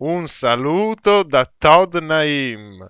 Un 0.00 0.26
saluto 0.26 1.24
da 1.24 1.44
Todd 1.44 1.96
Naim. 1.96 2.86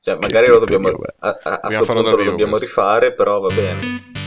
Cioè, 0.00 0.16
magari 0.16 0.46
lo 0.46 0.58
dobbiamo, 0.58 0.88
a, 0.88 1.38
a, 1.42 1.60
a 1.60 1.68
Dobbiamo 1.68 2.24
dobbiamo 2.24 2.56
rifare, 2.56 3.12
però 3.12 3.40
va 3.40 3.54
bene. 3.54 4.17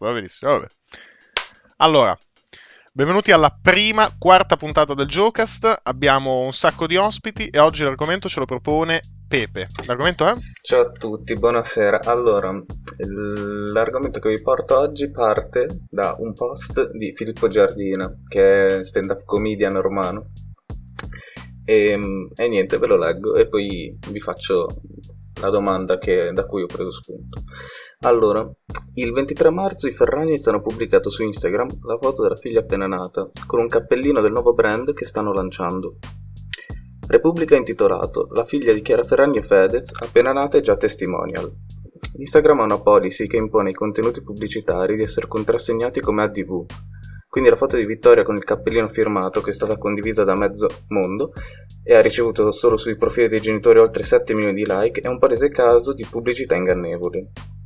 Posto, 0.00 0.06
va 0.06 0.12
benissimo. 0.12 0.52
Vabbè. 0.52 0.66
Allora, 1.76 2.16
benvenuti 2.92 3.30
alla 3.30 3.56
prima, 3.60 4.10
quarta 4.18 4.56
puntata 4.56 4.94
del 4.94 5.06
Jocast. 5.06 5.80
Abbiamo 5.82 6.40
un 6.40 6.52
sacco 6.52 6.86
di 6.86 6.96
ospiti 6.96 7.48
e 7.48 7.58
oggi 7.58 7.84
l'argomento 7.84 8.28
ce 8.28 8.40
lo 8.40 8.46
propone 8.46 9.00
Pepe. 9.28 9.68
L'argomento 9.86 10.26
è? 10.26 10.34
Ciao 10.62 10.80
a 10.80 10.90
tutti, 10.90 11.34
buonasera. 11.34 12.00
Allora, 12.04 12.52
l'argomento 13.72 14.18
che 14.18 14.30
vi 14.30 14.42
porto 14.42 14.78
oggi 14.78 15.10
parte 15.10 15.84
da 15.88 16.16
un 16.18 16.32
post 16.32 16.90
di 16.92 17.14
Filippo 17.14 17.48
Giardina, 17.48 18.12
che 18.26 18.66
è 18.66 18.84
stand-up 18.84 19.24
comedian 19.24 19.80
romano. 19.80 20.30
E, 21.64 22.00
e 22.34 22.48
niente, 22.48 22.78
ve 22.78 22.86
lo 22.88 22.98
leggo 22.98 23.36
e 23.36 23.46
poi 23.46 23.96
vi 24.10 24.20
faccio 24.20 24.66
la 25.40 25.50
domanda 25.50 25.98
che- 25.98 26.32
da 26.32 26.44
cui 26.44 26.62
ho 26.62 26.66
preso 26.66 26.90
spunto. 26.90 27.42
Allora, 28.02 28.50
il 28.94 29.12
23 29.12 29.50
marzo 29.50 29.86
i 29.86 29.92
Ferragnez 29.92 30.46
hanno 30.46 30.62
pubblicato 30.62 31.10
su 31.10 31.22
Instagram 31.22 31.68
la 31.82 31.98
foto 32.00 32.22
della 32.22 32.34
figlia 32.34 32.60
appena 32.60 32.86
nata, 32.86 33.30
con 33.46 33.60
un 33.60 33.68
cappellino 33.68 34.22
del 34.22 34.32
nuovo 34.32 34.54
brand 34.54 34.94
che 34.94 35.04
stanno 35.04 35.34
lanciando. 35.34 35.98
Repubblica 37.08 37.56
ha 37.56 37.58
intitolato 37.58 38.28
La 38.32 38.46
figlia 38.46 38.72
di 38.72 38.80
Chiara 38.80 39.02
Ferragni 39.02 39.40
e 39.40 39.42
Fedez, 39.42 39.92
appena 40.00 40.32
nata 40.32 40.56
e 40.56 40.62
già 40.62 40.78
testimonial. 40.78 41.52
Instagram 42.16 42.60
ha 42.60 42.64
una 42.64 42.80
policy 42.80 43.26
che 43.26 43.36
impone 43.36 43.68
ai 43.68 43.74
contenuti 43.74 44.22
pubblicitari 44.22 44.96
di 44.96 45.02
essere 45.02 45.28
contrassegnati 45.28 46.00
come 46.00 46.22
ADV. 46.22 46.64
Quindi 47.28 47.50
la 47.50 47.56
foto 47.56 47.76
di 47.76 47.84
Vittoria 47.84 48.24
con 48.24 48.34
il 48.34 48.44
cappellino 48.44 48.88
firmato, 48.88 49.42
che 49.42 49.50
è 49.50 49.52
stata 49.52 49.76
condivisa 49.76 50.24
da 50.24 50.34
mezzo 50.34 50.68
mondo 50.88 51.32
e 51.84 51.94
ha 51.94 52.00
ricevuto 52.00 52.50
solo 52.50 52.78
sui 52.78 52.96
profili 52.96 53.28
dei 53.28 53.42
genitori 53.42 53.78
oltre 53.78 54.04
7 54.04 54.32
milioni 54.32 54.54
di 54.54 54.64
like, 54.66 55.02
è 55.02 55.08
un 55.08 55.18
palese 55.18 55.50
caso 55.50 55.92
di 55.92 56.06
pubblicità 56.10 56.54
ingannevoli. 56.54 57.58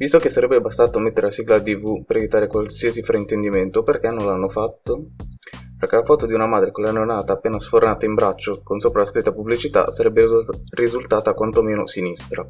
Visto 0.00 0.18
che 0.18 0.30
sarebbe 0.30 0.62
bastato 0.62 0.98
mettere 0.98 1.26
la 1.26 1.30
sigla 1.30 1.56
ADV 1.56 2.06
per 2.06 2.16
evitare 2.16 2.46
qualsiasi 2.46 3.02
fraintendimento, 3.02 3.82
perché 3.82 4.08
non 4.08 4.24
l'hanno 4.24 4.48
fatto? 4.48 5.10
Perché 5.76 5.96
la 5.96 6.04
foto 6.04 6.24
di 6.24 6.32
una 6.32 6.46
madre 6.46 6.70
con 6.70 6.84
la 6.84 6.90
neonata 6.90 7.34
appena 7.34 7.60
sfornata 7.60 8.06
in 8.06 8.14
braccio 8.14 8.62
con 8.64 8.80
sopra 8.80 9.00
la 9.00 9.06
scritta 9.06 9.30
pubblicità 9.30 9.90
sarebbe 9.90 10.22
risulta- 10.22 10.58
risultata 10.70 11.34
quantomeno 11.34 11.84
sinistra. 11.84 12.46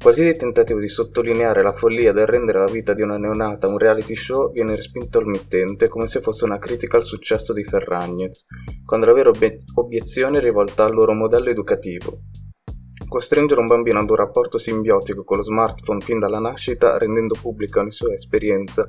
Qualsiasi 0.00 0.38
tentativo 0.38 0.80
di 0.80 0.88
sottolineare 0.88 1.62
la 1.62 1.74
follia 1.74 2.14
del 2.14 2.24
rendere 2.24 2.60
la 2.60 2.72
vita 2.72 2.94
di 2.94 3.02
una 3.02 3.18
neonata 3.18 3.66
un 3.66 3.76
reality 3.76 4.14
show 4.14 4.50
viene 4.50 4.74
respinto 4.74 5.18
al 5.18 5.26
mittente 5.26 5.88
come 5.88 6.06
se 6.06 6.22
fosse 6.22 6.46
una 6.46 6.58
critica 6.58 6.96
al 6.96 7.02
successo 7.02 7.52
di 7.52 7.62
Ferragnez, 7.62 8.46
quando 8.86 9.04
la 9.04 9.12
vera 9.12 9.28
obie- 9.28 9.58
obiezione 9.74 10.38
è 10.38 10.40
rivolta 10.40 10.84
al 10.84 10.94
loro 10.94 11.12
modello 11.12 11.50
educativo. 11.50 12.20
Costringere 13.08 13.60
un 13.60 13.66
bambino 13.66 14.00
ad 14.00 14.10
un 14.10 14.16
rapporto 14.16 14.58
simbiotico 14.58 15.24
con 15.24 15.38
lo 15.38 15.42
smartphone 15.42 16.00
fin 16.00 16.18
dalla 16.18 16.40
nascita, 16.40 16.98
rendendo 16.98 17.34
pubblica 17.40 17.80
ogni 17.80 17.90
sua 17.90 18.12
esperienza, 18.12 18.86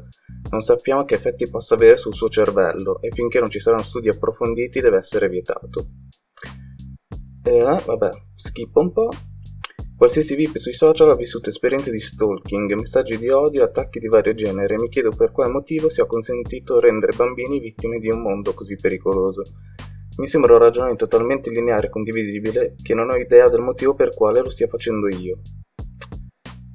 non 0.51 0.59
sappiamo 0.59 1.05
che 1.05 1.15
effetti 1.15 1.49
possa 1.49 1.75
avere 1.75 1.95
sul 1.95 2.13
suo 2.13 2.27
cervello 2.27 2.99
e 3.01 3.11
finché 3.11 3.39
non 3.39 3.49
ci 3.49 3.59
saranno 3.59 3.83
studi 3.83 4.09
approfonditi 4.09 4.81
deve 4.81 4.97
essere 4.97 5.29
vietato. 5.29 5.85
E 7.43 7.61
vabbè, 7.61 8.09
schippo 8.35 8.81
un 8.81 8.91
po'. 8.91 9.09
Qualsiasi 9.95 10.35
VIP 10.35 10.57
sui 10.57 10.73
social 10.73 11.11
ha 11.11 11.15
vissuto 11.15 11.49
esperienze 11.49 11.91
di 11.91 11.99
stalking, 11.99 12.73
messaggi 12.73 13.17
di 13.17 13.29
odio 13.29 13.63
attacchi 13.63 13.99
di 13.99 14.07
vario 14.07 14.33
genere 14.33 14.75
e 14.75 14.79
mi 14.79 14.89
chiedo 14.89 15.11
per 15.15 15.31
quale 15.31 15.51
motivo 15.51 15.89
sia 15.89 16.05
consentito 16.05 16.79
rendere 16.79 17.15
bambini 17.15 17.59
vittime 17.59 17.99
di 17.99 18.09
un 18.09 18.21
mondo 18.21 18.53
così 18.53 18.75
pericoloso. 18.75 19.43
Mi 20.19 20.27
sembra 20.27 20.51
un 20.51 20.59
ragionamento 20.59 21.07
talmente 21.07 21.49
lineare 21.49 21.87
e 21.87 21.89
condivisibile 21.89 22.75
che 22.83 22.93
non 22.93 23.09
ho 23.09 23.15
idea 23.15 23.47
del 23.47 23.61
motivo 23.61 23.93
per 23.93 24.13
quale 24.13 24.41
lo 24.41 24.49
stia 24.49 24.67
facendo 24.67 25.07
io. 25.07 25.39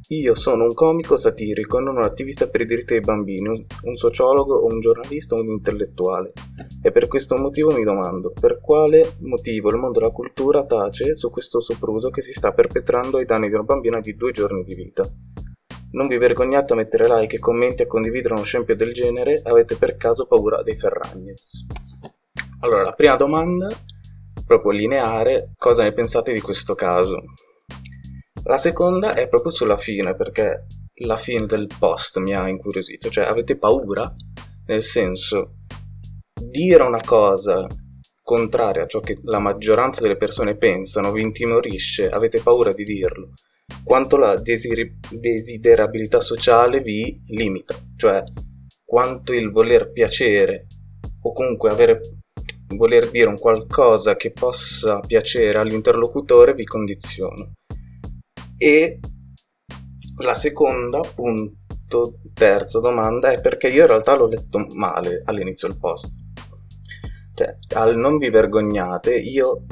Io 0.09 0.35
sono 0.35 0.65
un 0.65 0.73
comico 0.73 1.19
satirico, 1.19 1.79
non 1.79 1.97
un 1.99 2.05
attivista 2.05 2.49
per 2.49 2.63
i 2.63 2.67
diritti 2.67 2.95
dei 2.95 3.03
bambini, 3.03 3.67
un- 3.83 3.97
sociologo 3.97 4.55
o 4.55 4.73
un 4.73 4.81
giornalista 4.81 5.35
o 5.35 5.43
un 5.43 5.51
intellettuale. 5.51 6.33
E 6.83 6.91
per 6.91 7.07
questo 7.07 7.37
motivo 7.37 7.71
mi 7.71 7.85
domando, 7.85 8.33
per 8.39 8.61
quale 8.63 9.17
motivo 9.21 9.69
il 9.69 9.77
mondo 9.77 9.99
della 9.99 10.13
cultura 10.13 10.65
tace 10.65 11.15
su 11.15 11.29
questo 11.29 11.61
sopruso 11.61 12.09
che 12.09 12.23
si 12.23 12.33
sta 12.33 12.53
perpetrando 12.53 13.19
ai 13.19 13.27
danni 13.27 13.49
di 13.49 13.55
una 13.55 13.63
bambina 13.63 14.01
di 14.01 14.15
due 14.15 14.33
giorni 14.33 14.65
di 14.65 14.75
vita? 14.75 15.03
Non 15.93 16.09
vi 16.09 16.17
vergognate 16.17 16.73
a 16.73 16.77
mettere 16.77 17.07
like, 17.09 17.39
commenti 17.39 17.83
e 17.83 17.85
a 17.85 17.89
condividere 17.89 18.33
uno 18.33 18.43
scempio 18.43 18.75
del 18.75 18.95
genere? 18.95 19.39
Avete 19.45 19.77
per 19.77 19.97
caso 19.97 20.25
paura 20.25 20.63
dei 20.63 20.79
Ferragnez? 20.79 21.67
Allora, 22.65 22.83
la 22.83 22.93
prima 22.93 23.17
domanda, 23.17 23.69
proprio 24.47 24.73
lineare, 24.73 25.51
cosa 25.59 25.83
ne 25.83 25.93
pensate 25.93 26.33
di 26.33 26.41
questo 26.41 26.75
caso? 26.75 27.23
La 28.45 28.57
seconda 28.57 29.13
è 29.13 29.29
proprio 29.29 29.53
sulla 29.53 29.77
fine, 29.77 30.17
perché 30.17 30.65
la 31.01 31.19
fine 31.19 31.45
del 31.45 31.67
post 31.79 32.17
mi 32.21 32.35
ha 32.35 32.49
incuriosito, 32.49 33.11
cioè 33.11 33.27
avete 33.27 33.59
paura? 33.59 34.11
Nel 34.67 34.83
senso, 34.83 35.57
dire 36.43 36.83
una 36.85 37.03
cosa 37.05 37.67
contraria 38.23 38.85
a 38.85 38.87
ciò 38.87 39.01
che 39.01 39.19
la 39.25 39.41
maggioranza 39.41 40.01
delle 40.01 40.17
persone 40.17 40.57
pensano 40.57 41.13
vi 41.13 41.21
intimorisce, 41.21 42.09
avete 42.09 42.41
paura 42.41 42.73
di 42.73 42.85
dirlo, 42.85 43.33
quanto 43.85 44.17
la 44.17 44.37
desiri- 44.37 45.01
desiderabilità 45.11 46.21
sociale 46.21 46.81
vi 46.81 47.23
limita, 47.27 47.77
cioè 47.99 48.25
quanto 48.83 49.35
il 49.35 49.51
voler 49.51 49.93
piacere 49.93 50.67
o 51.21 51.35
comunque 51.35 51.69
avere 51.69 52.01
voler 52.77 53.11
dire 53.11 53.29
un 53.29 53.39
qualcosa 53.39 54.17
che 54.17 54.33
possa 54.33 55.01
piacere 55.01 55.59
all'interlocutore 55.59 56.55
vi 56.55 56.65
condiziona. 56.65 57.49
E 58.57 59.01
la 60.19 60.35
seconda, 60.35 61.01
punto, 61.01 62.21
terza 62.33 62.81
domanda 62.81 63.31
è 63.31 63.41
perché 63.41 63.69
io 63.69 63.83
in 63.83 63.89
realtà 63.89 64.15
l'ho 64.15 64.29
letto 64.29 64.67
male 64.75 65.23
all'inizio 65.25 65.69
del 65.69 65.79
post. 65.79 66.15
Cioè, 67.35 67.57
al 67.75 67.97
non 67.97 68.19
vi 68.19 68.31
vergognate, 68.31 69.17
io 69.17 69.65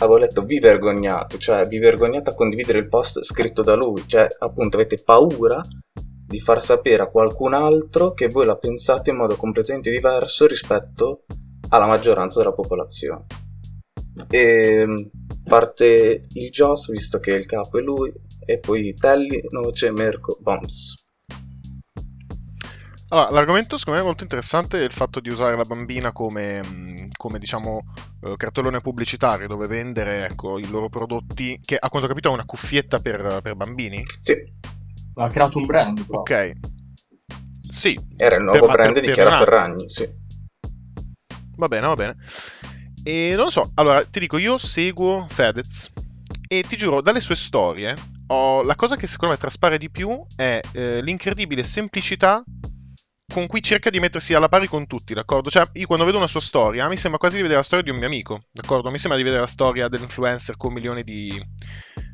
avevo 0.00 0.18
letto 0.18 0.42
vi 0.42 0.58
vergognate, 0.58 1.38
cioè 1.38 1.66
vi 1.66 1.78
vergognate 1.78 2.30
a 2.30 2.34
condividere 2.34 2.78
il 2.78 2.88
post 2.88 3.22
scritto 3.22 3.62
da 3.62 3.74
lui, 3.74 4.02
cioè 4.06 4.26
appunto 4.38 4.76
avete 4.76 5.02
paura 5.04 5.60
di 6.26 6.40
far 6.40 6.62
sapere 6.62 7.02
a 7.02 7.10
qualcun 7.10 7.54
altro 7.54 8.12
che 8.12 8.28
voi 8.28 8.46
la 8.46 8.56
pensate 8.56 9.10
in 9.10 9.16
modo 9.16 9.36
completamente 9.36 9.90
diverso 9.90 10.46
rispetto 10.46 11.24
alla 11.68 11.86
maggioranza 11.86 12.38
della 12.40 12.52
popolazione. 12.52 13.24
E 14.28 15.10
parte 15.44 16.26
il 16.28 16.50
Joss, 16.50 16.90
visto 16.90 17.18
che 17.18 17.32
il 17.34 17.46
capo 17.46 17.78
è 17.78 17.82
lui, 17.82 18.12
e 18.46 18.58
poi 18.58 18.94
Telly, 18.94 19.42
Noce, 19.50 19.90
Merco, 19.90 20.38
Bombs. 20.40 20.94
Allora, 23.08 23.30
l'argomento 23.30 23.76
secondo 23.76 23.98
me 23.98 24.04
è 24.04 24.08
molto 24.08 24.24
interessante 24.24 24.78
il 24.78 24.90
fatto 24.92 25.20
di 25.20 25.28
usare 25.28 25.56
la 25.56 25.64
bambina 25.64 26.10
come, 26.12 27.08
come, 27.16 27.38
diciamo, 27.38 27.82
eh, 28.22 28.34
cartellone 28.36 28.80
pubblicitario 28.80 29.46
dove 29.46 29.66
vendere, 29.68 30.24
ecco, 30.26 30.58
i 30.58 30.66
loro 30.68 30.88
prodotti, 30.88 31.60
che 31.64 31.76
a 31.76 31.88
quanto 31.88 32.06
ho 32.06 32.10
capito 32.10 32.30
è 32.30 32.32
una 32.32 32.44
cuffietta 32.44 32.98
per, 32.98 33.40
per 33.42 33.54
bambini. 33.54 34.02
Sì, 34.20 34.34
Ha 35.16 35.28
creato 35.28 35.58
un 35.58 35.66
brand, 35.66 36.04
però. 36.06 36.20
Ok. 36.20 36.52
Sì, 37.68 37.96
era 38.16 38.36
il 38.36 38.42
nuovo 38.42 38.66
Per- 38.66 38.70
brand 38.74 38.92
per- 38.94 39.00
di 39.00 39.06
per 39.06 39.14
Chiara. 39.14 39.38
Ferragni, 39.38 39.88
sì. 39.88 40.22
Va 41.56 41.68
bene, 41.68 41.86
va 41.86 41.94
bene. 41.94 42.16
E 43.02 43.32
non 43.34 43.44
lo 43.44 43.50
so, 43.50 43.70
allora 43.74 44.04
ti 44.04 44.18
dico, 44.18 44.38
io 44.38 44.56
seguo 44.56 45.26
Fedez 45.28 45.90
e 46.48 46.62
ti 46.62 46.76
giuro, 46.76 47.00
dalle 47.00 47.20
sue 47.20 47.34
storie, 47.34 47.94
ho- 48.28 48.62
la 48.62 48.76
cosa 48.76 48.96
che 48.96 49.06
secondo 49.06 49.34
me 49.34 49.40
traspare 49.40 49.78
di 49.78 49.90
più 49.90 50.24
è 50.36 50.60
eh, 50.72 51.02
l'incredibile 51.02 51.62
semplicità 51.62 52.42
con 53.32 53.46
cui 53.46 53.62
cerca 53.62 53.90
di 53.90 53.98
mettersi 54.00 54.34
alla 54.34 54.48
pari 54.48 54.66
con 54.68 54.86
tutti, 54.86 55.14
d'accordo? 55.14 55.50
Cioè, 55.50 55.68
io 55.74 55.86
quando 55.86 56.04
vedo 56.04 56.18
una 56.18 56.26
sua 56.26 56.40
storia, 56.40 56.88
mi 56.88 56.96
sembra 56.96 57.18
quasi 57.18 57.36
di 57.36 57.42
vedere 57.42 57.60
la 57.60 57.64
storia 57.66 57.84
di 57.84 57.90
un 57.90 57.96
mio 57.96 58.06
amico, 58.06 58.44
d'accordo? 58.50 58.90
Mi 58.90 58.98
sembra 58.98 59.18
di 59.18 59.24
vedere 59.24 59.42
la 59.42 59.48
storia 59.48 59.88
dell'influencer 59.88 60.56
con 60.56 60.72
milioni 60.72 61.02
di, 61.02 61.42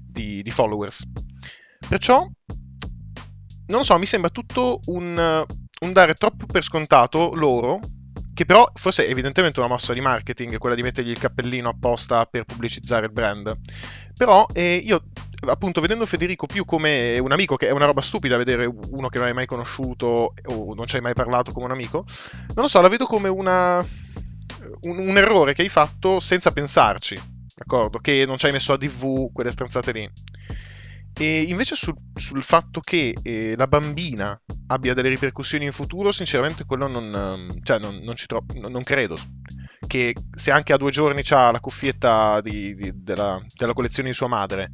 di- 0.06 0.42
di 0.42 0.50
followers. 0.50 1.04
Perciò, 1.88 2.20
non 3.66 3.78
lo 3.78 3.82
so, 3.82 3.98
mi 3.98 4.06
sembra 4.06 4.30
tutto 4.30 4.80
un, 4.86 5.44
un 5.80 5.92
dare 5.92 6.14
troppo 6.14 6.46
per 6.46 6.62
scontato 6.62 7.34
loro 7.34 7.80
che 8.40 8.46
però 8.46 8.66
forse 8.72 9.06
è 9.06 9.10
evidentemente 9.10 9.60
una 9.60 9.68
mossa 9.68 9.92
di 9.92 10.00
marketing, 10.00 10.56
quella 10.56 10.74
di 10.74 10.80
mettergli 10.80 11.10
il 11.10 11.18
cappellino 11.18 11.68
apposta 11.68 12.24
per 12.24 12.44
pubblicizzare 12.44 13.04
il 13.04 13.12
brand. 13.12 13.54
Però 14.16 14.46
eh, 14.54 14.76
io, 14.82 15.08
appunto, 15.46 15.82
vedendo 15.82 16.06
Federico 16.06 16.46
più 16.46 16.64
come 16.64 17.18
un 17.18 17.32
amico, 17.32 17.56
che 17.56 17.68
è 17.68 17.70
una 17.70 17.84
roba 17.84 18.00
stupida 18.00 18.38
vedere 18.38 18.64
uno 18.64 19.10
che 19.10 19.18
non 19.18 19.26
hai 19.26 19.34
mai 19.34 19.44
conosciuto 19.44 20.32
o 20.42 20.74
non 20.74 20.86
ci 20.86 20.96
hai 20.96 21.02
mai 21.02 21.12
parlato 21.12 21.52
come 21.52 21.66
un 21.66 21.72
amico, 21.72 22.06
non 22.54 22.64
lo 22.64 22.68
so, 22.68 22.80
la 22.80 22.88
vedo 22.88 23.04
come 23.04 23.28
una, 23.28 23.86
un, 24.80 24.98
un 24.98 25.18
errore 25.18 25.52
che 25.52 25.60
hai 25.60 25.68
fatto 25.68 26.18
senza 26.18 26.50
pensarci, 26.50 27.20
d'accordo? 27.54 27.98
Che 27.98 28.24
non 28.24 28.38
ci 28.38 28.46
hai 28.46 28.52
messo 28.52 28.72
a 28.72 28.78
DV, 28.78 29.32
quelle 29.34 29.50
stronzate 29.50 29.92
lì. 29.92 30.10
E 31.12 31.42
invece 31.42 31.74
sul, 31.74 31.94
sul 32.14 32.42
fatto 32.42 32.80
che 32.80 33.14
eh, 33.22 33.54
la 33.56 33.66
bambina 33.66 34.40
abbia 34.68 34.94
delle 34.94 35.08
ripercussioni 35.08 35.64
in 35.64 35.72
futuro, 35.72 36.12
sinceramente 36.12 36.64
quello 36.64 36.86
non, 36.86 37.14
ehm, 37.14 37.62
cioè 37.62 37.78
non, 37.78 37.96
non 38.02 38.16
ci 38.16 38.26
tro- 38.26 38.44
non 38.54 38.82
credo. 38.82 39.16
Che 39.86 40.14
se 40.34 40.50
anche 40.50 40.72
a 40.72 40.76
due 40.76 40.90
giorni 40.90 41.22
ha 41.30 41.50
la 41.50 41.60
cuffietta 41.60 42.40
di, 42.40 42.74
di, 42.74 42.92
della, 42.94 43.42
della 43.54 43.72
collezione 43.72 44.10
di 44.10 44.14
sua 44.14 44.28
madre, 44.28 44.70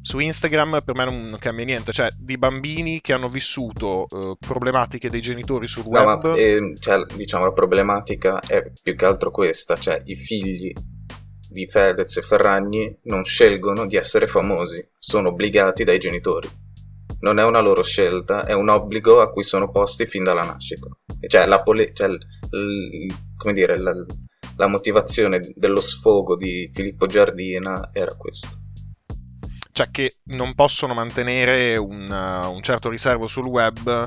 su 0.00 0.18
Instagram 0.18 0.80
per 0.84 0.94
me 0.94 1.04
non 1.04 1.36
cambia 1.38 1.64
niente, 1.64 1.92
cioè 1.92 2.08
di 2.18 2.38
bambini 2.38 3.00
che 3.00 3.12
hanno 3.12 3.28
vissuto 3.28 4.06
uh, 4.08 4.36
problematiche 4.38 5.10
dei 5.10 5.20
genitori 5.20 5.68
sul 5.68 5.84
web. 5.84 6.22
No, 6.24 6.30
ma, 6.30 6.36
eh, 6.36 6.72
cioè, 6.78 7.04
diciamo 7.14 7.44
la 7.44 7.52
problematica 7.52 8.40
è 8.40 8.72
più 8.82 8.96
che 8.96 9.04
altro 9.04 9.30
questa, 9.30 9.76
cioè 9.76 9.98
i 10.04 10.16
figli 10.16 10.72
di 11.50 11.66
Fedez 11.68 12.16
e 12.16 12.22
Ferragni 12.22 12.96
non 13.04 13.24
scelgono 13.24 13.86
di 13.86 13.96
essere 13.96 14.26
famosi, 14.28 14.88
sono 14.98 15.30
obbligati 15.30 15.82
dai 15.82 15.98
genitori. 15.98 16.48
Non 17.20 17.38
è 17.38 17.44
una 17.44 17.60
loro 17.60 17.82
scelta, 17.82 18.44
è 18.44 18.54
un 18.54 18.68
obbligo 18.68 19.20
a 19.20 19.30
cui 19.30 19.42
sono 19.42 19.70
posti 19.70 20.06
fin 20.06 20.22
dalla 20.22 20.42
nascita. 20.42 20.88
Cioè, 21.26 21.46
la, 21.46 21.60
pole- 21.62 21.92
cioè, 21.92 22.08
l- 22.08 23.52
dire, 23.52 23.76
la, 23.78 23.92
la 24.56 24.66
motivazione 24.68 25.40
dello 25.54 25.80
sfogo 25.80 26.36
di 26.36 26.70
Filippo 26.72 27.06
Giardina 27.06 27.90
era 27.92 28.14
questo. 28.14 28.48
Cioè 29.72 29.90
che 29.90 30.14
non 30.26 30.54
possono 30.54 30.94
mantenere 30.94 31.76
un, 31.76 32.10
un 32.10 32.62
certo 32.62 32.88
riservo 32.88 33.26
sul 33.26 33.46
web 33.46 34.06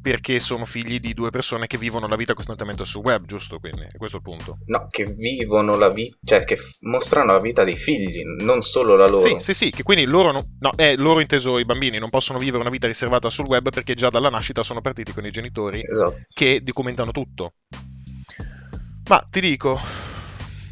perché 0.00 0.40
sono 0.40 0.64
figli 0.64 0.98
di 0.98 1.14
due 1.14 1.30
persone 1.30 1.66
che 1.66 1.78
vivono 1.78 2.06
la 2.06 2.16
vita 2.16 2.34
costantemente 2.34 2.84
sul 2.84 3.02
web, 3.02 3.26
giusto? 3.26 3.58
Quindi 3.58 3.82
è 3.82 3.96
questo 3.96 4.16
il 4.16 4.22
punto. 4.22 4.58
No, 4.66 4.86
che 4.88 5.04
vivono 5.04 5.76
la 5.76 5.90
vita, 5.90 6.16
cioè 6.24 6.44
che 6.44 6.58
mostrano 6.80 7.32
la 7.32 7.38
vita 7.38 7.64
dei 7.64 7.74
figli, 7.74 8.22
non 8.42 8.62
solo 8.62 8.96
la 8.96 9.06
loro. 9.06 9.18
Sì, 9.18 9.36
sì, 9.38 9.54
sì, 9.54 9.70
che 9.70 9.82
quindi 9.82 10.06
loro, 10.06 10.32
no, 10.32 10.44
no 10.58 10.70
è 10.74 10.96
loro 10.96 11.20
inteso 11.20 11.58
i 11.58 11.64
bambini, 11.64 11.98
non 11.98 12.10
possono 12.10 12.38
vivere 12.38 12.62
una 12.62 12.70
vita 12.70 12.86
riservata 12.86 13.28
sul 13.30 13.46
web 13.46 13.70
perché 13.70 13.94
già 13.94 14.08
dalla 14.08 14.30
nascita 14.30 14.62
sono 14.62 14.80
partiti 14.80 15.12
con 15.12 15.26
i 15.26 15.30
genitori 15.30 15.82
esatto. 15.82 16.20
che 16.32 16.62
documentano 16.62 17.10
tutto. 17.10 17.54
Ma 19.08 19.26
ti 19.28 19.40
dico, 19.40 19.80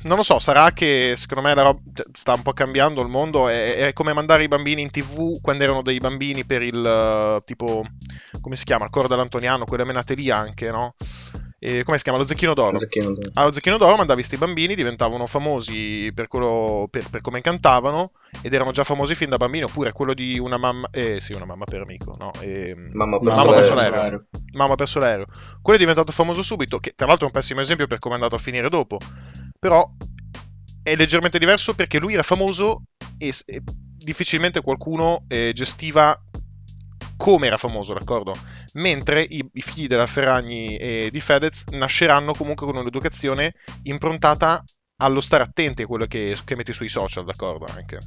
non 0.03 0.17
lo 0.17 0.23
so, 0.23 0.39
sarà 0.39 0.73
che 0.73 1.15
secondo 1.17 1.49
me 1.49 1.55
la 1.55 1.63
roba 1.63 1.81
cioè, 1.93 2.07
sta 2.13 2.35
un 2.35 2.43
po' 2.43 2.53
cambiando 2.53 3.01
il 3.03 3.09
mondo. 3.09 3.49
È, 3.49 3.77
è, 3.89 3.93
come 3.93 4.13
mandare 4.13 4.45
i 4.45 4.49
bambini 4.49 4.83
in 4.83 4.91
tv 4.91 5.41
quando 5.41 5.65
erano 5.65 5.83
dei 5.83 5.99
bambini 5.99 6.45
per 6.45 6.63
il 6.63 7.43
tipo, 7.45 7.85
come 8.41 8.57
si 8.57 8.65
chiama? 8.65 8.85
Il 8.85 8.91
coro 8.91 9.09
dell'Antoniano, 9.09 9.65
quelle 9.65 9.85
menate 9.85 10.15
lì 10.15 10.31
anche, 10.31 10.71
no? 10.71 10.95
E, 11.59 11.83
come 11.83 11.97
si 11.97 12.05
chiama? 12.05 12.19
Lo 12.19 12.25
Zecchino 12.25 12.55
d'Oro. 12.55 12.79
Zecchino 12.79 13.13
d'oro. 13.13 13.31
Allo 13.35 13.53
Zecchino 13.53 13.77
d'Oro 13.77 13.97
mandavi 13.97 14.21
questi 14.21 14.37
bambini, 14.37 14.75
diventavano 14.75 15.27
famosi 15.27 16.13
per, 16.15 16.29
quello, 16.29 16.87
per, 16.91 17.09
per, 17.11 17.21
come 17.21 17.41
cantavano 17.41 18.13
ed 18.43 18.55
erano 18.55 18.71
già 18.71 18.85
famosi 18.85 19.15
fin 19.15 19.29
da 19.29 19.37
bambini. 19.37 19.65
Oppure 19.65 19.93
quello 19.93 20.15
di 20.15 20.39
una 20.39 20.57
mamma, 20.57 20.89
eh 20.93 21.21
sì, 21.21 21.33
una 21.33 21.47
mamma 21.47 21.65
per 21.65 21.81
amico, 21.81 22.17
no? 22.19 22.31
E, 22.41 22.75
mamma 22.93 23.19
per 23.19 23.35
mamma 23.35 23.63
Solero. 23.63 24.25
Mamma 24.53 24.75
per 24.75 24.89
Solero. 24.89 25.27
Quello 25.61 25.79
è 25.79 25.83
diventato 25.83 26.13
famoso 26.13 26.43
subito, 26.43 26.79
che 26.79 26.93
tra 26.95 27.07
l'altro 27.07 27.27
è 27.27 27.31
un 27.31 27.35
pessimo 27.35 27.61
esempio 27.61 27.87
per 27.87 27.99
come 27.99 28.15
è 28.15 28.17
andato 28.19 28.37
a 28.37 28.39
finire 28.39 28.69
dopo 28.69 28.99
però 29.59 29.91
è 30.83 30.95
leggermente 30.97 31.39
diverso 31.39 31.75
perché 31.75 31.99
lui 31.99 32.15
era 32.15 32.23
famoso 32.23 32.83
e, 33.19 33.33
e 33.47 33.63
difficilmente 33.65 34.63
qualcuno 34.63 35.25
eh, 35.29 35.53
gestiva 35.53 36.19
come 37.17 37.49
era 37.49 37.57
famoso, 37.57 37.95
d'accordo? 37.95 38.33
Mentre 38.75 39.23
i, 39.23 39.49
i, 39.53 39.61
figli 39.61 39.87
della 39.87 40.07
Ferragni 40.07 40.77
e 40.77 41.09
di 41.11 41.21
Fedez 41.21 41.67
nasceranno 41.69 42.35
comunque 42.35 42.67
con 42.67 42.77
un'educazione 42.77 43.55
improntata 43.85 44.63
allo 45.01 45.21
stare 45.21 45.43
attenti 45.43 45.83
a 45.83 45.87
quello 45.87 46.07
che, 46.07 46.37
che 46.45 46.57
metti 46.57 46.73
sui 46.73 46.89
social, 46.89 47.25
d'accordo? 47.25 47.67
Anche. 47.67 47.99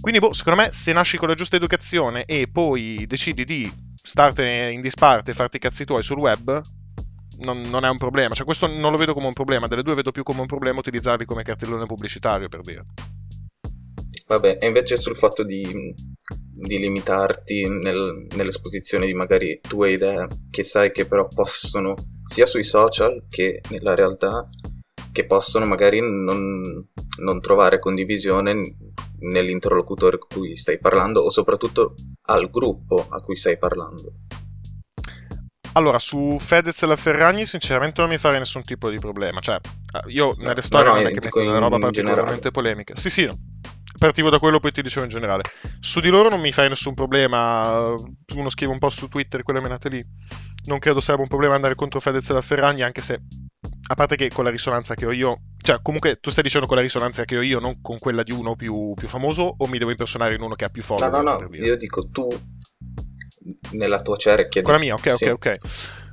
Quindi, 0.00 0.20
boh, 0.20 0.32
secondo 0.32 0.62
me, 0.62 0.70
se 0.70 0.92
nasci 0.92 1.16
con 1.16 1.28
la 1.28 1.34
giusta 1.34 1.56
educazione 1.56 2.24
e 2.24 2.48
poi 2.50 3.04
decidi 3.06 3.44
di 3.44 3.70
startene 3.94 4.70
in 4.70 4.80
disparte 4.80 5.32
e 5.32 5.34
farti 5.34 5.56
i 5.56 5.60
cazzi 5.60 5.84
tuoi 5.84 6.02
sul 6.02 6.18
web, 6.18 6.60
non, 7.40 7.62
non, 7.62 7.84
è 7.84 7.88
un 7.88 7.98
problema. 7.98 8.34
Cioè, 8.34 8.44
questo 8.44 8.66
non 8.68 8.92
lo 8.92 8.98
vedo 8.98 9.12
come 9.12 9.26
un 9.26 9.32
problema. 9.32 9.66
Delle 9.66 9.82
due 9.82 9.94
vedo 9.94 10.12
più 10.12 10.22
come 10.22 10.40
un 10.40 10.46
problema 10.46 10.78
utilizzarli 10.78 11.24
come 11.24 11.42
cartellone 11.42 11.86
pubblicitario, 11.86 12.48
per 12.48 12.60
dire. 12.60 12.84
Vabbè, 14.28 14.58
e 14.60 14.66
invece 14.66 14.98
sul 14.98 15.16
fatto 15.16 15.42
di, 15.42 15.64
di 15.64 16.78
limitarti 16.78 17.66
nel, 17.66 18.26
nell'esposizione 18.36 19.06
di 19.06 19.14
magari 19.14 19.58
tue 19.66 19.92
idee, 19.92 20.28
che 20.50 20.64
sai 20.64 20.92
che 20.92 21.06
però 21.06 21.26
possono, 21.26 21.94
sia 22.26 22.44
sui 22.44 22.62
social 22.62 23.24
che 23.26 23.62
nella 23.70 23.94
realtà, 23.94 24.46
che 25.12 25.24
possono 25.24 25.64
magari 25.64 26.00
non, 26.00 26.60
non 27.20 27.40
trovare 27.40 27.78
condivisione 27.78 28.76
nell'interlocutore 29.20 30.18
con 30.18 30.28
cui 30.28 30.56
stai 30.58 30.78
parlando 30.78 31.22
o 31.22 31.30
soprattutto 31.30 31.94
al 32.26 32.50
gruppo 32.50 33.06
a 33.08 33.22
cui 33.22 33.38
stai 33.38 33.56
parlando. 33.56 34.12
Allora, 35.72 35.98
su 35.98 36.36
Fedez 36.38 36.82
e 36.82 36.86
la 36.86 36.96
Ferragni 36.96 37.46
sinceramente 37.46 38.00
non 38.02 38.10
mi 38.10 38.18
farei 38.18 38.40
nessun 38.40 38.62
tipo 38.62 38.90
di 38.90 38.98
problema. 38.98 39.40
Cioè, 39.40 39.56
eh, 39.56 40.10
io 40.10 40.34
nelle 40.40 40.60
storie 40.60 40.88
no, 40.88 40.94
no, 40.94 41.00
non 41.00 41.10
è 41.10 41.14
che 41.14 41.20
metto 41.20 41.40
una 41.40 41.58
roba 41.58 41.78
particolarmente 41.78 42.50
polemica. 42.50 42.94
Sì, 42.96 43.08
sì, 43.08 43.24
no. 43.24 43.32
Partivo 43.98 44.30
da 44.30 44.38
quello, 44.38 44.60
poi 44.60 44.70
ti 44.70 44.82
dicevo 44.82 45.04
in 45.04 45.10
generale. 45.10 45.42
Su 45.80 46.00
di 46.00 46.08
loro 46.08 46.28
non 46.28 46.40
mi 46.40 46.52
fai 46.52 46.68
nessun 46.68 46.94
problema. 46.94 47.94
Uno 48.34 48.48
scrive 48.48 48.72
un 48.72 48.78
po' 48.78 48.90
su 48.90 49.08
Twitter 49.08 49.42
quelle 49.42 49.60
menate 49.60 49.88
lì. 49.88 50.04
Non 50.66 50.78
credo 50.78 51.00
sarebbe 51.00 51.22
un 51.22 51.28
problema 51.28 51.54
andare 51.54 51.74
contro 51.74 51.98
Fedez 51.98 52.30
e 52.30 52.32
la 52.32 52.40
Ferragni, 52.40 52.82
anche 52.82 53.00
se, 53.00 53.20
a 53.90 53.94
parte 53.94 54.16
che 54.16 54.28
con 54.28 54.44
la 54.44 54.50
risonanza 54.50 54.94
che 54.94 55.06
ho 55.06 55.12
io, 55.12 55.38
cioè 55.56 55.80
comunque 55.82 56.18
tu 56.20 56.30
stai 56.30 56.42
dicendo 56.42 56.66
con 56.66 56.76
la 56.76 56.82
risonanza 56.82 57.24
che 57.24 57.38
ho 57.38 57.42
io, 57.42 57.58
non 57.58 57.80
con 57.80 57.98
quella 57.98 58.22
di 58.22 58.32
uno 58.32 58.54
più, 58.54 58.92
più 58.94 59.08
famoso, 59.08 59.54
o 59.56 59.66
mi 59.66 59.78
devo 59.78 59.90
impersonare 59.90 60.34
in 60.34 60.42
uno 60.42 60.54
che 60.54 60.64
ha 60.64 60.68
più 60.68 60.82
follower? 60.82 61.10
No, 61.10 61.22
no, 61.22 61.38
no, 61.38 61.56
io 61.56 61.76
dico 61.76 62.08
tu 62.10 62.28
nella 63.72 64.00
tua 64.02 64.16
cerchia. 64.16 64.62
Con 64.62 64.74
la 64.74 64.78
mia, 64.78 64.94
ok, 64.94 65.16
sì. 65.16 65.24
ok, 65.24 65.32
ok. 65.32 65.58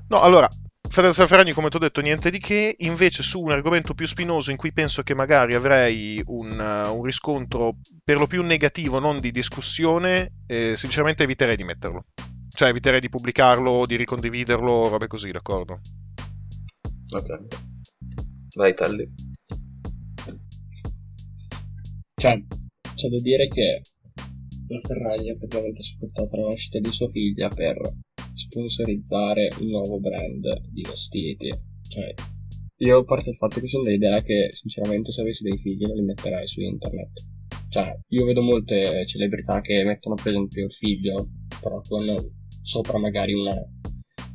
No, 0.07 0.21
allora, 0.21 0.47
Federico 0.87 1.27
Ferragni, 1.27 1.51
come 1.51 1.69
ti 1.69 1.75
ho 1.75 1.79
detto, 1.79 2.01
niente 2.01 2.29
di 2.29 2.39
che. 2.39 2.75
Invece, 2.79 3.23
su 3.23 3.41
un 3.41 3.51
argomento 3.51 3.93
più 3.93 4.05
spinoso 4.05 4.51
in 4.51 4.57
cui 4.57 4.71
penso 4.71 5.03
che 5.03 5.13
magari 5.13 5.53
avrei 5.53 6.21
un, 6.27 6.51
uh, 6.51 6.95
un 6.95 7.03
riscontro 7.03 7.77
per 8.03 8.17
lo 8.17 8.27
più 8.27 8.43
negativo, 8.43 8.99
non 8.99 9.19
di 9.19 9.31
discussione, 9.31 10.33
eh, 10.47 10.77
sinceramente 10.77 11.23
eviterei 11.23 11.55
di 11.55 11.63
metterlo. 11.63 12.05
Cioè, 12.49 12.69
eviterei 12.69 13.01
di 13.01 13.09
pubblicarlo, 13.09 13.85
di 13.85 13.97
ricondividerlo, 13.97 14.87
robe 14.87 15.07
così, 15.07 15.31
d'accordo? 15.31 15.81
Ok. 17.09 17.37
Vai, 18.55 18.73
Talli. 18.73 19.13
Cioè, 22.15 22.43
c'è 22.95 23.09
da 23.09 23.21
dire 23.21 23.47
che 23.49 23.81
la 24.67 24.79
Ferragni 24.79 25.29
ha 25.29 25.35
praticamente 25.35 25.83
sfruttato 25.83 26.37
la 26.37 26.47
nascita 26.47 26.79
di 26.79 26.91
sua 26.91 27.09
figlia 27.09 27.49
per 27.49 27.77
sponsorizzare 28.55 29.49
un 29.59 29.67
nuovo 29.67 29.99
brand 29.99 30.61
di 30.69 30.81
vestiti. 30.81 31.49
Cioè, 31.87 32.13
io 32.77 33.03
parto 33.03 33.25
dal 33.25 33.35
fatto 33.35 33.59
che 33.59 33.67
sono 33.67 33.83
dell'idea 33.83 34.21
che 34.21 34.47
sinceramente 34.51 35.11
se 35.11 35.21
avessi 35.21 35.43
dei 35.43 35.57
figli 35.57 35.85
non 35.85 35.97
li 35.97 36.03
metterei 36.03 36.47
su 36.47 36.61
internet. 36.61 37.27
Cioè, 37.69 37.99
io 38.09 38.25
vedo 38.25 38.41
molte 38.41 39.05
celebrità 39.05 39.59
che 39.59 39.83
mettono 39.85 40.15
per 40.15 40.31
esempio 40.31 40.65
il 40.65 40.71
figlio, 40.71 41.27
però 41.61 41.81
con 41.81 42.15
sopra 42.61 42.97
magari 42.97 43.33
una, 43.33 43.55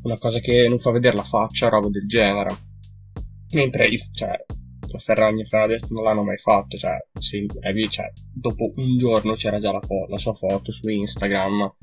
una 0.02 0.18
cosa 0.18 0.38
che 0.40 0.68
non 0.68 0.78
fa 0.78 0.90
vedere 0.90 1.16
la 1.16 1.24
faccia, 1.24 1.68
roba 1.70 1.88
del 1.88 2.06
genere. 2.06 2.68
Mentre, 3.52 3.88
cioè, 4.12 4.36
la 4.92 4.98
Ferragni 4.98 5.42
e 5.42 5.46
Fedez 5.46 5.90
non 5.90 6.04
l'hanno 6.04 6.22
mai 6.22 6.36
fatto, 6.36 6.76
cioè, 6.76 6.96
sì, 7.18 7.46
cioè, 7.88 8.12
dopo 8.32 8.72
un 8.76 8.98
giorno 8.98 9.34
c'era 9.34 9.58
già 9.58 9.72
la, 9.72 9.80
fo- 9.80 10.06
la 10.08 10.18
sua 10.18 10.34
foto 10.34 10.70
su 10.70 10.88
Instagram. 10.88 11.74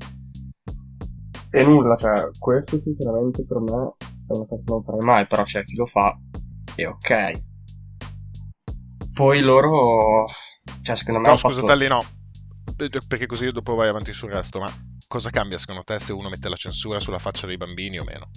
E 1.50 1.62
nulla, 1.62 1.96
cioè, 1.96 2.12
questo 2.38 2.78
sinceramente 2.78 3.44
per 3.46 3.58
me 3.60 3.94
è 4.00 4.32
una 4.32 4.44
cosa 4.44 4.62
che 4.62 4.70
non 4.70 4.82
farei 4.82 5.00
mai, 5.00 5.26
però 5.26 5.42
c'è 5.44 5.64
chi 5.64 5.76
lo 5.76 5.86
fa 5.86 6.16
e 6.74 6.86
ok. 6.86 7.30
Poi 9.14 9.40
loro, 9.40 10.26
cioè, 10.82 10.94
secondo 10.94 11.20
me... 11.20 11.28
No, 11.28 11.36
scusa, 11.36 11.60
fatto... 11.60 11.66
Telli, 11.66 11.88
no, 11.88 12.00
perché 13.08 13.26
così 13.26 13.48
dopo 13.48 13.74
vai 13.74 13.88
avanti 13.88 14.12
sul 14.12 14.30
resto, 14.30 14.60
ma 14.60 14.70
cosa 15.08 15.30
cambia 15.30 15.58
secondo 15.58 15.82
te 15.82 15.98
se 15.98 16.12
uno 16.12 16.28
mette 16.28 16.48
la 16.48 16.56
censura 16.56 17.00
sulla 17.00 17.18
faccia 17.18 17.46
dei 17.46 17.56
bambini 17.56 17.98
o 17.98 18.04
meno? 18.04 18.30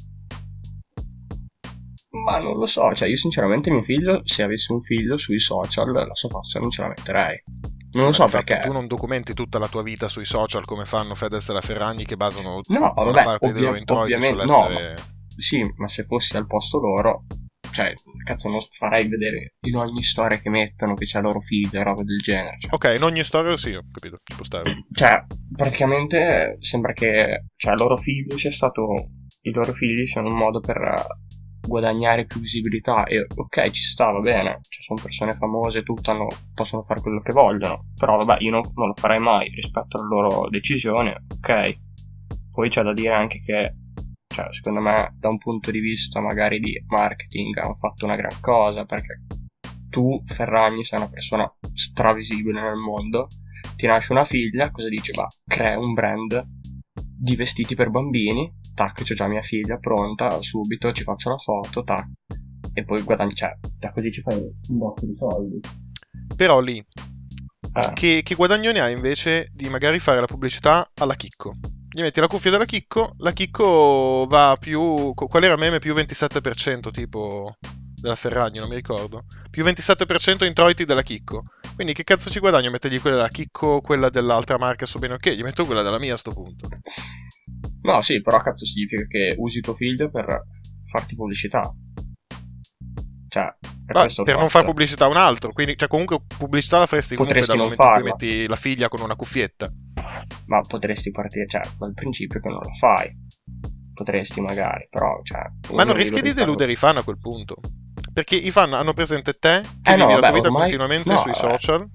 Ma 2.25 2.39
non 2.39 2.57
lo 2.57 2.65
so, 2.65 2.93
cioè 2.93 3.07
io 3.07 3.17
sinceramente 3.17 3.69
mio 3.71 3.81
figlio, 3.81 4.21
se 4.23 4.43
avessi 4.43 4.71
un 4.71 4.81
figlio 4.81 5.17
sui 5.17 5.39
social, 5.39 5.91
la 5.91 6.13
sua 6.13 6.29
faccia 6.29 6.59
non 6.59 6.69
ce 6.69 6.81
la 6.81 6.87
metterei. 6.87 7.43
Non 7.93 8.05
lo 8.05 8.11
so 8.11 8.27
perché. 8.27 8.59
Tu 8.63 8.71
non 8.71 8.87
documenti 8.87 9.33
tutta 9.33 9.59
la 9.59 9.67
tua 9.67 9.83
vita 9.83 10.07
sui 10.07 10.25
social 10.25 10.65
come 10.65 10.85
fanno 10.85 11.15
Fedez 11.15 11.49
e 11.49 11.53
la 11.53 11.61
Ferragni 11.61 12.05
che 12.05 12.15
basano 12.15 12.61
no, 12.67 12.93
vabbè, 12.95 13.23
parte 13.23 13.47
ovvia- 13.47 13.53
dei 13.53 13.63
loro 13.63 13.77
introiti 13.77 14.21
sull'essere... 14.21 14.93
No, 14.93 15.03
sì, 15.35 15.61
ma 15.77 15.87
se 15.87 16.03
fossi 16.03 16.37
al 16.37 16.45
posto 16.45 16.79
loro, 16.79 17.23
cioè, 17.71 17.93
cazzo, 18.23 18.49
non 18.49 18.59
farei 18.61 19.07
vedere 19.07 19.53
in 19.65 19.75
ogni 19.77 20.03
storia 20.03 20.37
che 20.37 20.49
mettono 20.49 20.93
che 20.93 21.05
c'è 21.05 21.21
loro 21.21 21.39
figlio 21.39 21.79
e 21.79 21.83
roba 21.83 22.03
del 22.03 22.19
genere. 22.19 22.57
Cioè. 22.59 22.73
Ok, 22.73 22.93
in 22.97 23.03
ogni 23.03 23.23
storia 23.23 23.55
sì, 23.57 23.73
ho 23.73 23.83
capito, 23.91 24.17
ci 24.23 24.35
può 24.35 24.43
stare. 24.43 24.85
Cioè, 24.93 25.25
praticamente 25.55 26.57
sembra 26.59 26.93
che 26.93 27.45
cioè, 27.55 27.75
loro 27.75 27.95
figlio 27.95 28.37
sia 28.37 28.51
stato. 28.51 28.93
I 29.43 29.51
loro 29.53 29.73
figli 29.73 30.05
siano 30.05 30.27
un 30.27 30.37
modo 30.37 30.59
per 30.59 30.77
guadagnare 31.61 32.25
più 32.25 32.39
visibilità 32.39 33.03
e 33.05 33.25
ok 33.33 33.69
ci 33.69 33.83
sta 33.83 34.11
va 34.11 34.19
bene. 34.19 34.59
Cioè 34.67 34.83
sono 34.83 35.01
persone 35.01 35.31
famose 35.33 35.83
tutte 35.83 36.11
hanno, 36.11 36.27
possono 36.53 36.81
fare 36.81 37.01
quello 37.01 37.21
che 37.21 37.31
vogliono. 37.31 37.85
Però 37.95 38.17
vabbè 38.17 38.37
io 38.39 38.51
non, 38.51 38.61
non, 38.75 38.87
lo 38.87 38.93
farei 38.93 39.19
mai 39.19 39.49
rispetto 39.49 39.97
alla 39.97 40.07
loro 40.07 40.49
decisione 40.49 41.25
ok? 41.37 41.79
Poi 42.51 42.69
c'è 42.69 42.83
da 42.83 42.93
dire 42.93 43.13
anche 43.13 43.39
che 43.39 43.75
cioè, 44.27 44.47
secondo 44.51 44.79
me 44.79 45.15
da 45.19 45.27
un 45.27 45.37
punto 45.37 45.71
di 45.71 45.79
vista 45.79 46.21
magari 46.21 46.59
di 46.59 46.73
marketing 46.87 47.57
hanno 47.57 47.75
fatto 47.75 48.05
una 48.05 48.15
gran 48.15 48.39
cosa 48.39 48.85
perché 48.85 49.21
tu 49.89 50.23
Ferragni 50.25 50.85
sei 50.85 50.99
una 50.99 51.09
persona 51.09 51.53
stravisibile 51.73 52.61
nel 52.61 52.77
mondo 52.77 53.27
ti 53.75 53.87
nasce 53.87 54.13
una 54.13 54.23
figlia 54.23 54.71
cosa 54.71 54.87
dici? 54.87 55.11
Va, 55.11 55.27
crea 55.45 55.77
un 55.77 55.93
brand 55.93 56.43
di 56.93 57.35
vestiti 57.35 57.75
per 57.75 57.89
bambini 57.89 58.51
tac 58.81 59.03
c'ho 59.03 59.13
già 59.13 59.27
mia 59.27 59.43
figlia 59.43 59.77
pronta 59.77 60.41
subito 60.41 60.91
ci 60.91 61.03
faccio 61.03 61.29
la 61.29 61.37
foto 61.37 61.83
tac 61.83 62.07
e 62.73 62.83
poi 62.83 63.03
guadagni 63.03 63.35
cioè 63.35 63.51
da 63.77 63.91
così 63.91 64.11
ci 64.11 64.21
fai 64.21 64.37
un 64.37 64.77
botto 64.77 65.05
di 65.05 65.15
soldi 65.15 65.59
però 66.35 66.59
lì 66.59 66.77
eh. 66.77 67.91
che, 67.93 68.21
che 68.23 68.35
guadagno 68.35 68.71
ne 68.71 68.79
hai 68.79 68.93
invece 68.93 69.49
di 69.53 69.69
magari 69.69 69.99
fare 69.99 70.19
la 70.19 70.25
pubblicità 70.25 70.89
alla 70.95 71.13
Chicco 71.13 71.53
gli 71.93 72.01
metti 72.01 72.21
la 72.21 72.27
cuffia 72.27 72.51
della 72.51 72.63
Chicco, 72.63 73.15
la 73.17 73.33
Chicco 73.33 74.25
va 74.29 74.55
più... 74.57 75.13
Qual 75.13 75.43
era 75.43 75.57
meme? 75.57 75.79
Più 75.79 75.93
27% 75.93 76.89
tipo 76.89 77.57
della 77.99 78.15
Ferragni, 78.15 78.59
non 78.59 78.69
mi 78.69 78.75
ricordo. 78.75 79.25
Più 79.49 79.65
27% 79.65 80.45
introiti 80.45 80.85
della 80.85 81.01
Chicco. 81.01 81.43
Quindi 81.75 81.91
che 81.91 82.05
cazzo 82.05 82.29
ci 82.29 82.39
guadagno 82.39 82.71
mettergli 82.71 83.01
quella 83.01 83.17
della 83.17 83.27
Chicco, 83.27 83.81
quella 83.81 84.09
dell'altra 84.09 84.57
marca, 84.57 84.85
so 84.85 84.99
bene 84.99 85.15
ok, 85.15 85.31
gli 85.31 85.43
metto 85.43 85.65
quella 85.65 85.81
della 85.81 85.99
mia 85.99 86.13
a 86.13 86.17
sto 86.17 86.31
punto. 86.31 86.69
No, 87.83 88.01
sì, 88.01 88.21
però 88.21 88.39
cazzo 88.39 88.65
significa 88.65 89.05
che 89.05 89.35
usi 89.37 89.59
tuo 89.59 89.73
figlio 89.73 90.09
per 90.09 90.43
farti 90.85 91.15
pubblicità. 91.15 91.73
Cioè, 93.27 93.55
per, 93.85 93.95
ah, 93.95 94.07
per 94.23 94.37
non 94.37 94.49
fare 94.49 94.65
pubblicità 94.65 95.05
a 95.05 95.09
un 95.09 95.17
altro, 95.17 95.51
quindi 95.53 95.77
cioè, 95.77 95.87
comunque 95.87 96.19
pubblicità 96.37 96.79
la 96.79 96.85
faresti 96.85 97.15
Potresti 97.15 97.55
comunque 97.55 97.77
dal 97.77 97.87
momento 97.87 98.09
in 98.09 98.17
cui 98.17 98.27
metti 98.27 98.47
la 98.47 98.55
figlia 98.57 98.89
con 98.89 99.01
una 99.01 99.15
cuffietta 99.15 99.71
ma 100.45 100.61
potresti 100.61 101.11
partire, 101.11 101.47
cioè, 101.47 101.61
dal 101.77 101.93
principio 101.93 102.39
che 102.39 102.49
non 102.49 102.59
lo 102.61 102.73
fai. 102.73 103.09
Potresti 103.93 104.41
magari, 104.41 104.87
però, 104.89 105.19
cioè... 105.23 105.41
Ma 105.73 105.83
non 105.83 105.95
rischi 105.95 106.21
di 106.21 106.33
deludere 106.33 106.71
i 106.71 106.75
fan 106.75 106.97
a 106.97 107.03
quel 107.03 107.19
punto. 107.19 107.57
Perché 108.13 108.35
i 108.35 108.51
fan 108.51 108.73
hanno 108.73 108.93
presente 108.93 109.33
te, 109.33 109.61
che 109.81 109.93
eh 109.93 109.95
no, 109.95 110.09
la 110.09 110.19
tua 110.19 110.31
vita 110.31 110.47
ormai... 110.47 110.61
continuamente 110.61 111.09
no, 111.09 111.17
sui 111.17 111.33
social. 111.33 111.89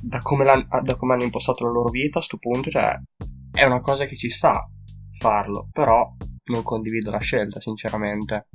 Da 0.00 0.20
come, 0.22 0.44
da 0.44 0.94
come, 0.96 1.14
hanno 1.14 1.24
impostato 1.24 1.64
la 1.64 1.70
loro 1.70 1.90
vita 1.90 2.18
a 2.18 2.24
questo 2.24 2.38
punto, 2.38 2.70
cioè, 2.70 2.98
è 3.52 3.64
una 3.64 3.80
cosa 3.80 4.06
che 4.06 4.16
ci 4.16 4.30
sta 4.30 4.66
farlo, 5.18 5.68
però 5.72 6.14
non 6.44 6.62
condivido 6.62 7.10
la 7.10 7.18
scelta, 7.18 7.60
sinceramente. 7.60 8.46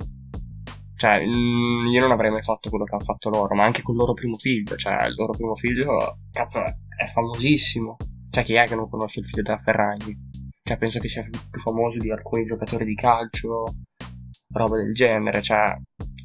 Cioè, 0.96 1.24
mm, 1.26 1.86
io 1.88 2.00
non 2.00 2.12
avrei 2.12 2.30
mai 2.30 2.42
fatto 2.42 2.70
quello 2.70 2.84
che 2.84 2.94
hanno 2.94 3.04
fatto 3.04 3.28
loro, 3.28 3.54
ma 3.54 3.64
anche 3.64 3.82
con 3.82 3.94
il 3.94 4.00
loro 4.00 4.14
primo 4.14 4.36
figlio, 4.36 4.76
cioè, 4.76 5.06
il 5.06 5.14
loro 5.14 5.32
primo 5.32 5.54
figlio, 5.54 6.18
cazzo, 6.30 6.62
è 6.62 7.04
famosissimo. 7.12 7.96
Cioè, 8.30 8.44
chi 8.44 8.54
è 8.54 8.64
che 8.66 8.74
non 8.74 8.88
conosce 8.88 9.20
il 9.20 9.26
figlio 9.26 9.42
della 9.42 9.58
Ferragni? 9.58 10.16
Cioè, 10.62 10.76
penso 10.78 10.98
che 10.98 11.08
sia 11.08 11.22
più 11.22 11.60
famoso 11.60 11.98
di 11.98 12.10
alcuni 12.10 12.44
giocatori 12.46 12.84
di 12.84 12.94
calcio, 12.94 13.64
roba 14.52 14.76
del 14.76 14.94
genere. 14.94 15.42
Cioè, 15.42 15.76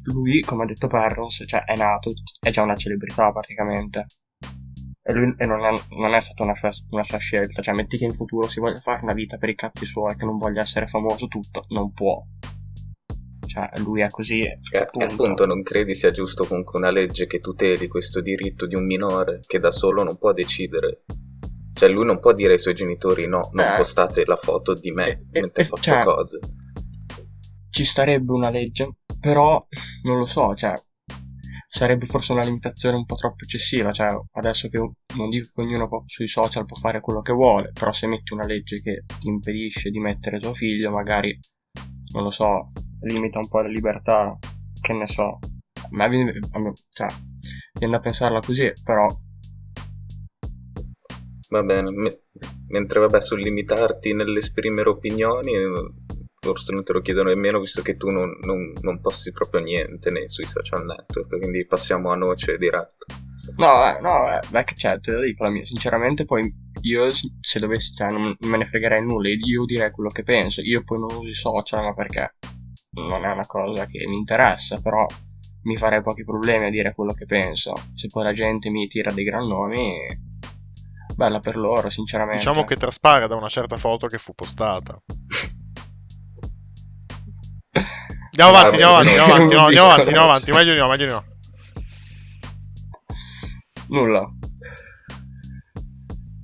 lui, 0.04 0.40
come 0.40 0.62
ha 0.62 0.66
detto 0.66 0.86
Perrons, 0.86 1.44
cioè, 1.46 1.64
è 1.64 1.76
nato, 1.76 2.12
è 2.40 2.50
già 2.50 2.62
una 2.62 2.76
celebrità 2.76 3.30
praticamente. 3.32 4.06
E 5.02 5.12
lui 5.14 5.34
e 5.36 5.46
non, 5.46 5.64
è, 5.64 5.72
non, 5.96 6.14
è, 6.14 6.20
stata 6.20 6.42
una 6.42 6.54
sua, 6.54 6.70
una 6.90 7.02
sua, 7.02 7.18
scelta. 7.18 7.62
Cioè, 7.62 7.74
metti 7.74 7.96
che 7.96 8.04
in 8.04 8.12
futuro 8.12 8.48
si 8.48 8.60
voglia 8.60 8.76
fare 8.76 9.00
una 9.02 9.14
vita 9.14 9.38
per 9.38 9.48
i 9.48 9.54
cazzi 9.54 9.86
suoi, 9.86 10.14
che 10.16 10.24
non 10.24 10.36
voglia 10.36 10.60
essere 10.60 10.86
famoso 10.86 11.26
tutto, 11.26 11.64
non 11.68 11.92
può. 11.92 12.22
Cioè, 13.46 13.70
lui 13.78 14.02
è 14.02 14.08
così. 14.08 14.40
E 14.42 14.78
appunto. 14.78 15.12
appunto 15.12 15.46
non 15.46 15.62
credi 15.62 15.94
sia 15.94 16.10
giusto 16.10 16.44
comunque 16.44 16.78
una 16.78 16.90
legge 16.90 17.26
che 17.26 17.40
tuteli 17.40 17.88
questo 17.88 18.20
diritto 18.20 18.66
di 18.66 18.76
un 18.76 18.84
minore 18.86 19.40
che 19.46 19.58
da 19.58 19.70
solo 19.70 20.04
non 20.04 20.18
può 20.18 20.32
decidere 20.32 21.02
cioè 21.80 21.88
lui 21.88 22.04
non 22.04 22.18
può 22.20 22.34
dire 22.34 22.52
ai 22.52 22.58
suoi 22.58 22.74
genitori 22.74 23.26
no, 23.26 23.40
non 23.52 23.64
eh, 23.64 23.76
postate 23.78 24.26
la 24.26 24.36
foto 24.36 24.74
di 24.74 24.90
me 24.90 25.08
eh, 25.08 25.24
mentre 25.30 25.62
eh, 25.62 25.64
faccio 25.64 25.90
cioè, 25.92 26.04
cose. 26.04 26.38
Ci 27.70 27.84
starebbe 27.86 28.32
una 28.32 28.50
legge, 28.50 28.96
però 29.18 29.66
non 30.02 30.18
lo 30.18 30.26
so, 30.26 30.54
cioè 30.54 30.74
sarebbe 31.72 32.04
forse 32.04 32.32
una 32.32 32.42
limitazione 32.42 32.96
un 32.96 33.04
po' 33.04 33.14
troppo 33.14 33.44
eccessiva, 33.44 33.92
cioè 33.92 34.08
adesso 34.32 34.68
che 34.68 34.78
non 34.78 35.30
dico 35.30 35.50
che 35.54 35.60
ognuno 35.60 35.88
sui 36.06 36.26
social 36.26 36.64
può 36.64 36.76
fare 36.76 37.00
quello 37.00 37.22
che 37.22 37.32
vuole, 37.32 37.70
però 37.72 37.92
se 37.92 38.08
metti 38.08 38.32
una 38.34 38.44
legge 38.44 38.82
che 38.82 39.04
ti 39.20 39.28
impedisce 39.28 39.90
di 39.90 40.00
mettere 40.00 40.40
tuo 40.40 40.52
figlio, 40.52 40.90
magari, 40.90 41.38
non 42.12 42.24
lo 42.24 42.30
so, 42.30 42.72
limita 43.02 43.38
un 43.38 43.48
po' 43.48 43.60
la 43.60 43.68
libertà, 43.68 44.36
che 44.80 44.92
ne 44.92 45.06
so. 45.06 45.38
A 45.82 45.88
me, 45.90 46.04
a 46.50 46.58
me 46.58 46.72
cioè, 46.92 47.06
viene 47.78 47.94
da 47.94 48.00
pensarla 48.00 48.40
così, 48.40 48.72
però 48.82 49.06
Va 51.50 51.62
bene, 51.62 51.90
me- 51.90 52.22
mentre 52.68 53.00
vabbè 53.00 53.20
sul 53.20 53.40
limitarti 53.40 54.14
nell'esprimere 54.14 54.88
opinioni, 54.88 55.52
forse 56.40 56.72
non 56.72 56.82
te 56.84 56.92
lo 56.92 57.00
chiedo 57.02 57.22
nemmeno 57.22 57.60
visto 57.60 57.82
che 57.82 57.96
tu 57.96 58.08
non, 58.08 58.36
non, 58.42 58.72
non 58.80 59.00
posti 59.00 59.30
proprio 59.30 59.60
niente 59.60 60.10
nei 60.10 60.28
sui 60.28 60.44
social 60.44 60.84
network, 60.84 61.38
quindi 61.38 61.66
passiamo 61.66 62.08
a 62.10 62.16
noce 62.16 62.56
diretto. 62.56 63.06
No, 63.56 63.86
eh, 63.86 64.00
no, 64.00 64.30
eh, 64.32 64.40
beh, 64.48 64.64
che 64.64 64.74
c'è, 64.74 64.98
te 65.00 65.12
lo 65.12 65.20
dico 65.20 65.44
la 65.44 65.50
mia, 65.50 65.64
sinceramente 65.64 66.24
poi 66.24 66.52
io 66.82 67.10
se 67.12 67.58
dovessi, 67.58 67.94
cioè, 67.94 68.10
non 68.10 68.36
me 68.38 68.56
ne 68.56 68.64
fregherei 68.64 69.02
nulla, 69.02 69.28
io 69.28 69.64
direi 69.64 69.90
quello 69.90 70.10
che 70.10 70.22
penso, 70.22 70.60
io 70.62 70.82
poi 70.84 70.98
non 70.98 71.16
uso 71.16 71.28
i 71.28 71.34
social, 71.34 71.84
ma 71.84 71.94
perché 71.94 72.36
non 72.92 73.24
è 73.24 73.32
una 73.32 73.46
cosa 73.46 73.86
che 73.86 74.04
mi 74.06 74.14
interessa, 74.14 74.80
però 74.80 75.06
mi 75.62 75.76
farei 75.76 76.02
pochi 76.02 76.24
problemi 76.24 76.66
a 76.66 76.70
dire 76.70 76.94
quello 76.94 77.12
che 77.12 77.26
penso, 77.26 77.74
se 77.94 78.08
poi 78.08 78.24
la 78.24 78.32
gente 78.32 78.70
mi 78.70 78.86
tira 78.86 79.12
dei 79.12 79.24
gran 79.24 79.46
nomi 79.46 80.28
bella 81.16 81.40
per 81.40 81.56
loro, 81.56 81.90
sinceramente. 81.90 82.38
Diciamo 82.38 82.64
che 82.64 82.76
traspare 82.76 83.28
da 83.28 83.36
una 83.36 83.48
certa 83.48 83.76
foto 83.76 84.06
che 84.06 84.16
fu 84.16 84.32
postata. 84.34 84.98
Andiamo 88.40 88.56
avanti, 88.56 88.82
andiamo 88.82 88.94
avanti, 88.94 89.54
andiamo 89.54 89.64
avanti, 89.66 89.68
andiamo 89.68 89.84
avanti, 89.84 90.08
andiamo 90.08 90.24
avanti, 90.24 90.52
meglio 90.52 90.72
di 90.72 90.78
no, 90.78 90.88
meglio 90.88 91.06
di 91.06 91.12
no. 91.12 91.24
Nulla. 93.88 94.20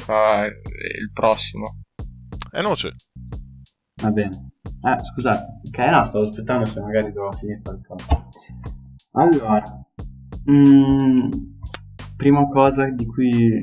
Uh, 0.06 0.44
il 0.44 1.10
prossimo. 1.14 1.78
È 2.50 2.60
noce. 2.60 2.96
Va 4.02 4.10
bene. 4.10 4.50
Eh, 4.82 4.96
scusate. 5.04 5.60
Ok, 5.68 5.78
no, 5.78 6.04
stavo 6.04 6.28
aspettando 6.28 6.66
se 6.66 6.80
magari 6.80 7.10
dovevo 7.10 7.32
finire 7.32 7.62
qualcosa. 7.62 8.28
Allora. 9.12 9.62
Mm, 10.50 11.30
prima 12.14 12.46
cosa 12.46 12.90
di 12.90 13.06
cui 13.06 13.62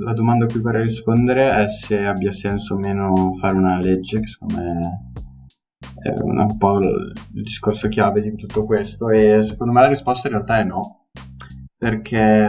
la 0.00 0.12
domanda 0.12 0.44
a 0.44 0.48
cui 0.48 0.60
vorrei 0.60 0.82
rispondere 0.82 1.48
è 1.48 1.66
se 1.66 2.04
abbia 2.04 2.30
senso 2.30 2.74
o 2.74 2.78
meno 2.78 3.32
fare 3.32 3.56
una 3.56 3.80
legge, 3.80 4.20
che 4.20 4.26
secondo 4.26 4.56
me 4.56 5.12
è 6.02 6.12
un 6.22 6.56
po' 6.56 6.78
il 6.78 7.12
discorso 7.30 7.88
chiave 7.88 8.22
di 8.22 8.34
tutto 8.34 8.64
questo 8.64 9.10
e 9.10 9.42
secondo 9.42 9.72
me 9.72 9.82
la 9.82 9.88
risposta 9.88 10.28
in 10.28 10.34
realtà 10.34 10.58
è 10.58 10.64
no, 10.64 11.06
perché 11.76 12.48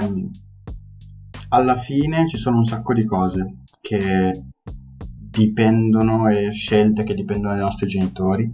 alla 1.50 1.76
fine 1.76 2.28
ci 2.28 2.38
sono 2.38 2.58
un 2.58 2.66
sacco 2.66 2.94
di 2.94 3.06
cose 3.06 3.64
che 3.82 4.32
dipendono 4.64 6.30
e 6.30 6.52
scelte 6.52 7.04
che 7.04 7.14
dipendono 7.14 7.54
dai 7.54 7.64
nostri 7.64 7.88
genitori, 7.88 8.52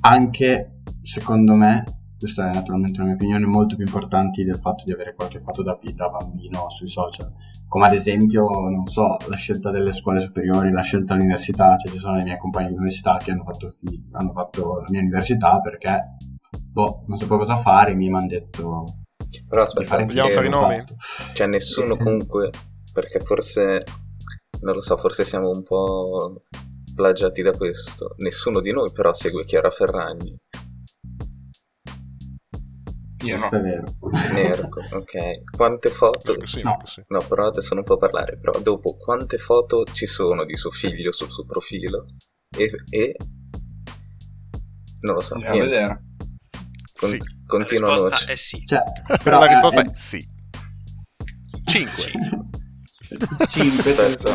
anche 0.00 0.82
secondo 1.02 1.54
me 1.54 1.84
questa 2.18 2.50
è 2.50 2.54
naturalmente 2.54 3.00
una 3.00 3.08
mia 3.08 3.16
opinione, 3.16 3.46
molto 3.46 3.76
più 3.76 3.84
importanti 3.84 4.44
del 4.44 4.56
fatto 4.56 4.84
di 4.84 4.92
avere 4.92 5.14
qualche 5.14 5.40
foto 5.40 5.62
da, 5.62 5.78
da 5.94 6.08
bambino 6.08 6.70
sui 6.70 6.88
social. 6.88 7.30
Come 7.68 7.86
ad 7.86 7.92
esempio, 7.92 8.48
non 8.48 8.86
so, 8.86 9.16
la 9.28 9.36
scelta 9.36 9.70
delle 9.70 9.92
scuole 9.92 10.20
superiori, 10.20 10.70
la 10.70 10.82
scelta 10.82 11.14
dell'università, 11.14 11.76
cioè 11.76 11.90
ci 11.90 11.98
sono 11.98 12.18
i 12.20 12.22
miei 12.22 12.38
compagni 12.38 12.68
di 12.68 12.74
università 12.74 13.16
che 13.16 13.32
hanno 13.32 13.42
fatto, 13.42 13.68
fi- 13.68 14.04
hanno 14.12 14.32
fatto 14.32 14.78
la 14.78 14.86
mia 14.90 15.00
università 15.00 15.60
perché, 15.60 16.16
boh, 16.70 17.02
non 17.06 17.16
sapevo 17.16 17.38
cosa 17.38 17.56
fare, 17.56 17.94
mi 17.94 18.08
hanno 18.08 18.26
detto... 18.26 18.84
Però 19.48 19.62
aspetta, 19.62 19.96
vogliamo 20.02 20.28
fare 20.28 20.46
i 20.46 20.50
nomi? 20.50 20.84
Cioè 21.34 21.46
nessuno 21.48 21.96
comunque, 21.96 22.50
perché 22.92 23.18
forse, 23.18 23.82
non 24.60 24.74
lo 24.74 24.80
so, 24.80 24.96
forse 24.96 25.24
siamo 25.24 25.50
un 25.50 25.64
po' 25.64 26.42
plagiati 26.94 27.42
da 27.42 27.50
questo. 27.50 28.14
Nessuno 28.18 28.60
di 28.60 28.70
noi 28.70 28.92
però 28.92 29.12
segue 29.12 29.44
Chiara 29.44 29.70
Ferragni 29.70 30.36
io 33.24 33.36
no. 33.38 33.48
È 33.50 33.60
vero. 33.60 33.84
Nerco, 34.32 34.80
ok. 34.92 35.42
Quante 35.56 35.88
foto... 35.90 36.44
Sì, 36.46 36.62
no. 36.62 36.80
Sì. 36.84 37.02
no, 37.08 37.18
però 37.28 37.46
adesso 37.48 37.74
non 37.74 37.84
può 37.84 37.96
parlare. 37.96 38.38
Però 38.38 38.58
dopo, 38.60 38.96
quante 38.96 39.38
foto 39.38 39.84
ci 39.92 40.06
sono 40.06 40.44
di 40.44 40.54
suo 40.56 40.70
figlio 40.70 41.12
sul 41.12 41.30
suo 41.30 41.44
profilo? 41.44 42.06
E, 42.56 42.70
e 42.90 43.16
Non 45.00 45.14
lo 45.14 45.20
so. 45.20 45.34
Andiamo 45.34 45.56
a 45.56 45.64
vedere. 45.64 46.02
Con- 46.98 47.08
Sì. 47.08 47.18
Continua 47.46 47.88
La 47.88 47.92
risposta 47.94 48.16
noce. 48.20 48.32
è 48.32 48.36
sì. 48.36 48.64
Cioè, 48.64 48.82
però 49.22 49.38
La 49.40 49.46
risposta 49.46 49.80
eh, 49.80 49.84
è 49.84 49.94
sì. 49.94 50.28
5. 51.66 52.12
5 53.48 53.90
Aspetta. 53.92 54.32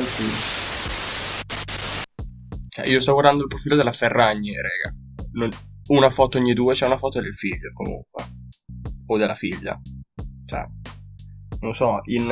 Cioè, 2.69 2.85
io 2.87 2.99
sto 2.99 3.13
guardando 3.13 3.41
il 3.43 3.47
profilo 3.47 3.75
della 3.75 3.91
Ferragni, 3.91 4.53
raga. 4.55 4.95
Non- 5.33 5.51
Una 5.87 6.09
foto 6.11 6.37
ogni 6.37 6.53
due, 6.53 6.75
c'è 6.75 6.85
una 6.85 6.97
foto 6.97 7.19
del 7.19 7.33
figlio 7.33 7.71
comunque. 7.73 8.23
O 9.11 9.17
della 9.17 9.35
figlia. 9.35 9.79
Cioè, 10.45 10.65
non 11.61 11.73
so, 11.73 11.99
in... 12.05 12.31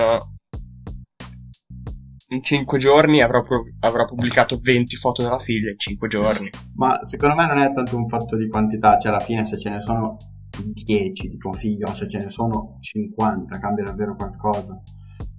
In 2.29 2.43
5 2.43 2.77
giorni 2.77 3.21
avrà, 3.21 3.41
pro- 3.41 3.63
avrà 3.79 4.03
pubblicato 4.03 4.59
20 4.61 4.95
foto 4.97 5.23
della 5.23 5.39
figlia 5.39 5.71
in 5.71 5.79
5 5.79 6.07
giorni. 6.09 6.49
Ma 6.75 6.99
secondo 7.03 7.35
me 7.35 7.47
non 7.47 7.59
è 7.59 7.71
tanto 7.71 7.95
un 7.95 8.07
fatto 8.09 8.35
di 8.35 8.49
quantità, 8.49 8.97
cioè 8.99 9.13
alla 9.13 9.21
fine 9.21 9.45
se 9.45 9.57
ce 9.57 9.69
ne 9.69 9.79
sono 9.79 10.17
10 10.61 11.29
di 11.29 11.37
configlio 11.37 11.87
o 11.87 11.93
se 11.93 12.07
ce 12.09 12.17
ne 12.17 12.29
sono 12.29 12.79
50 12.81 13.59
cambia 13.59 13.85
davvero 13.85 14.15
qualcosa. 14.17 14.77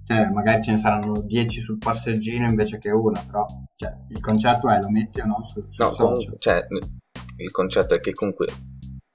Cioè 0.03 0.31
magari 0.31 0.63
ce 0.63 0.71
ne 0.71 0.77
saranno 0.77 1.21
10 1.21 1.61
sul 1.61 1.77
passeggino 1.77 2.49
invece 2.49 2.79
che 2.79 2.89
una, 2.89 3.21
però 3.23 3.45
cioè, 3.75 3.95
il 4.09 4.19
concetto 4.19 4.67
è 4.71 4.79
lo 4.81 4.89
metti 4.89 5.21
o 5.21 5.25
no 5.27 5.43
sul, 5.43 5.67
sul 5.69 5.85
No, 5.85 5.91
social. 5.91 6.07
comunque, 6.15 6.35
cioè, 6.39 6.65
il 7.37 7.51
concetto 7.51 7.93
è 7.93 7.99
che 7.99 8.13
comunque, 8.13 8.47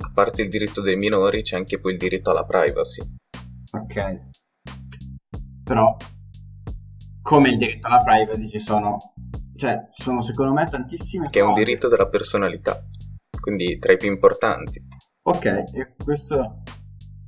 a 0.05 0.11
parte 0.13 0.43
il 0.43 0.49
diritto 0.49 0.81
dei 0.81 0.97
minori, 0.97 1.43
c'è 1.43 1.57
anche 1.57 1.79
poi 1.79 1.93
il 1.93 1.99
diritto 1.99 2.31
alla 2.31 2.45
privacy. 2.45 3.03
Ok. 3.73 4.29
Però 5.65 5.97
come 7.23 7.49
il 7.49 7.57
diritto 7.57 7.89
alla 7.89 7.99
privacy 7.99 8.49
ci 8.49 8.59
sono 8.59 8.99
cioè 9.57 9.89
ci 9.93 10.03
sono 10.03 10.21
secondo 10.21 10.53
me 10.53 10.67
tantissime 10.67 11.31
che 11.31 11.39
è 11.39 11.43
un 11.43 11.53
cose. 11.53 11.65
diritto 11.65 11.89
della 11.89 12.09
personalità, 12.09 12.85
quindi 13.41 13.79
tra 13.79 13.93
i 13.93 13.97
più 13.97 14.11
importanti. 14.11 14.83
Ok, 15.23 15.45
e 15.45 15.95
questo 15.97 16.63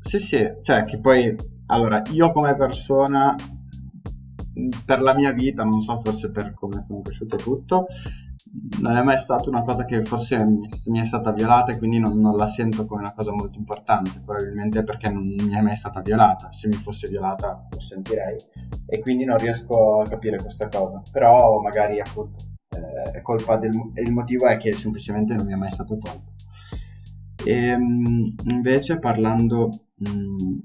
sì, 0.01 0.19
sì, 0.19 0.39
cioè 0.63 0.85
che 0.85 0.99
poi 1.01 1.35
allora 1.67 2.03
io 2.11 2.31
come 2.31 2.55
persona 2.55 3.35
per 4.85 5.03
la 5.03 5.15
mia 5.15 5.33
vita, 5.33 5.65
non 5.65 5.81
so, 5.81 5.99
forse 6.01 6.31
per 6.31 6.55
come 6.55 6.85
sono 6.87 7.03
cresciuto 7.03 7.37
tutto, 7.37 7.87
non 8.81 8.97
è 8.97 9.03
mai 9.03 9.19
stata 9.19 9.49
una 9.49 9.63
cosa 9.63 9.85
che 9.85 10.03
forse 10.03 10.45
mi, 10.45 11.01
è 11.01 11.05
stata 11.05 11.33
violata 11.33 11.73
e 11.73 11.79
quindi 11.79 11.99
non, 11.99 12.19
non 12.21 12.37
la 12.37 12.47
sento 12.47 12.87
come 12.87 13.01
una 13.01 13.13
cosa 13.13 13.33
molto 13.33 13.59
importante, 13.59 14.23
probabilmente 14.25 14.83
perché 14.83 15.11
non 15.11 15.25
mi 15.27 15.55
è 15.55 15.61
mai 15.61 15.77
stata 15.77 16.01
violata, 16.01 16.53
se 16.53 16.69
mi 16.69 16.75
fosse 16.75 17.09
violata 17.09 17.67
lo 17.71 17.81
sentirei. 17.81 18.37
E 18.87 19.01
quindi 19.01 19.25
non 19.25 19.39
riesco 19.39 20.01
a 20.01 20.09
capire 20.09 20.39
questa 20.39 20.69
cosa, 20.69 21.03
però 21.11 21.61
magari 21.61 22.01
appunto 22.01 22.37
eh, 22.69 23.19
è 23.19 23.23
colpa 23.23 23.57
del 23.57 23.73
il 23.95 24.13
motivo 24.13 24.47
è 24.47 24.57
che 24.57 24.73
semplicemente 24.73 25.35
non 25.35 25.47
mi 25.47 25.53
è 25.53 25.57
mai 25.57 25.71
stato 25.71 25.99
tolto. 25.99 26.35
E, 27.45 27.77
invece 28.51 28.99
parlando 28.99 29.69
mh, 29.97 30.59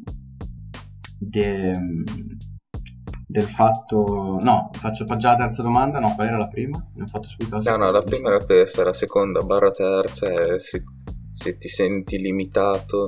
de- 1.20 1.80
del 3.32 3.48
fatto 3.48 4.40
no, 4.42 4.70
faccio 4.74 5.06
già 5.16 5.32
la 5.32 5.38
terza 5.38 5.62
domanda, 5.62 6.00
no, 6.00 6.14
qual 6.16 6.28
era 6.28 6.38
la 6.38 6.48
prima? 6.48 6.78
Ne 6.96 7.04
ho 7.04 7.08
fatto 7.08 7.28
subito 7.30 7.56
la 7.56 7.62
No, 7.62 7.72
seconda. 7.72 7.86
no, 7.86 7.92
la 7.92 8.02
prima 8.04 8.30
era 8.30 8.44
questa, 8.44 8.84
la 8.84 8.94
seconda 8.94 9.40
barra 9.40 9.72
terza 9.72 10.28
è 10.28 10.60
se, 10.60 10.84
se 11.34 11.58
ti 11.58 11.68
senti 11.70 12.18
limitato 12.18 13.06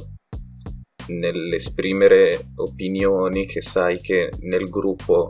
nell'esprimere 1.07 2.51
opinioni 2.55 3.45
che 3.45 3.61
sai 3.61 3.97
che 3.97 4.29
nel 4.41 4.69
gruppo 4.69 5.29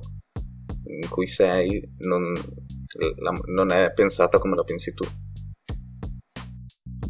in 0.86 1.10
cui 1.10 1.26
sei 1.28 1.82
non, 2.00 2.34
la- 3.18 3.34
non 3.48 3.72
è 3.72 3.92
pensata 3.94 4.38
come 4.38 4.56
la 4.56 4.64
pensi 4.64 4.94
tu. 4.94 5.04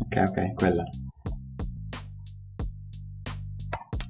Ok, 0.02 0.16
ok, 0.28 0.54
quella. 0.54 0.84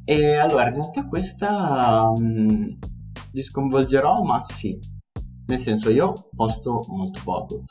E 0.06 0.36
allora, 0.36 0.68
in 0.68 0.74
realtà 0.76 1.06
questa 1.08 2.12
mh, 2.16 2.78
li 3.34 3.44
sconvolgerò, 3.44 4.24
ma 4.24 4.40
sì. 4.40 4.78
Nel 5.46 5.60
senso, 5.60 5.90
io 5.90 6.14
posto 6.34 6.86
molto 6.88 7.20
poco. 7.24 7.66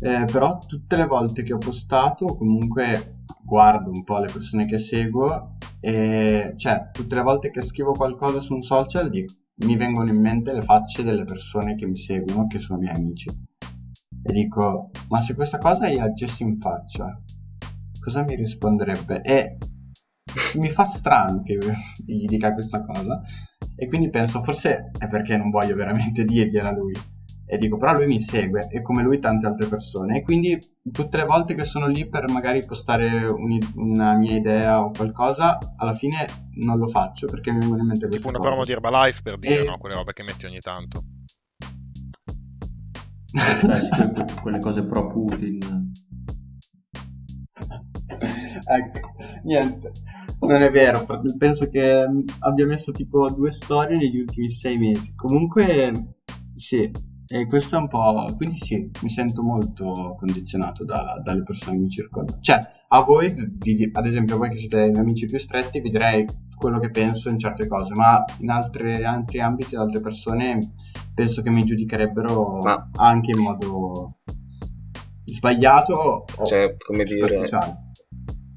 Eh, 0.00 0.24
però 0.24 0.58
tutte 0.58 0.96
le 0.96 1.06
volte 1.06 1.42
che 1.42 1.52
ho 1.52 1.58
postato, 1.58 2.36
comunque 2.36 3.22
guardo 3.44 3.90
un 3.90 4.02
po' 4.02 4.18
le 4.18 4.30
persone 4.32 4.66
che 4.66 4.78
seguo 4.78 5.56
e 5.84 6.54
cioè, 6.56 6.90
tutte 6.92 7.14
le 7.14 7.22
volte 7.22 7.50
che 7.50 7.60
scrivo 7.60 7.92
qualcosa 7.92 8.38
su 8.38 8.54
un 8.54 8.62
social 8.62 9.10
dico, 9.10 9.34
mi 9.64 9.76
vengono 9.76 10.10
in 10.10 10.20
mente 10.20 10.52
le 10.52 10.62
facce 10.62 11.02
delle 11.02 11.24
persone 11.24 11.74
che 11.74 11.86
mi 11.86 11.96
seguono, 11.96 12.46
che 12.46 12.58
sono 12.58 12.78
miei 12.78 12.94
amici. 12.94 13.28
E 14.24 14.32
dico, 14.32 14.90
ma 15.08 15.20
se 15.20 15.34
questa 15.34 15.58
cosa 15.58 15.88
gli 15.88 15.98
aggessi 15.98 16.44
in 16.44 16.56
faccia, 16.56 17.20
cosa 18.00 18.22
mi 18.22 18.36
risponderebbe? 18.36 19.22
E 19.22 19.58
mi 20.58 20.70
fa 20.70 20.84
strano 20.84 21.42
che 21.42 21.58
gli 22.06 22.26
dica 22.26 22.52
questa 22.52 22.84
cosa. 22.84 23.20
E 23.76 23.86
quindi 23.88 24.10
penso, 24.10 24.42
forse 24.42 24.90
è 24.98 25.06
perché 25.08 25.36
non 25.36 25.50
voglio 25.50 25.74
veramente 25.74 26.24
dirgliela 26.24 26.68
a 26.68 26.72
lui. 26.72 26.92
E 27.44 27.56
dico, 27.58 27.76
però 27.76 27.92
lui 27.92 28.06
mi 28.06 28.18
segue, 28.18 28.66
e 28.70 28.80
come 28.80 29.02
lui 29.02 29.18
tante 29.18 29.46
altre 29.46 29.66
persone. 29.66 30.16
E 30.18 30.22
quindi 30.22 30.58
tutte 30.90 31.18
le 31.18 31.24
volte 31.24 31.54
che 31.54 31.64
sono 31.64 31.86
lì 31.86 32.08
per 32.08 32.30
magari 32.30 32.64
postare 32.64 33.24
un- 33.30 33.58
una 33.74 34.14
mia 34.14 34.34
idea 34.36 34.82
o 34.82 34.90
qualcosa, 34.90 35.58
alla 35.76 35.94
fine 35.94 36.24
non 36.64 36.78
lo 36.78 36.86
faccio 36.86 37.26
perché 37.26 37.50
mi 37.52 37.58
vengono 37.58 37.82
in 37.82 37.88
mente 37.88 38.06
queste 38.06 38.26
Tipo 38.26 38.28
una 38.30 38.38
cose. 38.38 38.50
promo 38.50 38.64
di 38.64 38.72
Herbalife 38.72 39.20
per 39.22 39.38
dire, 39.38 39.60
E- 39.60 39.64
no? 39.66 39.76
Quelle 39.76 39.96
robe 39.96 40.12
che 40.14 40.22
metti 40.22 40.46
ogni 40.46 40.60
tanto. 40.60 41.02
Cioè, 43.34 44.40
quelle 44.40 44.58
cose 44.58 44.84
pro 44.84 45.06
Putin. 45.08 45.58
ecco, 48.68 49.12
niente, 49.44 49.92
non 50.40 50.62
è 50.62 50.70
vero, 50.70 51.06
penso 51.38 51.68
che 51.68 52.06
abbia 52.40 52.66
messo 52.66 52.92
tipo 52.92 53.26
due 53.32 53.50
storie 53.50 53.96
negli 53.96 54.18
ultimi 54.20 54.48
sei 54.48 54.78
mesi. 54.78 55.14
Comunque, 55.14 55.92
sì, 56.56 56.90
e 57.28 57.46
questo 57.46 57.76
è 57.76 57.78
un 57.78 57.88
po'... 57.88 58.26
Quindi 58.36 58.56
sì, 58.56 58.90
mi 59.02 59.08
sento 59.08 59.42
molto 59.42 60.14
condizionato 60.18 60.84
da- 60.84 61.20
dalle 61.22 61.42
persone 61.42 61.76
che 61.76 61.82
mi 61.82 61.88
circondano. 61.90 62.40
Cioè, 62.40 62.58
a 62.88 63.00
voi, 63.02 63.26
ad 63.92 64.06
esempio, 64.06 64.36
voi 64.36 64.50
che 64.50 64.56
siete 64.56 64.76
i 64.80 64.90
miei 64.90 64.98
amici 65.02 65.26
più 65.26 65.38
stretti, 65.38 65.80
vi 65.80 65.90
direi 65.90 66.26
quello 66.56 66.78
che 66.78 66.90
penso 66.90 67.28
in 67.28 67.38
certe 67.38 67.66
cose, 67.66 67.94
ma 67.94 68.22
in 68.40 68.50
altre- 68.50 69.02
altri 69.04 69.40
ambiti, 69.40 69.76
altre 69.76 70.00
persone, 70.00 70.58
penso 71.14 71.42
che 71.42 71.50
mi 71.50 71.64
giudicherebbero 71.64 72.58
Ma- 72.58 72.90
anche 72.98 73.30
in 73.32 73.38
modo 73.38 74.18
sbagliato 75.24 76.24
o 76.36 76.44
Cioè, 76.44 76.76
come 76.76 77.04
dire. 77.04 77.48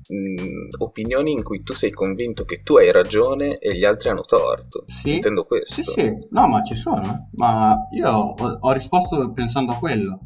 Mh, 0.08 0.82
opinioni 0.82 1.32
in 1.32 1.44
cui 1.44 1.63
tu 1.63 1.74
sei 1.74 1.91
convinto 1.91 2.46
che 2.46 2.62
tu 2.63 2.78
hai 2.78 2.91
ragione 2.91 3.58
e 3.58 3.78
gli 3.78 3.84
altri 3.84 4.10
hanno 4.10 4.22
torto. 4.22 4.84
Sì. 4.88 5.15
Intendo 5.15 5.44
questo. 5.44 5.74
Sì, 5.74 5.84
sì, 5.84 6.13
no, 6.32 6.48
ma 6.48 6.62
ci 6.63 6.76
sono, 6.76 7.30
ma 7.34 7.88
io 7.91 8.10
ho, 8.10 8.58
ho 8.60 8.72
risposto 8.72 9.32
pensando 9.32 9.72
a 9.72 9.78
quello. 9.78 10.20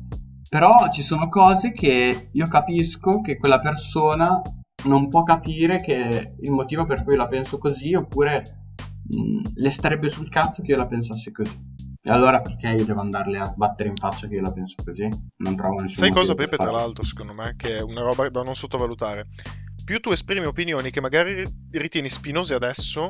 Però 0.50 0.90
ci 0.92 1.04
sono 1.04 1.30
cose 1.30 1.72
che 1.72 2.30
io 2.32 2.48
capisco 2.48 3.22
che 3.22 3.38
quella 3.38 3.60
persona 3.60 4.42
non 4.86 5.10
può 5.10 5.24
capire 5.24 5.78
che 5.78 6.36
il 6.40 6.52
motivo 6.52 6.86
per 6.86 7.04
cui 7.04 7.16
la 7.16 7.28
penso 7.28 7.58
così, 7.58 7.94
oppure 7.94 8.42
mh, 9.04 9.42
le 9.56 9.70
starebbe 9.70 10.10
sul 10.10 10.30
cazzo 10.30 10.64
che 10.64 10.72
io 10.72 10.78
la 10.78 10.88
pensassi 10.88 11.32
così. 11.32 11.78
E 12.02 12.12
allora 12.12 12.42
perché 12.42 12.70
io 12.70 12.86
devo 12.86 13.02
andarle 13.02 13.40
a 13.40 13.54
battere 13.56 13.90
in 13.90 13.96
faccia 13.96 14.28
che 14.28 14.36
io 14.36 14.42
la 14.42 14.54
penso 14.54 14.76
così? 14.84 15.08
Non 15.38 15.56
trovo 15.56 15.82
nessun 15.82 16.06
Sai 16.06 16.12
cosa, 16.12 16.34
Pepe, 16.34 16.56
tra 16.56 16.72
l'altro, 16.72 17.04
secondo 17.04 17.34
me, 17.34 17.54
che 17.58 17.78
è 17.78 17.82
una 17.82 18.02
roba 18.02 18.28
da 18.30 18.42
non 18.42 18.56
sottovalutare. 18.56 19.28
Più 19.90 20.00
tu 20.02 20.12
esprimi 20.12 20.46
opinioni 20.46 20.92
che 20.92 21.02
magari 21.02 21.44
ritieni 21.72 22.10
spinose 22.10 22.54
adesso, 22.54 23.10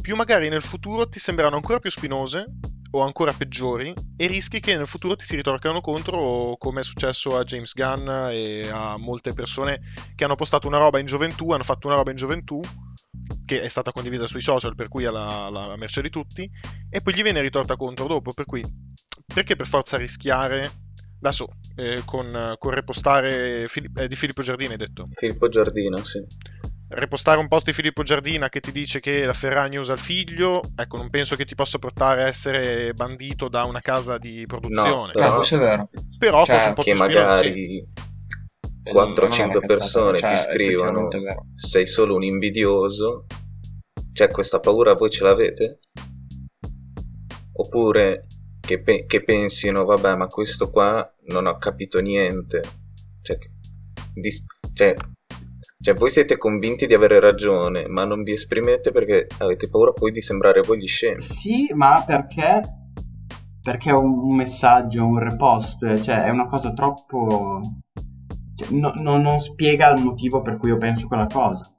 più 0.00 0.14
magari 0.14 0.48
nel 0.48 0.62
futuro 0.62 1.08
ti 1.08 1.18
sembreranno 1.18 1.56
ancora 1.56 1.80
più 1.80 1.90
spinose 1.90 2.46
o 2.92 3.02
ancora 3.02 3.32
peggiori 3.32 3.92
e 4.16 4.26
rischi 4.28 4.60
che 4.60 4.76
nel 4.76 4.86
futuro 4.86 5.16
ti 5.16 5.24
si 5.24 5.34
ritorcano 5.34 5.80
contro 5.80 6.54
come 6.58 6.82
è 6.82 6.84
successo 6.84 7.36
a 7.36 7.42
James 7.42 7.74
Gunn 7.74 8.08
e 8.30 8.68
a 8.70 8.94
molte 8.98 9.32
persone 9.32 9.80
che 10.14 10.22
hanno 10.22 10.36
postato 10.36 10.68
una 10.68 10.78
roba 10.78 11.00
in 11.00 11.06
gioventù, 11.06 11.50
hanno 11.50 11.64
fatto 11.64 11.88
una 11.88 11.96
roba 11.96 12.12
in 12.12 12.18
gioventù 12.18 12.60
che 13.44 13.60
è 13.60 13.68
stata 13.68 13.90
condivisa 13.90 14.28
sui 14.28 14.42
social 14.42 14.76
per 14.76 14.86
cui 14.86 15.02
è 15.02 15.08
alla, 15.08 15.46
alla 15.46 15.76
merce 15.76 16.02
di 16.02 16.08
tutti 16.08 16.48
e 16.88 17.00
poi 17.00 17.14
gli 17.14 17.22
viene 17.24 17.40
ritorta 17.40 17.74
contro 17.74 18.06
dopo 18.06 18.32
per 18.32 18.44
cui 18.44 18.62
perché 19.26 19.56
per 19.56 19.66
forza 19.66 19.96
rischiare 19.96 20.70
adesso 21.26 21.46
eh, 21.76 22.02
con, 22.04 22.54
con 22.58 22.70
repostare 22.72 23.66
Fili- 23.68 23.90
eh, 23.96 24.08
di 24.08 24.14
Filippo 24.16 24.42
Giardini 24.42 24.72
hai 24.72 24.78
detto 24.78 25.06
Filippo 25.14 25.48
Giardino, 25.48 25.96
sì. 26.04 26.22
repostare 26.88 27.38
un 27.40 27.48
post 27.48 27.66
di 27.66 27.72
Filippo 27.72 28.02
Giardina 28.02 28.48
che 28.48 28.60
ti 28.60 28.70
dice 28.72 29.00
che 29.00 29.24
la 29.24 29.32
Ferragni 29.32 29.76
usa 29.76 29.94
il 29.94 29.98
figlio, 29.98 30.60
ecco, 30.76 30.96
non 30.98 31.10
penso 31.10 31.34
che 31.36 31.44
ti 31.44 31.54
possa 31.54 31.78
portare 31.78 32.22
a 32.22 32.26
essere 32.26 32.92
bandito 32.94 33.48
da 33.48 33.64
una 33.64 33.80
casa 33.80 34.18
di 34.18 34.44
produzione. 34.46 35.12
No, 35.14 35.20
Ah, 35.22 35.28
No. 35.28 35.34
questo 35.36 35.56
è 35.56 35.58
vero. 35.58 35.88
Però 36.18 36.44
Cioè, 36.44 36.66
un 36.68 36.74
po' 36.74 36.82
Che 36.82 36.94
magari 36.94 37.78
Eh, 38.86 38.92
4 38.92 39.00
o 39.00 39.04
non 39.04 39.14
è 39.16 39.24
una 39.24 39.34
5 39.34 39.60
cazzata, 39.60 39.78
persone 39.78 40.18
cioè, 40.18 40.28
ti 40.30 40.36
scrivono 40.36 41.08
sei 41.54 41.86
solo 41.86 42.14
un 42.16 42.22
invidioso. 42.22 43.24
Cioè, 44.12 44.28
questa 44.28 44.60
paura 44.60 44.92
voi 44.92 45.10
ce 45.10 45.24
l'avete? 45.24 45.78
Oppure 47.56 48.26
che, 48.64 48.80
pe- 48.80 49.04
che 49.06 49.22
pensino, 49.22 49.84
vabbè, 49.84 50.16
ma 50.16 50.26
questo 50.26 50.70
qua 50.70 51.08
non 51.28 51.46
ho 51.46 51.56
capito 51.58 52.00
niente. 52.00 52.62
Cioè, 53.22 53.38
dis- 54.14 54.44
Cioè, 54.72 54.94
cioè, 55.80 55.94
voi 55.94 56.10
siete 56.10 56.38
convinti 56.38 56.86
di 56.86 56.94
avere 56.94 57.20
ragione, 57.20 57.86
ma 57.88 58.04
non 58.04 58.22
vi 58.22 58.32
esprimete 58.32 58.90
perché 58.90 59.26
avete 59.38 59.68
paura 59.68 59.92
poi 59.92 60.12
di 60.12 60.22
sembrare 60.22 60.62
voi 60.62 60.78
gli 60.80 60.88
scemi. 60.88 61.20
Sì, 61.20 61.70
ma 61.74 62.02
perché? 62.06 62.62
Perché 63.60 63.90
è 63.90 63.94
un, 63.94 64.34
messaggio, 64.34 65.06
un 65.06 65.18
repost, 65.18 66.00
cioè 66.00 66.24
è 66.24 66.30
una 66.30 66.46
cosa 66.46 66.72
troppo... 66.72 67.60
cioè, 68.54 68.68
no- 68.70 68.92
no- 68.96 69.18
non 69.18 69.38
spiega 69.38 69.94
il 69.94 70.02
motivo 70.02 70.40
per 70.40 70.56
cui 70.56 70.70
io 70.70 70.78
penso 70.78 71.06
quella 71.06 71.26
cosa. 71.26 71.70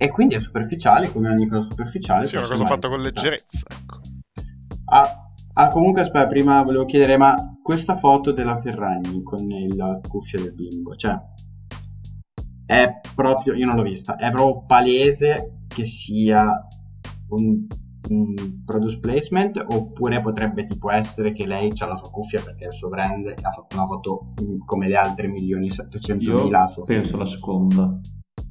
E 0.00 0.10
quindi 0.10 0.36
è 0.36 0.38
superficiale, 0.38 1.10
come 1.10 1.28
ogni 1.28 1.48
cosa 1.48 1.68
superficiale. 1.68 2.24
Sì, 2.24 2.36
è 2.36 2.38
una 2.38 2.46
cosa 2.46 2.64
fatta 2.66 2.88
con 2.88 3.00
leggerezza, 3.00 3.66
ecco. 3.68 3.98
Ah, 4.90 5.30
ah, 5.54 5.68
comunque 5.68 6.02
aspetta, 6.02 6.26
prima 6.26 6.62
volevo 6.62 6.84
chiedere, 6.84 7.16
ma 7.16 7.34
questa 7.62 7.96
foto 7.96 8.32
della 8.32 8.56
Ferragni 8.56 9.22
con 9.22 9.46
la 9.76 10.00
cuffia 10.06 10.40
del 10.40 10.54
bimbo, 10.54 10.94
cioè, 10.94 11.16
è 12.64 13.00
proprio, 13.14 13.54
io 13.54 13.66
non 13.66 13.76
l'ho 13.76 13.82
vista, 13.82 14.16
è 14.16 14.30
proprio 14.30 14.64
palese 14.66 15.64
che 15.68 15.84
sia 15.84 16.66
un, 17.30 17.66
un 18.10 18.34
product 18.64 19.00
placement 19.00 19.64
oppure 19.68 20.20
potrebbe 20.20 20.64
tipo 20.64 20.90
essere 20.90 21.32
che 21.32 21.46
lei 21.46 21.70
ha 21.78 21.86
la 21.86 21.96
sua 21.96 22.10
cuffia 22.10 22.42
perché 22.42 22.64
è 22.64 22.66
il 22.68 22.72
suo 22.72 22.88
brand 22.88 23.26
e 23.26 23.34
ha 23.42 23.50
fatto 23.50 23.76
una 23.76 23.84
foto 23.86 24.32
mm, 24.42 24.60
come 24.64 24.88
le 24.88 24.96
altre 24.96 25.28
milioni 25.28 25.70
700 25.70 26.24
Io 26.24 26.44
mila 26.44 26.62
a 26.62 26.66
suo 26.66 26.82
penso 26.82 27.10
figlio. 27.10 27.22
la 27.22 27.28
seconda. 27.28 28.00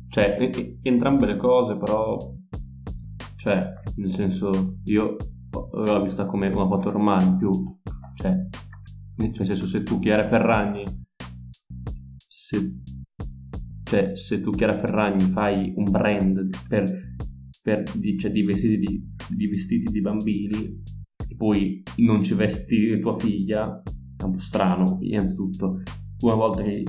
Cioè, 0.09 0.37
e- 0.39 0.51
e- 0.55 0.79
entrambe 0.83 1.25
le 1.25 1.37
cose, 1.37 1.75
però... 1.77 2.17
Cioè, 3.35 3.73
nel 3.97 4.13
senso, 4.13 4.77
io 4.85 5.15
l'ho 5.83 6.01
vista 6.01 6.25
come 6.25 6.47
una 6.47 6.67
foto 6.67 6.91
normale, 6.91 7.25
in 7.25 7.37
più... 7.37 7.49
Cioè, 8.15 8.35
nel 9.17 9.35
senso, 9.35 9.67
se 9.67 9.83
tu 9.83 9.99
Chiara 9.99 10.27
Ferragni... 10.27 10.83
Se, 12.27 12.79
cioè, 13.83 14.15
se 14.15 14.41
tu 14.41 14.51
Chiara 14.51 14.77
Ferragni 14.77 15.25
fai 15.25 15.73
un 15.75 15.89
brand 15.89 16.49
per, 16.67 17.15
per 17.61 17.83
di, 17.95 18.17
cioè, 18.17 18.31
di 18.31 18.43
vestiti 18.43 18.77
di, 18.77 19.05
di 19.35 19.47
vestiti 19.47 19.91
di 19.91 20.01
bambini 20.01 20.81
e 21.27 21.35
poi 21.35 21.83
non 21.97 22.21
ci 22.21 22.33
vesti 22.33 22.99
tua 22.99 23.17
figlia, 23.17 23.81
è 24.17 24.23
un 24.23 24.31
po' 24.31 24.39
strano, 24.39 24.97
innanzitutto. 25.01 25.81
Una 26.19 26.35
volta 26.35 26.63
che 26.63 26.83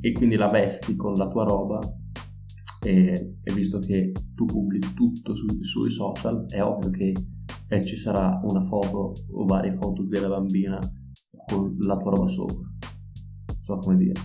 e 0.00 0.12
quindi 0.12 0.36
la 0.36 0.46
vesti 0.46 0.94
con 0.94 1.14
la 1.14 1.28
tua 1.28 1.44
roba 1.44 1.78
e, 2.84 3.36
e 3.42 3.54
visto 3.54 3.78
che 3.78 4.12
tu 4.34 4.44
pubblichi 4.44 4.92
tutto 4.94 5.34
su- 5.34 5.62
sui 5.62 5.90
social 5.90 6.44
è 6.48 6.62
ovvio 6.62 6.90
che 6.90 7.12
eh, 7.68 7.84
ci 7.84 7.96
sarà 7.96 8.40
una 8.44 8.62
foto 8.64 9.12
o 9.32 9.44
varie 9.44 9.76
foto 9.80 10.02
della 10.02 10.28
bambina 10.28 10.78
con 11.46 11.76
la 11.80 11.96
tua 11.96 12.10
roba 12.10 12.28
sopra. 12.28 12.56
Non 12.56 13.62
so 13.62 13.78
come 13.78 13.96
dire. 13.96 14.20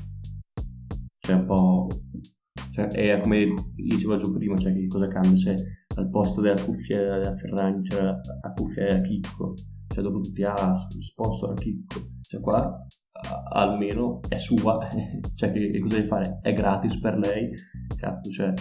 C'è 1.19 1.34
un 1.34 1.45
po' 1.45 1.88
cioè 2.71 2.88
è 2.88 3.19
come 3.21 3.54
dicevo 3.75 4.15
giù 4.17 4.32
prima 4.34 4.56
cioè 4.56 4.73
che 4.73 4.88
cosa 4.88 5.08
cambia 5.08 5.36
se 5.36 5.56
al 5.95 6.10
posto 6.10 6.39
della 6.39 6.62
cuffia 6.62 6.97
della 6.97 7.36
Ferragni 7.36 7.82
c'è 7.82 8.01
la, 8.01 8.17
la 8.41 8.54
cuffia 8.56 8.88
della 8.88 9.01
Chicco 9.01 9.54
cioè 9.88 10.04
dopo 10.04 10.21
tutti 10.21 10.43
ah 10.43 10.88
sponsor 10.99 11.51
a 11.51 11.54
Chicco. 11.54 11.99
Cioè 12.21 12.39
qua 12.39 12.88
a- 13.12 13.43
almeno 13.51 14.21
è 14.30 14.38
sua 14.38 14.88
cioè 15.36 15.51
che, 15.51 15.69
che 15.71 15.80
cosa 15.80 15.95
devi 15.97 16.08
fare? 16.08 16.39
È 16.41 16.54
gratis 16.54 16.99
per 16.99 17.17
lei 17.17 17.49
cazzo 17.97 18.30
cioè 18.32 18.54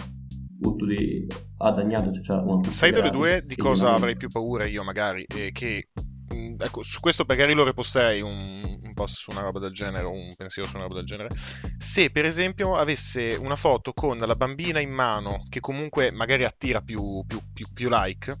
o 0.63 0.75
tu 0.75 0.85
devi 0.85 1.27
ha 1.57 1.71
dagnato 1.71 2.11
cioè, 2.11 2.23
c'è 2.23 2.33
una 2.35 2.69
Sai 2.69 2.91
delle 2.91 3.09
due 3.09 3.43
di 3.45 3.55
cosa 3.55 3.93
avrei 3.93 4.15
più 4.15 4.29
paura 4.29 4.65
io 4.65 4.83
magari? 4.83 5.25
Eh, 5.27 5.51
che 5.51 5.89
mh, 5.95 6.55
ecco, 6.59 6.83
su 6.83 6.99
questo 6.99 7.23
magari 7.27 7.53
lo 7.53 7.63
reposterei 7.63 8.21
un, 8.21 8.79
un 8.83 8.93
post 8.93 9.17
su 9.17 9.31
una 9.31 9.41
roba 9.41 9.59
del 9.59 9.71
genere 9.71 10.05
o 10.05 10.11
un 10.11 10.33
pensiero 10.35 10.67
su 10.67 10.75
una 10.75 10.85
roba 10.85 10.97
del 10.97 11.05
genere. 11.05 11.29
Se 11.77 12.09
per 12.11 12.25
esempio 12.25 12.75
avesse 12.75 13.37
una 13.39 13.55
foto 13.55 13.93
con 13.93 14.17
la 14.17 14.35
bambina 14.35 14.79
in 14.79 14.91
mano 14.91 15.45
che 15.49 15.59
comunque 15.59 16.11
magari 16.11 16.43
attira 16.43 16.81
più, 16.81 17.23
più- 17.27 17.41
più- 17.53 17.67
più 17.73 17.89
like 17.89 18.35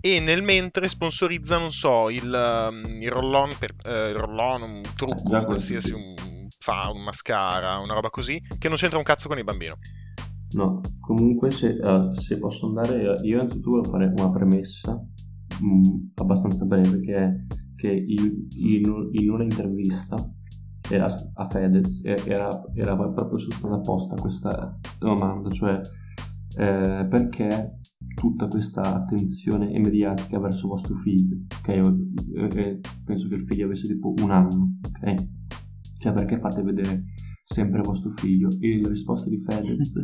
e 0.00 0.20
nel 0.20 0.42
mentre 0.42 0.88
sponsorizza, 0.88 1.58
non 1.58 1.72
so, 1.72 2.08
il, 2.08 2.22
um, 2.70 2.84
il 3.00 3.10
roll-on, 3.10 3.56
per, 3.58 3.74
eh, 3.84 4.10
il 4.10 4.16
roll-on, 4.16 4.62
un 4.62 4.82
trucco, 4.94 5.34
un 5.34 5.44
qualsiasi, 5.44 5.92
un, 5.92 6.14
fa, 6.58 6.88
un 6.92 7.02
mascara, 7.02 7.78
una 7.78 7.94
roba 7.94 8.08
così, 8.08 8.40
che 8.58 8.68
non 8.68 8.76
c'entra 8.76 8.98
un 8.98 9.04
cazzo 9.04 9.26
con 9.26 9.38
il 9.38 9.44
bambino. 9.44 9.76
No, 10.54 10.80
comunque 11.00 11.50
se, 11.50 11.76
eh, 11.76 12.10
se 12.14 12.38
posso 12.38 12.66
andare, 12.66 13.14
io 13.22 13.36
innanzitutto 13.36 13.70
volevo 13.70 13.90
fare 13.90 14.06
una 14.16 14.30
premessa 14.30 14.94
mh, 15.60 16.10
abbastanza 16.14 16.64
breve 16.64 17.00
che 17.00 17.14
è 17.14 17.36
che 17.76 17.92
in, 17.92 18.46
in- 18.56 19.08
in 19.12 19.30
una 19.30 19.42
intervista 19.44 20.16
era 20.90 21.06
a 21.34 21.48
Fedez 21.50 22.00
era, 22.02 22.48
era 22.74 22.96
proprio 22.96 23.38
stata 23.38 23.78
posta 23.80 24.14
questa 24.14 24.78
domanda, 24.98 25.50
cioè 25.50 25.80
eh, 26.56 27.06
perché 27.08 27.78
tutta 28.14 28.48
questa 28.48 28.80
attenzione 28.82 29.78
mediatica 29.78 30.38
verso 30.40 30.66
vostro 30.68 30.96
figlio, 30.96 31.36
ok? 31.60 31.68
Io- 31.68 32.48
eh, 32.56 32.80
penso 33.04 33.28
che 33.28 33.34
il 33.34 33.44
figlio 33.46 33.66
avesse 33.66 33.86
tipo 33.86 34.14
un 34.22 34.30
anno, 34.30 34.76
ok? 34.88 35.14
Cioè 35.98 36.12
perché 36.12 36.38
fate 36.38 36.62
vedere 36.62 37.04
sempre 37.44 37.80
vostro 37.82 38.10
figlio? 38.10 38.48
E 38.60 38.80
la 38.80 38.88
risposta 38.88 39.28
di 39.28 39.40
Fedez, 39.40 39.94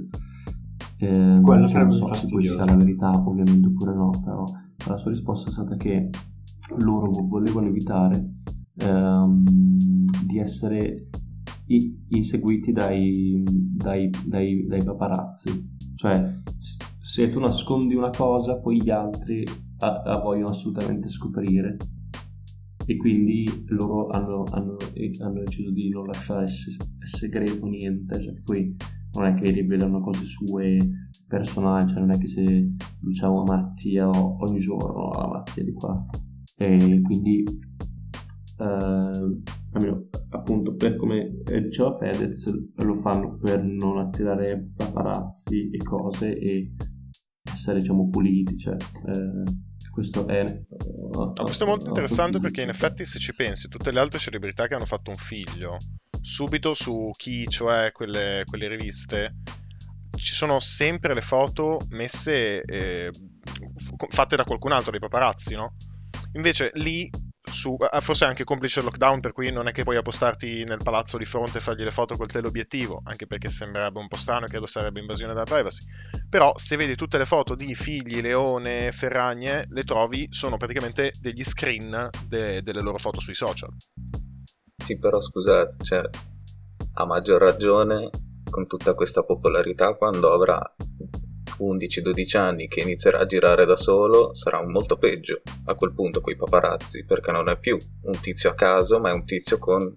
ehm, 0.99 1.41
Quello 1.43 1.67
sarebbe 1.67 1.93
so 1.93 1.99
se 1.99 2.03
poi 2.05 2.09
fastidioso. 2.11 2.55
sia 2.55 2.65
la 2.65 2.77
verità 2.77 3.11
ovviamente 3.11 3.67
oppure 3.69 3.95
no, 3.95 4.11
però 4.25 4.45
la 4.87 4.97
sua 4.97 5.11
risposta 5.11 5.49
è 5.49 5.53
stata 5.53 5.77
che 5.77 6.11
loro 6.79 7.11
volevano 7.11 7.67
evitare 7.69 8.33
ehm, 8.77 9.45
di 10.27 10.39
essere 10.39 11.09
i- 11.67 12.05
inseguiti 12.09 12.73
dai, 12.73 13.43
dai, 13.47 14.11
dai, 14.27 14.67
dai 14.67 14.85
paparazzi. 14.85 15.73
Cioè, 15.95 16.41
se 17.01 17.31
tu 17.31 17.39
nascondi 17.39 17.95
una 17.95 18.11
cosa, 18.11 18.59
poi 18.59 18.83
gli 18.83 18.91
altri 18.91 19.45
la, 19.79 20.03
la 20.05 20.19
vogliono 20.21 20.51
assolutamente 20.51 21.09
scoprire. 21.09 21.77
E 22.87 22.97
quindi 22.99 23.65
loro 23.69 24.09
hanno, 24.09 24.45
hanno- 24.51 24.77
eh, 24.93 25.11
hanno 25.21 25.41
deciso 25.41 25.71
di 25.71 25.89
non 25.89 26.05
lasciare 26.07 26.47
se- 26.49 26.77
segreto 26.99 27.65
niente. 27.67 28.21
Cioè, 28.21 28.35
poi 28.43 28.75
non 29.15 29.27
è 29.27 29.35
che 29.35 29.51
rivelano 29.53 30.01
cose 30.01 30.25
sue 30.25 30.79
personali, 31.27 31.89
cioè 31.89 32.01
non 32.01 32.13
è 32.13 32.19
che 32.19 32.29
se 32.29 32.71
diciamo 33.01 33.43
a 33.43 33.45
Mattia 33.45 34.09
o- 34.09 34.37
ogni 34.41 34.59
giorno 34.61 35.11
a 35.11 35.29
Mattia 35.29 35.65
di 35.65 35.73
qua. 35.73 36.05
E 36.57 37.01
quindi 37.03 37.43
eh, 38.59 38.65
almeno 39.73 40.09
appunto 40.31 40.75
per 40.75 40.97
come 40.97 41.43
eh, 41.45 41.63
diceva 41.63 41.97
Fedez 41.99 42.49
lo 42.77 42.97
fanno 42.97 43.37
per 43.39 43.63
non 43.65 43.99
attirare 43.99 44.71
paparazzi 44.77 45.71
e 45.71 45.79
cose 45.79 46.39
e 46.39 46.73
essere 47.53 47.81
diciamo 47.81 48.09
puliti 48.09 48.57
cioè 48.57 48.77
eh, 48.77 49.43
questo 49.91 50.29
è 50.29 50.45
No, 51.15 51.33
questo 51.33 51.65
è 51.65 51.69
molto 51.69 51.87
interessante 51.87 52.41
perché 52.41 52.63
in 52.63 52.69
effetti 52.69 53.05
se 53.05 53.21
ci 53.21 53.35
pensi, 53.35 53.69
tutte 53.69 53.93
le 53.93 54.01
altre 54.01 54.19
celebrità 54.19 54.67
che 54.67 54.75
hanno 54.75 54.85
fatto 54.85 55.11
un 55.11 55.17
figlio, 55.17 55.77
subito 56.25 56.73
su 56.73 57.11
chi, 57.17 57.47
cioè 57.47 57.93
quelle, 57.93 58.45
quelle 58.47 58.67
riviste, 58.67 59.35
ci 60.17 60.33
sono 60.33 60.59
sempre 60.59 61.13
le 61.13 61.21
foto 61.21 61.79
messe, 61.91 62.63
eh, 62.63 63.11
fatte 64.09 64.35
da 64.35 64.45
qualcun 64.45 64.73
altro, 64.73 64.91
dei 64.91 65.01
paparazzi, 65.01 65.55
no? 65.55 65.75
Invece 66.33 66.71
lì, 66.77 67.11
su, 67.43 67.77
eh, 67.79 68.01
forse 68.01 68.25
anche 68.25 68.43
complice 68.45 68.79
il 68.79 68.87
lockdown, 68.87 69.21
per 69.21 69.33
cui 69.33 69.53
non 69.53 69.69
è 69.69 69.73
che 69.73 69.83
puoi 69.83 69.97
appostarti 69.97 70.65
nel 70.65 70.81
palazzo 70.83 71.19
di 71.19 71.27
fronte 71.27 71.59
e 71.59 71.61
fargli 71.61 71.85
le 71.85 71.91
foto 71.91 72.17
col 72.17 72.29
teleobiettivo, 72.29 73.03
anche 73.05 73.27
perché 73.27 73.51
sembrerebbe 73.51 73.99
un 73.99 74.09
po' 74.09 74.17
strano 74.17 74.47
e 74.47 74.49
credo 74.49 74.65
sarebbe 74.65 75.01
invasione 75.01 75.35
della 75.35 75.45
privacy. 75.45 75.85
Però 76.31 76.55
se 76.57 76.77
vedi 76.77 76.97
tutte 76.97 77.19
le 77.19 77.27
foto 77.27 77.55
di 77.55 77.75
figli, 77.75 78.23
leone, 78.23 78.93
ferragne, 78.93 79.67
le 79.69 79.85
trovi, 79.85 80.27
sono 80.31 80.57
praticamente 80.57 81.13
degli 81.21 81.45
screen 81.45 82.09
de- 82.27 82.63
delle 82.63 82.81
loro 82.81 82.97
foto 82.97 83.21
sui 83.21 83.35
social. 83.35 83.69
Sì, 84.83 84.99
però 84.99 85.21
scusate, 85.21 85.85
cioè, 85.85 86.03
a 86.95 87.07
maggior 87.07 87.41
ragione 87.41 88.11
con 88.51 88.67
tutta 88.67 88.95
questa 88.95 89.23
popolarità, 89.25 89.95
quando 89.97 90.33
avrà 90.33 90.61
11-12 91.59 92.37
anni 92.37 92.69
che 92.69 92.81
inizierà 92.81 93.21
a 93.21 93.27
girare 93.27 93.65
da 93.65 93.77
solo, 93.77 94.35
sarà 94.35 94.65
molto 94.67 94.97
peggio 94.99 95.41
a 95.67 95.75
quel 95.75 95.95
punto 95.95 96.21
con 96.21 96.33
i 96.33 96.37
paparazzi, 96.37 97.05
perché 97.05 97.31
non 97.33 97.49
è 97.49 97.59
più 97.59 97.77
un 98.03 98.21
tizio 98.21 98.51
a 98.51 98.55
caso, 98.55 98.99
ma 99.01 99.11
è 99.11 99.15
un 99.15 99.25
tizio 99.25 99.59
con 99.59 99.93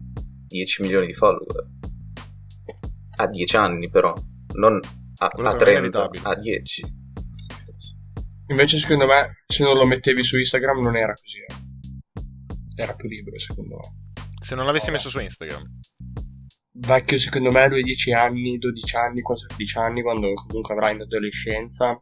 10 0.48 0.82
milioni 0.82 1.08
di 1.08 1.16
follower. 1.16 1.68
A 3.20 3.28
10 3.28 3.56
anni 3.58 3.90
però, 3.90 4.14
non 4.56 4.80
a, 5.18 5.26
a 5.26 5.30
per 5.30 5.42
me 5.44 5.50
è 5.52 5.56
30, 5.56 5.80
inevitabile. 5.80 6.24
a 6.24 6.36
10. 6.36 6.82
Invece, 8.50 8.78
secondo 8.78 9.06
me, 9.08 9.44
se 9.46 9.64
non 9.64 9.76
lo 9.76 9.86
mettevi 9.86 10.24
su 10.24 10.38
Instagram, 10.38 10.80
non 10.82 10.96
era 10.96 11.14
così. 11.14 11.40
eh. 11.40 12.82
Era 12.82 12.94
più 12.94 13.10
libero, 13.10 13.38
secondo 13.40 13.76
me. 13.76 14.07
Se 14.40 14.56
non 14.56 14.66
l'avessi 14.66 14.92
messo 14.92 15.10
su 15.10 15.20
Instagram. 15.20 15.64
Vecchio, 16.80 17.18
secondo 17.18 17.52
me, 17.52 17.68
lui 17.70 17.82
10 17.82 18.14
anni, 18.14 18.58
12 18.58 18.96
anni, 18.96 19.22
quasi 19.22 19.48
13 19.48 19.78
anni, 19.80 20.02
quando 20.04 20.32
comunque 20.34 20.74
avrà 20.76 20.92
in 20.92 21.02
adolescenza, 21.02 22.00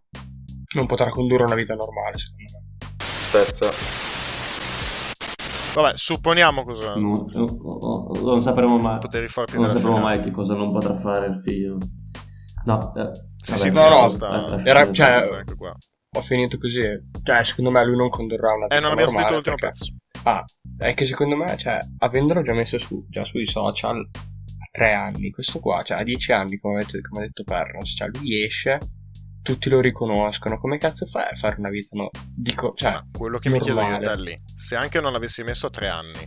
non 0.76 0.86
potrà 0.86 1.10
condurre 1.10 1.44
una 1.46 1.56
vita 1.56 1.76
normale, 1.76 2.18
secondo 2.18 2.44
me. 2.54 2.88
Spezza. 3.00 3.70
Vabbè, 5.82 5.96
supponiamo 5.98 6.64
cosa... 6.64 6.96
Non, 6.96 7.26
non- 7.34 8.22
non 8.22 8.42
sapremo 8.42 8.78
mai. 8.78 9.00
Poteri 9.00 9.28
forti 9.28 9.58
Non 9.58 9.70
sapremo 9.72 9.96
finale. 9.98 10.16
mai 10.18 10.24
che 10.24 10.32
cosa 10.32 10.56
non 10.56 10.72
potrà 10.72 10.98
fare 11.00 11.28
il 11.28 11.42
figlio. 11.46 11.78
No, 12.66 12.94
eh, 12.96 13.12
Sì, 13.38 13.52
vabbè, 13.52 13.62
sì, 13.62 13.70
No, 13.72 13.90
no, 13.90 14.08
sta- 14.10 14.56
eh, 14.56 14.70
era- 14.70 14.92
cioè- 14.92 15.44
qua. 15.58 15.76
Ho 16.18 16.22
finito 16.22 16.58
così. 16.58 16.80
Cioè, 17.24 17.44
secondo 17.44 17.72
me 17.72 17.86
lui 17.86 17.98
non 17.98 18.08
condurrà 18.10 18.54
una 18.54 18.64
vita 18.68 18.78
Eh, 18.78 18.80
non 18.80 18.92
abbiamo 18.92 19.12
normale 19.12 19.36
scritto 19.36 19.52
l'ultimo 19.52 19.56
perché- 19.56 19.78
pezzo. 19.78 19.94
Ah, 20.28 20.44
è 20.78 20.94
che 20.96 21.06
secondo 21.06 21.36
me, 21.36 21.56
cioè, 21.58 21.78
avendolo 22.00 22.42
già 22.42 22.54
messo 22.54 22.80
su, 22.80 23.06
già 23.10 23.24
sui 23.24 23.46
social 23.46 23.98
a 24.00 24.68
tre 24.72 24.94
anni, 24.94 25.30
questo 25.30 25.60
qua, 25.60 25.84
cioè 25.84 26.00
a 26.00 26.04
dieci 26.04 26.32
anni, 26.32 26.58
come, 26.58 26.82
avete- 26.82 27.02
come 27.02 27.22
ha 27.22 27.26
detto 27.28 27.44
Perros, 27.44 27.94
cioè 27.96 28.10
lui 28.10 28.44
esce, 28.44 28.80
tutti 29.44 29.70
lo 29.70 29.80
riconoscono, 29.80 30.58
come 30.58 30.80
cazzo 30.80 31.06
fai 31.06 31.28
a 31.30 31.36
fare 31.36 31.56
una 31.60 31.70
vita, 31.70 31.90
no? 31.96 32.10
Dico, 32.36 32.74
cioè, 32.74 32.94
Ma 32.94 33.08
quello 33.16 33.38
che 33.38 33.50
mi 33.50 33.60
chiedo 33.60 33.82
io, 33.82 33.88
normale. 33.88 34.16
Telly, 34.16 34.42
se 34.56 34.76
anche 34.76 35.00
non 35.00 35.12
l'avessi 35.14 35.44
messo 35.44 35.68
a 35.68 35.70
tre 35.70 35.88
anni, 35.88 36.20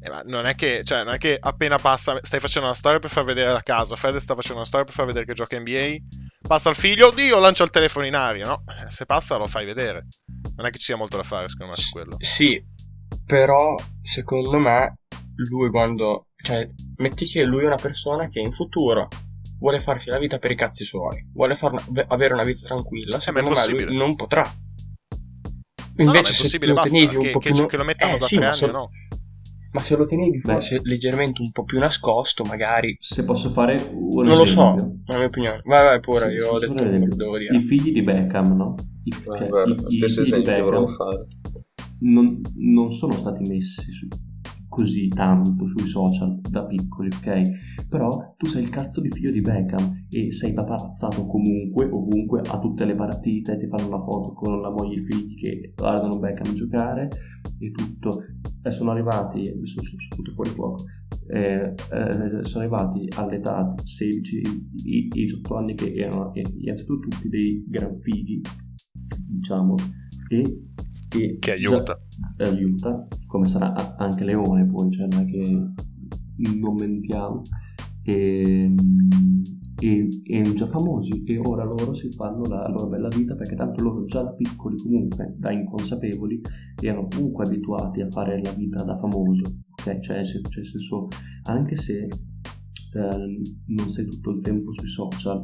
eh, 0.00 0.22
non 0.26 0.46
è 0.46 0.56
che, 0.56 0.82
cioè, 0.82 1.04
non 1.04 1.14
è 1.14 1.18
che 1.18 1.38
appena 1.40 1.78
passa, 1.78 2.18
stai 2.22 2.40
facendo 2.40 2.66
una 2.66 2.76
storia 2.76 2.98
per 2.98 3.10
far 3.10 3.22
vedere 3.22 3.52
la 3.52 3.62
casa, 3.62 3.94
Fede 3.94 4.18
sta 4.18 4.34
facendo 4.34 4.56
una 4.56 4.66
storia 4.66 4.84
per 4.84 4.94
far 4.94 5.06
vedere 5.06 5.24
che 5.24 5.34
gioca 5.34 5.56
NBA, 5.56 5.94
passa 6.40 6.70
il 6.70 6.76
figlio, 6.76 7.06
oddio, 7.06 7.38
lancia 7.38 7.62
il 7.62 7.70
telefono 7.70 8.04
in 8.06 8.16
aria, 8.16 8.46
no? 8.46 8.64
Eh, 8.66 8.90
Se 8.90 9.06
passa 9.06 9.36
lo 9.36 9.46
fai 9.46 9.64
vedere. 9.64 10.08
Non 10.56 10.66
è 10.66 10.70
che 10.70 10.78
ci 10.78 10.86
sia 10.86 10.96
molto 10.96 11.16
da 11.16 11.22
fare, 11.22 11.48
secondo 11.48 11.72
me, 11.72 11.78
su 11.78 11.90
quello. 11.92 12.16
Sì, 12.18 12.62
però 13.26 13.74
secondo 14.02 14.58
me 14.58 14.98
lui 15.48 15.70
quando... 15.70 16.26
Cioè, 16.36 16.68
metti 16.96 17.26
che 17.26 17.44
lui 17.44 17.62
è 17.62 17.66
una 17.66 17.76
persona 17.76 18.28
che 18.28 18.40
in 18.40 18.52
futuro 18.52 19.08
vuole 19.58 19.78
farsi 19.78 20.10
la 20.10 20.18
vita 20.18 20.38
per 20.38 20.50
i 20.50 20.56
cazzi 20.56 20.84
suoi, 20.84 21.24
vuole 21.32 21.54
far 21.54 21.72
avere 22.08 22.34
una 22.34 22.42
vita 22.42 22.66
tranquilla, 22.66 23.18
Eh, 23.24 23.30
ma 23.32 23.38
è 23.40 23.42
secondo 23.42 23.48
me 23.50 23.54
possibile. 23.54 23.84
lui 23.86 23.96
non 23.96 24.16
potrà. 24.16 24.42
No, 24.42 26.04
no, 26.04 26.04
ma 26.04 26.12
è 26.12 26.16
Invece 26.16 26.32
se 26.34 26.58
lo 26.66 26.72
basta, 26.74 26.88
tenevi 26.88 27.14
un 27.16 27.22
che, 27.22 27.30
po' 27.30 27.38
che, 27.38 27.52
più... 27.52 27.66
che 27.66 27.76
lo 27.76 27.84
mettano 27.84 28.14
eh, 28.14 28.18
da 28.18 28.26
sì, 28.26 28.34
tre 28.36 28.44
ma 28.44 28.50
anni, 28.50 28.56
se- 28.56 28.66
no? 28.66 28.90
Ma 29.72 29.80
se 29.82 29.96
lo 29.96 30.04
tenevi 30.04 30.40
forse 30.40 30.80
leggermente 30.82 31.40
un 31.42 31.50
po' 31.50 31.64
più 31.64 31.78
nascosto, 31.78 32.44
magari... 32.44 32.96
Se 33.00 33.24
posso 33.24 33.50
fare 33.50 33.76
un 33.94 34.24
Non 34.24 34.36
lo 34.36 34.44
so, 34.44 34.74
esempio. 34.74 35.02
è 35.06 35.12
la 35.12 35.18
mia 35.18 35.26
opinione. 35.28 35.60
Vai, 35.64 35.84
vai 35.84 36.00
pure, 36.00 36.28
Sì, 36.28 36.34
io 36.34 36.50
ho 36.50 36.58
detto 36.58 36.72
quello 36.74 36.88
esempio, 36.88 37.10
che 37.10 37.16
devo 37.16 37.38
dire. 37.38 37.56
I 37.56 37.66
figli 37.66 37.92
di 37.92 38.02
Beckham, 38.02 38.56
no? 38.56 38.74
I, 39.04 39.10
Eh, 39.10 39.22
cioè, 39.36 39.48
guarda, 39.48 39.74
i- 39.74 39.86
i 39.86 39.90
stesso 39.90 40.22
figli 40.22 40.24
di 40.24 40.40
esempio 40.40 40.64
Beckham 40.64 40.96
fare. 40.96 41.26
Non, 42.02 42.40
non 42.56 42.92
sono 42.92 43.12
stati 43.12 43.48
messi 43.48 43.90
su- 43.90 44.08
così 44.68 45.08
tanto 45.08 45.66
sui 45.66 45.86
social 45.86 46.40
da 46.40 46.64
piccoli, 46.64 47.08
ok? 47.14 47.88
Però 47.90 48.34
tu 48.38 48.46
sei 48.46 48.62
il 48.62 48.70
cazzo 48.70 49.02
di 49.02 49.10
figlio 49.10 49.30
di 49.30 49.42
Beckham 49.42 50.06
e 50.08 50.32
sei 50.32 50.54
paparazzato 50.54 51.26
comunque, 51.26 51.84
ovunque, 51.90 52.40
a 52.40 52.58
tutte 52.58 52.86
le 52.86 52.94
partite, 52.94 53.58
ti 53.58 53.66
fanno 53.66 53.90
la 53.90 54.02
foto 54.02 54.32
con 54.32 54.62
la 54.62 54.70
moglie 54.70 54.96
e 54.96 55.00
i 55.00 55.04
figli 55.04 55.34
che 55.36 55.72
guardano 55.76 56.18
Beckham 56.18 56.54
giocare 56.54 57.08
e 57.58 57.70
tutto. 57.72 58.24
E 58.62 58.70
sono 58.70 58.92
arrivati, 58.92 59.40
mi 59.40 59.66
sono 59.66 59.86
tutto 60.08 60.32
fuori 60.32 60.50
fuoco, 60.50 60.84
eh, 61.28 61.74
eh, 61.92 62.44
sono 62.44 62.64
arrivati 62.64 63.08
all'età 63.16 63.74
16, 63.84 64.36
i- 64.84 65.04
i 65.04 65.08
18 65.08 65.56
anni 65.56 65.74
che 65.74 65.92
erano 65.92 66.32
eh, 66.32 66.42
innanzitutto 66.60 67.08
tutti 67.08 67.28
dei 67.28 67.62
gran 67.68 67.98
fighi, 68.00 68.40
diciamo, 69.28 69.74
e, 70.28 70.42
Che 71.18 71.38
già- 71.40 71.52
aiuta. 71.52 72.00
e 72.38 72.44
aiuta, 72.44 73.06
come 73.26 73.44
sarà 73.46 73.96
anche 73.98 74.24
Leone 74.24 74.64
poi, 74.66 74.90
cioè 74.90 75.06
non 75.10 75.20
è 75.20 75.24
che 75.26 75.42
non 76.58 76.74
mentiamo, 76.74 77.42
e, 78.04 78.74
e, 79.80 80.08
e 80.24 80.42
già 80.54 80.68
famosi 80.68 81.22
e 81.24 81.38
ora 81.38 81.64
loro 81.64 81.94
si 81.94 82.10
fanno 82.12 82.42
la 82.48 82.66
loro 82.68 82.88
bella 82.88 83.08
vita 83.08 83.34
perché 83.34 83.54
tanto 83.54 83.82
loro 83.82 84.04
già 84.06 84.22
da 84.22 84.30
piccoli 84.32 84.76
comunque, 84.78 85.34
da 85.38 85.52
inconsapevoli, 85.52 86.40
erano 86.80 87.06
comunque 87.08 87.44
abituati 87.44 88.00
a 88.00 88.08
fare 88.10 88.40
la 88.42 88.52
vita 88.52 88.82
da 88.82 88.98
famoso, 88.98 89.42
ok? 89.70 89.98
Cioè, 90.00 90.24
se- 90.24 90.40
cioè, 90.48 90.64
senso, 90.64 91.08
anche 91.44 91.76
se 91.76 92.08
ehm, 92.94 93.40
non 93.68 93.88
sei 93.90 94.06
tutto 94.06 94.30
il 94.30 94.42
tempo 94.42 94.72
sui 94.72 94.88
social, 94.88 95.40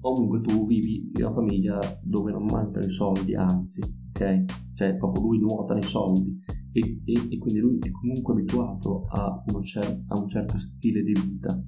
comunque 0.00 0.40
tu 0.42 0.66
vivi 0.66 1.10
in 1.16 1.24
una 1.24 1.34
famiglia 1.34 1.78
dove 2.02 2.30
non 2.32 2.44
mancano 2.44 2.86
i 2.86 2.90
soldi, 2.90 3.34
anzi, 3.34 3.80
ok? 4.10 4.44
Cioè, 4.76 4.96
proprio 4.96 5.24
lui 5.24 5.38
nuota 5.38 5.72
nei 5.72 5.82
soldi 5.82 6.38
e, 6.72 7.00
e- 7.04 7.26
e 7.30 7.38
quindi 7.38 7.60
lui 7.60 7.78
è 7.80 7.90
comunque 7.90 8.34
abituato 8.34 9.06
a, 9.08 9.42
cer- 9.62 10.02
a 10.08 10.20
un 10.20 10.28
certo 10.28 10.58
stile 10.58 11.02
di 11.02 11.12
vita, 11.12 11.58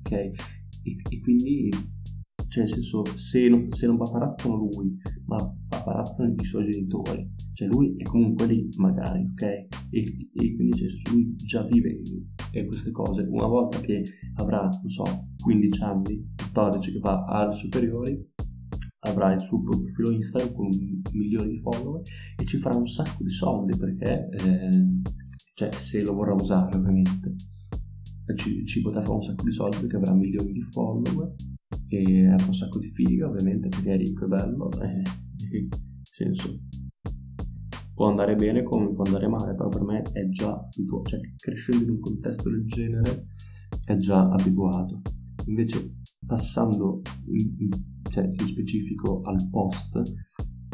ok? 0.00 0.12
E, 0.12 0.32
e 0.82 1.20
quindi, 1.20 1.70
cioè, 2.48 2.64
nel 2.64 2.72
senso, 2.72 3.04
se 3.14 3.48
non, 3.48 3.70
se 3.70 3.86
non 3.86 3.96
paparazzano 3.96 4.56
lui, 4.56 4.96
ma 5.26 5.36
paparazzano 5.68 6.34
i 6.36 6.44
suoi 6.44 6.64
genitori, 6.64 7.30
cioè 7.52 7.68
lui 7.68 7.94
è 7.96 8.02
comunque 8.02 8.46
lì, 8.46 8.68
magari, 8.78 9.24
ok? 9.32 9.42
E, 9.90 10.02
quindi, 10.32 10.72
cioè, 10.76 10.88
lui 11.12 11.36
già 11.36 11.62
vive 11.64 12.02
queste 12.66 12.90
cose. 12.90 13.22
Una 13.28 13.46
volta 13.46 13.78
che 13.80 14.02
avrà, 14.36 14.62
non 14.62 14.88
so, 14.88 15.04
15 15.42 15.82
anni, 15.82 16.34
14 16.36 16.92
che 16.92 16.98
va 16.98 17.24
alle 17.24 17.54
superiori, 17.54 18.32
avrà 19.06 19.32
il 19.32 19.40
suo 19.40 19.60
profilo 19.60 20.10
Instagram 20.10 20.54
con 20.54 20.66
un 20.66 21.00
milione 21.12 21.48
di 21.48 21.60
follower 21.60 22.02
e 22.36 22.44
ci 22.44 22.58
farà 22.58 22.76
un 22.76 22.86
sacco 22.86 23.22
di 23.22 23.30
soldi 23.30 23.76
perché, 23.76 24.28
eh, 24.30 25.00
cioè, 25.54 25.72
se 25.72 26.02
lo 26.02 26.14
vorrà 26.14 26.34
usare 26.34 26.76
ovviamente, 26.76 27.34
eh, 28.26 28.36
ci, 28.36 28.64
ci 28.66 28.82
potrà 28.82 29.02
fare 29.02 29.16
un 29.16 29.22
sacco 29.22 29.44
di 29.44 29.52
soldi 29.52 29.78
perché 29.78 29.96
avrà 29.96 30.12
milioni 30.12 30.52
di 30.52 30.62
follower 30.70 31.34
e 31.88 32.26
avrà 32.26 32.46
un 32.46 32.54
sacco 32.54 32.78
di 32.78 32.90
figa 32.92 33.28
ovviamente 33.28 33.68
perché 33.68 33.94
è 33.94 33.96
ricco 33.96 34.24
e 34.24 34.28
bello, 34.28 34.70
eh, 34.82 34.88
nel 34.88 35.68
senso 36.02 36.58
può 37.94 38.08
andare 38.08 38.34
bene 38.34 38.62
come 38.62 38.92
può 38.92 39.04
andare 39.04 39.26
male, 39.26 39.54
però 39.54 39.68
per 39.68 39.82
me 39.82 40.02
è 40.12 40.28
già 40.28 40.52
abituato, 40.52 41.08
cioè 41.08 41.20
crescendo 41.34 41.84
in 41.84 41.90
un 41.90 42.00
contesto 42.00 42.50
del 42.50 42.66
genere 42.66 43.28
è 43.86 43.96
già 43.96 44.28
abituato. 44.28 45.00
Invece 45.46 45.94
passando 46.26 47.00
in, 47.28 47.54
in- 47.58 47.94
cioè, 48.10 48.24
in 48.24 48.46
specifico 48.46 49.22
al 49.24 49.48
post, 49.50 49.96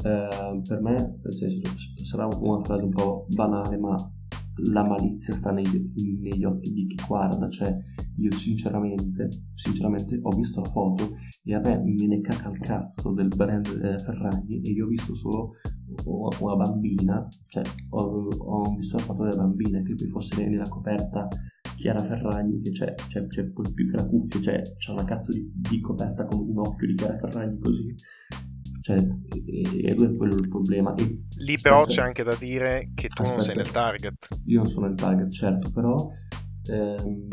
eh, 0.04 0.60
per 0.66 0.80
me 0.80 1.20
cioè, 1.30 1.48
sarà 2.04 2.26
una 2.26 2.64
frase 2.64 2.82
un 2.82 2.90
po' 2.90 3.26
banale, 3.34 3.78
ma 3.78 3.94
la 4.70 4.84
malizia 4.84 5.32
sta 5.32 5.50
negli, 5.50 5.90
negli 6.20 6.44
occhi 6.44 6.72
di 6.72 6.86
chi 6.86 6.96
guarda, 7.06 7.48
cioè 7.48 7.74
io 8.18 8.30
sinceramente, 8.32 9.28
sinceramente 9.54 10.18
ho 10.22 10.36
visto 10.36 10.60
la 10.60 10.70
foto 10.70 11.16
e 11.42 11.54
a 11.54 11.60
me 11.60 11.78
me 11.78 12.06
ne 12.06 12.20
caca 12.20 12.50
il 12.50 12.58
cazzo 12.58 13.12
del 13.12 13.28
brand 13.28 13.66
eh, 13.66 13.98
Ferragni 13.98 14.60
e 14.60 14.70
io 14.70 14.84
ho 14.84 14.88
visto 14.88 15.14
solo 15.14 15.52
una 16.04 16.56
bambina, 16.56 17.26
cioè 17.46 17.62
ho, 17.90 18.28
ho 18.28 18.74
visto 18.76 18.96
la 18.96 19.02
foto 19.04 19.24
della 19.24 19.42
bambina 19.42 19.82
che 19.82 19.94
poi 19.94 20.08
fosse 20.08 20.46
nella 20.46 20.68
coperta 20.68 21.28
Chiara 21.82 21.98
Ferragni 21.98 22.60
che 22.62 22.70
c'è, 22.70 22.94
c'è, 22.94 23.26
c'è 23.26 23.44
più 23.50 23.90
che 23.90 23.96
la 23.96 24.06
cuffia, 24.06 24.40
cioè 24.40 24.62
c'è 24.78 24.92
una 24.92 25.02
cazzo 25.02 25.32
di, 25.32 25.50
di 25.52 25.80
coperta 25.80 26.24
con 26.26 26.48
un 26.48 26.58
occhio 26.58 26.86
di 26.86 26.94
Chiara 26.94 27.18
Ferragni 27.18 27.58
così. 27.58 27.92
Cioè, 28.82 28.96
e, 28.96 29.86
e 29.86 29.90
è 29.92 30.16
quello 30.16 30.34
il 30.36 30.48
problema. 30.48 30.94
E, 30.94 31.22
Lì 31.38 31.58
però 31.60 31.80
aspetta, 31.80 32.00
c'è 32.00 32.06
anche 32.06 32.22
da 32.22 32.36
dire 32.36 32.90
che 32.94 33.08
tu 33.08 33.24
non 33.24 33.40
sei 33.40 33.56
Aspetta. 33.56 33.62
nel 33.62 33.70
target. 33.72 34.28
io 34.44 34.56
non 34.58 34.66
sono 34.66 34.86
il 34.86 34.94
target, 34.94 35.30
certo, 35.32 35.70
però 35.72 35.96
ehm, 36.70 37.26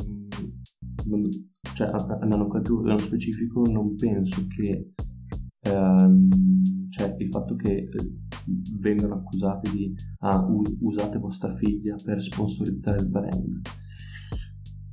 non- 1.06 1.30
cioè, 1.76 1.88
a- 1.88 2.18
andando 2.22 2.44
ancora 2.46 2.62
più 2.62 2.80
nello 2.82 2.98
specifico, 2.98 3.62
non 3.70 3.96
penso 3.96 4.48
che 4.48 4.94
ehm, 5.62 6.30
cioè, 6.90 7.16
il 7.20 7.28
fatto 7.30 7.56
che 7.56 7.72
eh, 7.72 7.88
vengano 8.80 9.14
accusati 9.16 9.70
di 9.72 9.94
ah, 10.22 10.44
usate 10.82 11.20
vostra 11.20 11.54
figlia 11.56 11.94
per 12.04 12.20
sponsorizzare 12.22 12.98
il 13.02 13.10
brand 13.10 13.62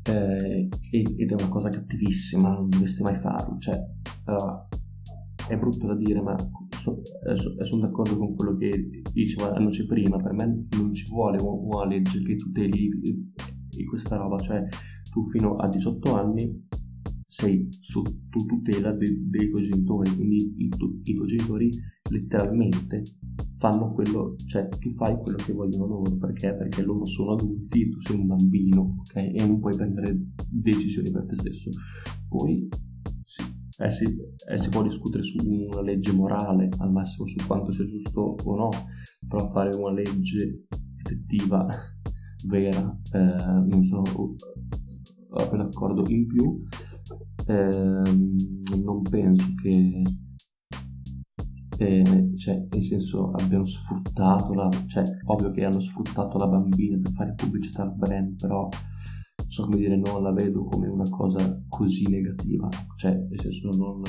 eh, 0.07 0.69
ed 0.91 1.31
è 1.31 1.35
una 1.35 1.49
cosa 1.49 1.69
cattivissima, 1.69 2.51
non 2.53 2.69
dovreste 2.69 3.03
mai 3.03 3.19
farlo. 3.21 3.59
Cioè, 3.59 3.75
allora, 4.25 4.69
è 5.49 5.57
brutto 5.57 5.87
da 5.87 5.95
dire, 5.95 6.21
ma 6.21 6.37
so- 6.77 7.01
eh, 7.29 7.37
so- 7.37 7.65
sono 7.65 7.83
d'accordo 7.83 8.17
con 8.17 8.35
quello 8.35 8.57
che 8.57 9.03
diceva 9.13 9.55
Annoce 9.55 9.87
prima. 9.87 10.17
Per 10.17 10.33
me 10.33 10.67
non 10.77 10.95
ci 10.95 11.09
vuole 11.09 11.39
una 11.43 11.87
legge 11.87 12.23
che 12.23 12.37
tuteli 12.37 12.89
eh, 13.03 13.85
questa 13.85 14.17
roba, 14.17 14.39
cioè 14.39 14.63
tu 15.11 15.25
fino 15.31 15.57
a 15.57 15.69
18 15.69 16.15
anni 16.15 16.65
sei 17.27 17.67
sotto 17.71 18.45
tutela 18.47 18.93
de- 18.93 19.25
dei 19.29 19.49
tuoi 19.51 19.63
genitori, 19.63 20.15
quindi 20.15 20.55
i, 20.59 20.69
tu- 20.69 21.01
i 21.03 21.15
tuoi 21.15 21.27
genitori 21.27 21.69
letteralmente 22.11 23.03
fanno 23.59 23.93
quello, 23.93 24.37
cioè 24.47 24.69
tu 24.69 24.91
fai 24.91 25.17
quello 25.17 25.37
che 25.39 25.53
vogliono 25.53 25.87
loro, 25.87 26.17
perché? 26.17 26.55
Perché 26.55 26.83
loro 26.83 27.05
sono 27.07 27.33
adulti 27.33 27.83
e 27.83 27.89
tu 27.89 28.01
sei 28.01 28.17
un 28.17 28.27
bambino, 28.27 28.97
ok? 29.01 29.17
E 29.17 29.47
non 29.47 29.61
puoi 29.61 29.75
prendere 29.75 30.17
decisioni 30.51 31.11
per 31.11 31.27
te 31.27 31.37
stesso. 31.37 31.71
Poi 32.29 32.69
sì, 33.25 33.43
eh, 33.79 33.91
si, 33.91 34.05
eh, 34.49 34.59
si 34.59 34.69
può 34.69 34.83
discutere 34.83 35.23
su 35.23 35.39
una 35.47 35.83
legge 35.83 36.13
morale, 36.13 36.69
al 36.79 36.93
massimo 36.93 37.27
su 37.27 37.37
quanto 37.47 37.73
sia 37.73 37.85
giusto 37.87 38.37
o 38.45 38.57
no, 38.57 38.69
però 39.27 39.51
fare 39.51 39.75
una 39.77 39.93
legge 39.93 40.67
effettiva, 41.03 41.67
vera, 42.47 43.01
eh, 43.13 43.19
non 43.19 43.83
sono 43.85 44.03
proprio 45.29 45.63
d'accordo. 45.63 46.03
In 46.09 46.27
più, 46.27 46.63
ehm, 47.47 48.37
non 48.85 49.03
penso 49.03 49.47
che 49.61 50.03
eh, 51.79 52.33
cioè, 52.37 52.67
nel 52.71 52.83
senso 52.83 53.31
abbiano 53.33 53.65
sfruttato 53.65 54.53
la, 54.55 54.69
cioè, 54.87 55.03
ovvio 55.27 55.51
che 55.51 55.65
hanno 55.65 55.81
sfruttato 55.81 56.39
la 56.39 56.47
bambina 56.49 56.99
per 57.01 57.13
fare 57.13 57.35
pubblicità 57.35 57.83
al 57.83 57.95
brand, 57.95 58.37
però 58.41 58.69
so 59.49 59.65
come 59.65 59.77
dire, 59.77 59.97
non 59.97 60.23
la 60.23 60.33
vedo 60.33 60.65
come 60.65 60.89
una 60.89 61.09
cosa 61.09 61.63
così 61.69 62.05
negativa, 62.09 62.69
cioè, 62.97 63.13
nel 63.15 63.41
senso 63.41 63.69
non... 63.77 64.03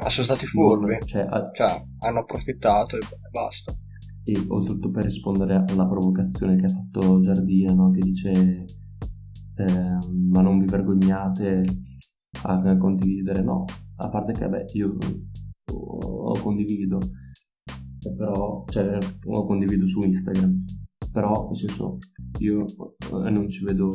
Ah, 0.00 0.08
sono 0.10 0.24
stati 0.26 0.46
furbi, 0.46 0.90
non- 0.90 1.00
cioè, 1.06 1.22
a- 1.28 1.50
cioè 1.52 1.84
hanno 2.00 2.18
approfittato 2.20 2.96
e 2.96 3.00
basta. 3.30 3.72
e 4.24 4.44
oltretutto 4.48 4.90
per 4.90 5.04
rispondere 5.04 5.64
alla 5.68 5.86
provocazione 5.86 6.56
che 6.56 6.64
ha 6.66 6.68
fatto 6.68 7.20
Giardina, 7.20 7.74
no? 7.74 7.90
che 7.90 8.00
dice 8.00 8.64
ehm, 9.56 10.28
ma 10.32 10.40
non 10.40 10.58
vi 10.58 10.66
vergognate 10.66 11.64
a 12.44 12.76
condividere, 12.78 13.42
no, 13.42 13.64
a 13.96 14.08
parte 14.08 14.32
che 14.32 14.48
vabbè 14.48 14.64
io 14.74 14.96
lo 15.72 16.38
condivido, 16.42 16.98
eh, 16.98 18.14
però, 18.16 18.64
cioè 18.68 18.98
lo 19.22 19.44
condivido 19.46 19.86
su 19.86 20.00
Instagram, 20.00 20.64
però 21.12 21.46
nel 21.46 21.56
senso 21.56 21.98
io 22.38 22.64
eh, 22.64 23.30
non 23.30 23.48
ci 23.48 23.64
vedo 23.64 23.94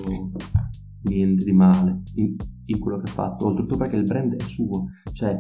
niente 1.04 1.44
di 1.44 1.54
male 1.54 2.02
in, 2.16 2.36
in 2.66 2.80
quello 2.80 2.98
che 2.98 3.10
ha 3.10 3.14
fatto, 3.14 3.48
oltretutto 3.48 3.78
perché 3.78 3.96
il 3.96 4.04
brand 4.04 4.36
è 4.36 4.44
suo, 4.44 4.88
cioè 5.14 5.38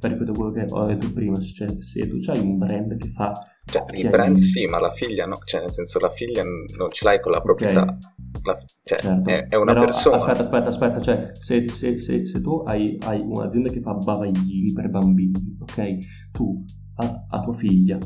ripeto 0.00 0.32
quello 0.32 0.50
che 0.50 0.66
ho 0.68 0.86
detto 0.86 1.12
prima, 1.12 1.38
cioè, 1.40 1.68
se 1.68 2.08
tu 2.08 2.18
hai 2.30 2.40
un 2.40 2.58
brand 2.58 2.96
che 2.96 3.10
fa 3.10 3.32
Cioè, 3.64 3.82
Ok. 3.82 3.98
il 3.98 4.10
brand 4.10 4.36
sì, 4.36 4.66
ma 4.66 4.78
la 4.80 4.92
figlia 4.92 5.24
no. 5.26 5.36
Cioè, 5.44 5.60
nel 5.60 5.70
senso, 5.70 5.98
la 5.98 6.10
figlia 6.10 6.42
non 6.42 6.90
ce 6.90 7.04
l'hai 7.04 7.20
con 7.20 7.32
la 7.32 7.40
proprietà. 7.40 7.84
La- 8.44 8.58
cioè, 8.84 8.98
Certo. 8.98 9.28
è, 9.30 9.46
è 9.48 9.54
una 9.56 9.72
Però, 9.72 9.84
persona. 9.84 10.16
Aspetta, 10.16 10.40
aspetta, 10.40 10.64
aspetta, 10.64 11.00
cioè, 11.00 11.30
se, 11.34 11.68
se- 11.68 11.96
se- 11.96 12.26
se 12.26 12.40
tu 12.40 12.62
hai, 12.66 12.96
hai 13.02 13.20
un'azienda 13.20 13.70
che 13.70 13.80
fa 13.80 13.94
bavaglini 13.94 14.72
per 14.72 14.90
bambini, 14.90 15.56
ok? 15.60 15.98
Tu 16.32 16.64
a, 16.96 17.24
a 17.28 17.40
tua 17.40 17.54
figlia 17.54 17.98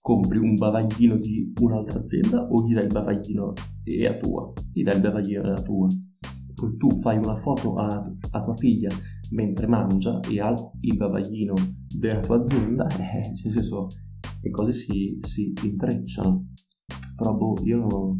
compri 0.00 0.36
un 0.38 0.54
bavaglino 0.54 1.16
di 1.16 1.50
un'altra 1.62 2.00
azienda 2.00 2.42
o 2.42 2.66
gli 2.66 2.74
dai 2.74 2.84
il 2.84 2.92
bavaglino 2.92 3.52
e 3.84 4.06
a 4.06 4.14
tua? 4.16 4.52
Gli 4.72 4.82
dai 4.82 4.96
il 4.96 5.00
bavaglino 5.00 5.42
e 5.48 5.50
a 5.52 5.62
tua. 5.62 5.86
Poi 6.54 6.76
tu 6.76 6.88
fai 7.00 7.16
una 7.16 7.36
foto 7.40 7.74
a, 7.76 7.86
a 8.32 8.42
tua 8.42 8.56
figlia 8.56 8.90
mentre 9.32 9.66
mangia 9.66 10.20
e 10.30 10.40
ha 10.40 10.54
il 10.80 10.96
bavaglino 10.96 11.54
della 11.98 12.20
tua 12.20 12.42
azienda, 12.42 12.86
eh, 13.00 13.22
cioè, 13.34 13.44
nel 13.44 13.52
senso, 13.52 13.86
le 14.44 14.50
cose 14.50 14.74
si, 14.74 15.18
si 15.22 15.52
intrecciano. 15.62 16.52
Però 17.16 17.34
boh, 17.34 17.54
io 17.64 18.18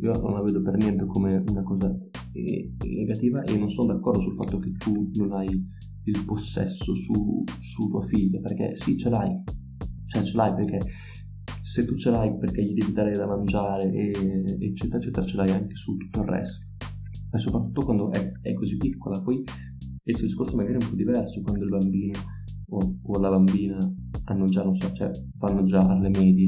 io 0.00 0.12
non 0.20 0.34
la 0.34 0.42
vedo 0.42 0.62
per 0.62 0.76
niente 0.76 1.06
come 1.06 1.42
una 1.48 1.62
cosa 1.62 1.92
eh, 2.32 2.72
negativa 2.86 3.42
e 3.42 3.56
non 3.56 3.68
sono 3.68 3.94
d'accordo 3.94 4.20
sul 4.20 4.34
fatto 4.34 4.58
che 4.58 4.72
tu 4.78 5.10
non 5.14 5.32
hai 5.32 5.48
il 5.48 6.24
possesso 6.24 6.94
su, 6.94 7.44
su 7.58 7.88
tua 7.88 8.06
figlia, 8.06 8.40
perché 8.40 8.76
sì, 8.76 8.96
ce 8.96 9.10
l'hai, 9.10 9.42
cioè 10.06 10.22
ce 10.22 10.36
l'hai 10.36 10.54
perché 10.54 10.78
se 11.62 11.84
tu 11.84 11.96
ce 11.96 12.10
l'hai 12.10 12.36
perché 12.38 12.64
gli 12.64 12.74
devi 12.74 12.92
dare 12.92 13.12
da 13.12 13.26
mangiare, 13.26 13.90
e, 13.92 14.10
eccetera, 14.60 14.98
eccetera, 14.98 15.26
ce 15.26 15.36
l'hai 15.36 15.50
anche 15.50 15.74
su 15.74 15.96
tutto 15.96 16.22
il 16.22 16.28
resto. 16.28 16.66
E 17.30 17.38
soprattutto 17.38 17.84
quando 17.84 18.10
è, 18.10 18.32
è 18.40 18.54
così 18.54 18.76
piccola, 18.76 19.20
poi 19.20 19.42
il 20.04 20.16
suo 20.16 20.26
discorso 20.26 20.56
magari 20.56 20.78
è 20.78 20.82
un 20.82 20.90
po' 20.90 20.96
diverso 20.96 21.42
quando 21.42 21.64
il 21.64 21.70
bambino 21.70 22.18
o, 22.70 22.78
o 23.02 23.20
la 23.20 23.30
bambina 23.30 23.78
hanno 24.24 24.44
già, 24.44 24.62
non 24.62 24.74
so, 24.74 24.92
cioè 24.92 25.10
vanno 25.36 25.64
già 25.64 25.78
alle 25.78 26.08
medie. 26.08 26.46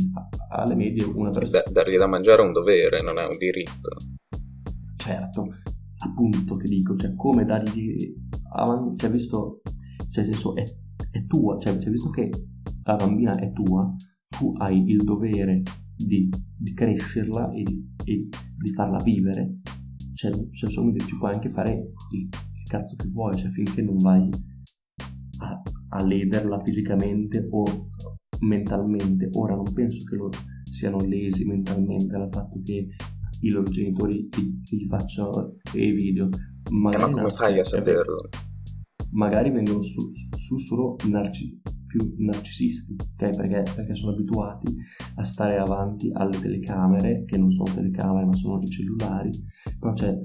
Alle 0.51 0.75
medie 0.75 1.05
una 1.05 1.31
persona... 1.31 1.63
Da- 1.65 1.71
dargli 1.73 1.97
da 1.97 2.07
mangiare 2.07 2.43
è 2.43 2.47
un 2.47 2.53
dovere, 2.53 3.03
non 3.03 3.19
è 3.19 3.25
un 3.25 3.39
diritto. 3.39 3.97
Certo, 4.97 5.49
appunto 6.05 6.57
che 6.57 6.69
dico, 6.69 6.95
cioè 6.97 7.15
come 7.15 7.45
dargli 7.45 8.15
cioè 8.97 9.11
visto, 9.11 9.61
cioè 10.11 10.25
nel 10.25 10.33
senso 10.35 10.55
è, 10.57 10.65
è 11.11 11.27
tua, 11.27 11.59
cioè, 11.59 11.79
cioè, 11.79 11.91
visto 11.91 12.11
che 12.11 12.31
la 12.85 12.97
bambina 12.97 13.33
è 13.39 13.53
tua, 13.53 13.95
tu 14.29 14.53
hai 14.59 14.85
il 14.91 15.03
dovere 15.03 15.63
di, 15.97 16.29
di 16.57 16.75
crescerla 16.75 17.51
e 17.53 17.63
di, 17.63 17.95
e 18.05 18.29
di 18.59 18.73
farla 18.75 18.99
vivere, 19.03 19.61
cioè, 20.15 20.31
cioè 20.33 20.69
insomma 20.69 20.93
ci 20.99 21.17
puoi 21.17 21.33
anche 21.33 21.51
fare 21.51 21.73
il, 22.13 22.21
il 22.21 22.69
cazzo 22.69 22.97
che 22.97 23.09
vuoi, 23.09 23.35
cioè 23.37 23.51
finché 23.51 23.83
non 23.83 23.97
vai 23.99 24.29
a, 25.39 25.63
a 25.90 26.05
lederla 26.05 26.61
fisicamente 26.64 27.46
o 27.50 27.64
mentalmente, 28.40 29.29
ora 29.33 29.55
non 29.55 29.72
penso 29.72 30.05
che 30.05 30.16
loro 30.16 30.31
siano 30.64 30.98
lesi 31.05 31.44
mentalmente 31.44 32.16
dal 32.16 32.29
fatto 32.31 32.61
che 32.64 32.88
i 33.42 33.48
loro 33.48 33.70
genitori 33.70 34.29
gli, 34.31 34.87
facciano 34.88 35.57
i 35.74 35.92
video. 35.92 36.29
Eh, 36.29 36.74
Magari, 36.74 37.11
ma 37.11 37.11
come 37.11 37.22
nasc- 37.22 37.37
fai 37.37 37.59
a 37.59 37.64
cioè, 37.64 37.64
saperlo? 37.64 38.29
magari 39.12 39.50
vengono 39.50 39.83
su, 39.83 40.11
su 40.37 40.59
solo 40.59 40.96
narci- 41.09 41.61
più 41.87 42.14
narcisisti, 42.18 42.94
ok? 42.94 43.31
Perché, 43.37 43.62
perché 43.74 43.94
sono 43.94 44.12
abituati 44.12 44.76
a 45.16 45.24
stare 45.24 45.59
avanti 45.59 46.11
alle 46.12 46.38
telecamere, 46.38 47.24
che 47.24 47.37
non 47.38 47.50
sono 47.50 47.72
telecamere 47.74 48.26
ma 48.26 48.33
sono 48.33 48.61
i 48.62 48.66
cellulari, 48.68 49.31
però 49.79 49.92
c'è, 49.92 50.16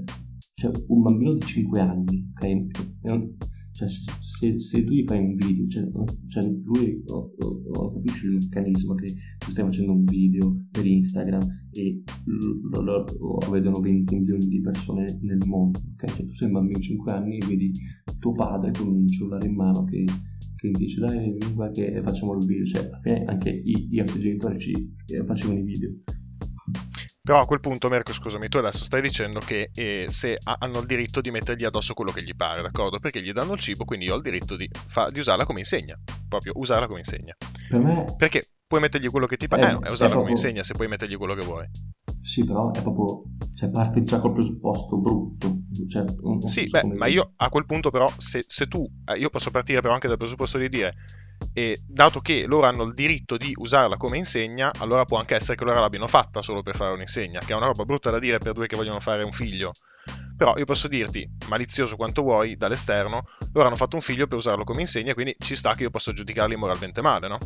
c'è 0.53 0.69
un 0.87 1.01
bambino 1.01 1.33
di 1.33 1.41
5 1.41 1.79
anni, 1.79 2.31
ok? 2.35 3.54
Cioè, 3.75 3.89
se, 3.89 4.57
se 4.57 4.83
tu 4.85 4.93
gli 4.93 5.03
fai 5.05 5.19
un 5.19 5.33
video, 5.33 5.67
cioè, 5.67 5.85
cioè 6.29 6.43
lui 6.63 7.03
non 7.07 7.29
non 7.73 7.93
capisce 7.93 8.27
il 8.27 8.33
meccanismo 8.35 8.95
che 8.95 9.07
tu 9.37 9.51
stai 9.51 9.65
facendo 9.65 9.91
un 9.91 10.05
video 10.05 10.55
per 10.71 10.85
Instagram 10.85 11.41
e 11.71 12.01
lo, 12.71 12.81
lo- 12.81 13.05
lo 13.19 13.49
vedono 13.51 13.81
20 13.81 14.15
milioni 14.15 14.47
di 14.47 14.61
persone 14.61 15.05
nel 15.23 15.39
mondo, 15.45 15.79
ok? 15.93 16.05
Cioè, 16.05 16.25
tu 16.25 16.33
sei 16.33 16.47
un 16.47 16.53
bambino 16.53 16.79
di 16.79 16.85
5 16.85 17.11
anni 17.11 17.37
e 17.37 17.45
vedi 17.45 17.71
tuo 18.17 18.31
padre 18.31 18.71
con 18.71 18.87
un 18.87 19.07
cellulare 19.07 19.45
in 19.47 19.55
mano 19.55 19.83
che, 19.83 20.05
che 20.55 20.71
dice 20.71 21.01
dai 21.01 21.37
qua 21.53 21.69
che 21.69 22.01
facciamo 22.01 22.33
il 22.37 22.45
video, 22.45 22.63
cioè 22.65 22.85
alla 22.85 22.99
fine 23.03 23.25
anche 23.25 23.49
i, 23.49 23.89
i 23.91 23.97
nostri 23.97 24.19
genitori 24.21 24.57
ci 24.57 24.71
eh, 24.71 25.25
facevano 25.25 25.59
i 25.59 25.63
video. 25.63 25.91
Però 27.25 27.39
a 27.39 27.45
quel 27.47 27.59
punto, 27.59 27.89
Merco, 27.89 28.13
scusami, 28.13 28.47
tu 28.49 28.57
adesso 28.57 28.83
stai 28.83 29.01
dicendo 29.01 29.39
che 29.39 29.71
eh, 29.73 30.05
se 30.09 30.37
ha- 30.43 30.57
hanno 30.59 30.77
il 30.79 30.85
diritto 30.85 31.21
di 31.21 31.31
mettergli 31.31 31.63
addosso 31.65 31.95
quello 31.95 32.11
che 32.11 32.21
gli 32.21 32.35
pare, 32.35 32.61
d'accordo? 32.61 32.99
Perché 32.99 33.19
gli 33.19 33.31
danno 33.31 33.53
il 33.53 33.59
cibo, 33.59 33.83
quindi 33.83 34.05
io 34.05 34.13
ho 34.13 34.17
il 34.17 34.21
diritto 34.21 34.55
di, 34.55 34.69
fa- 34.85 35.09
di 35.09 35.17
usarla 35.19 35.43
come 35.43 35.59
insegna. 35.59 35.97
Proprio 36.29 36.53
usarla 36.57 36.85
come 36.85 36.99
insegna. 36.99 37.33
Per 37.67 37.81
me 37.81 38.05
Perché 38.15 38.45
puoi 38.67 38.79
mettergli 38.79 39.09
quello 39.09 39.25
che 39.25 39.37
ti 39.37 39.47
pare. 39.47 39.63
Eh, 39.63 39.65
Eh, 39.69 39.71
no, 39.71 39.79
è 39.79 39.87
è 39.87 39.89
usarla 39.89 40.15
come 40.15 40.29
proprio- 40.29 40.35
insegna 40.35 40.63
se 40.63 40.73
puoi 40.75 40.87
mettergli 40.87 41.17
quello 41.17 41.33
che 41.33 41.43
vuoi. 41.45 41.65
sì, 42.21 42.45
però 42.45 42.71
è 42.71 42.81
proprio 42.83 43.23
cioè 43.55 43.69
parte 43.69 44.03
già 44.03 44.19
col 44.19 44.33
presupposto 44.33 44.97
brutto, 44.97 45.61
cioè 45.89 46.03
Sì, 46.41 46.69
beh, 46.69 46.81
come 46.81 46.95
ma 46.95 47.07
io 47.07 47.33
a 47.37 47.49
quel 47.49 47.65
punto 47.65 47.89
però, 47.89 48.11
se, 48.17 48.43
se 48.47 48.67
tu, 48.67 48.85
eh, 49.05 49.17
io 49.17 49.29
posso 49.29 49.49
partire 49.49 49.81
però 49.81 49.93
anche 49.95 50.07
dal 50.07 50.17
presupposto 50.17 50.57
di 50.59 50.69
dire, 50.69 50.93
eh, 51.53 51.79
dato 51.87 52.19
che 52.19 52.45
loro 52.47 52.67
hanno 52.67 52.83
il 52.83 52.93
diritto 52.93 53.37
di 53.37 53.53
usarla 53.55 53.97
come 53.97 54.17
insegna, 54.17 54.71
allora 54.79 55.05
può 55.05 55.17
anche 55.17 55.35
essere 55.35 55.55
che 55.55 55.63
loro 55.63 55.79
l'abbiano 55.79 56.07
fatta 56.07 56.41
solo 56.41 56.61
per 56.61 56.75
fare 56.75 56.93
un'insegna, 56.93 57.39
che 57.39 57.53
è 57.53 57.55
una 57.55 57.67
roba 57.67 57.85
brutta 57.85 58.11
da 58.11 58.19
dire 58.19 58.37
per 58.39 58.53
due 58.53 58.67
che 58.67 58.75
vogliono 58.75 58.99
fare 58.99 59.23
un 59.23 59.31
figlio. 59.31 59.71
Però 60.35 60.57
io 60.57 60.65
posso 60.65 60.89
dirti, 60.89 61.27
malizioso 61.47 61.95
quanto 61.95 62.21
vuoi, 62.21 62.57
dall'esterno, 62.57 63.23
loro 63.53 63.67
hanno 63.67 63.77
fatto 63.77 63.95
un 63.95 64.01
figlio 64.01 64.27
per 64.27 64.37
usarlo 64.37 64.65
come 64.65 64.81
insegna, 64.81 65.13
quindi 65.13 65.35
ci 65.39 65.55
sta 65.55 65.73
che 65.75 65.83
io 65.83 65.89
posso 65.89 66.11
giudicarli 66.11 66.57
moralmente 66.57 67.01
male, 67.01 67.27
no? 67.29 67.37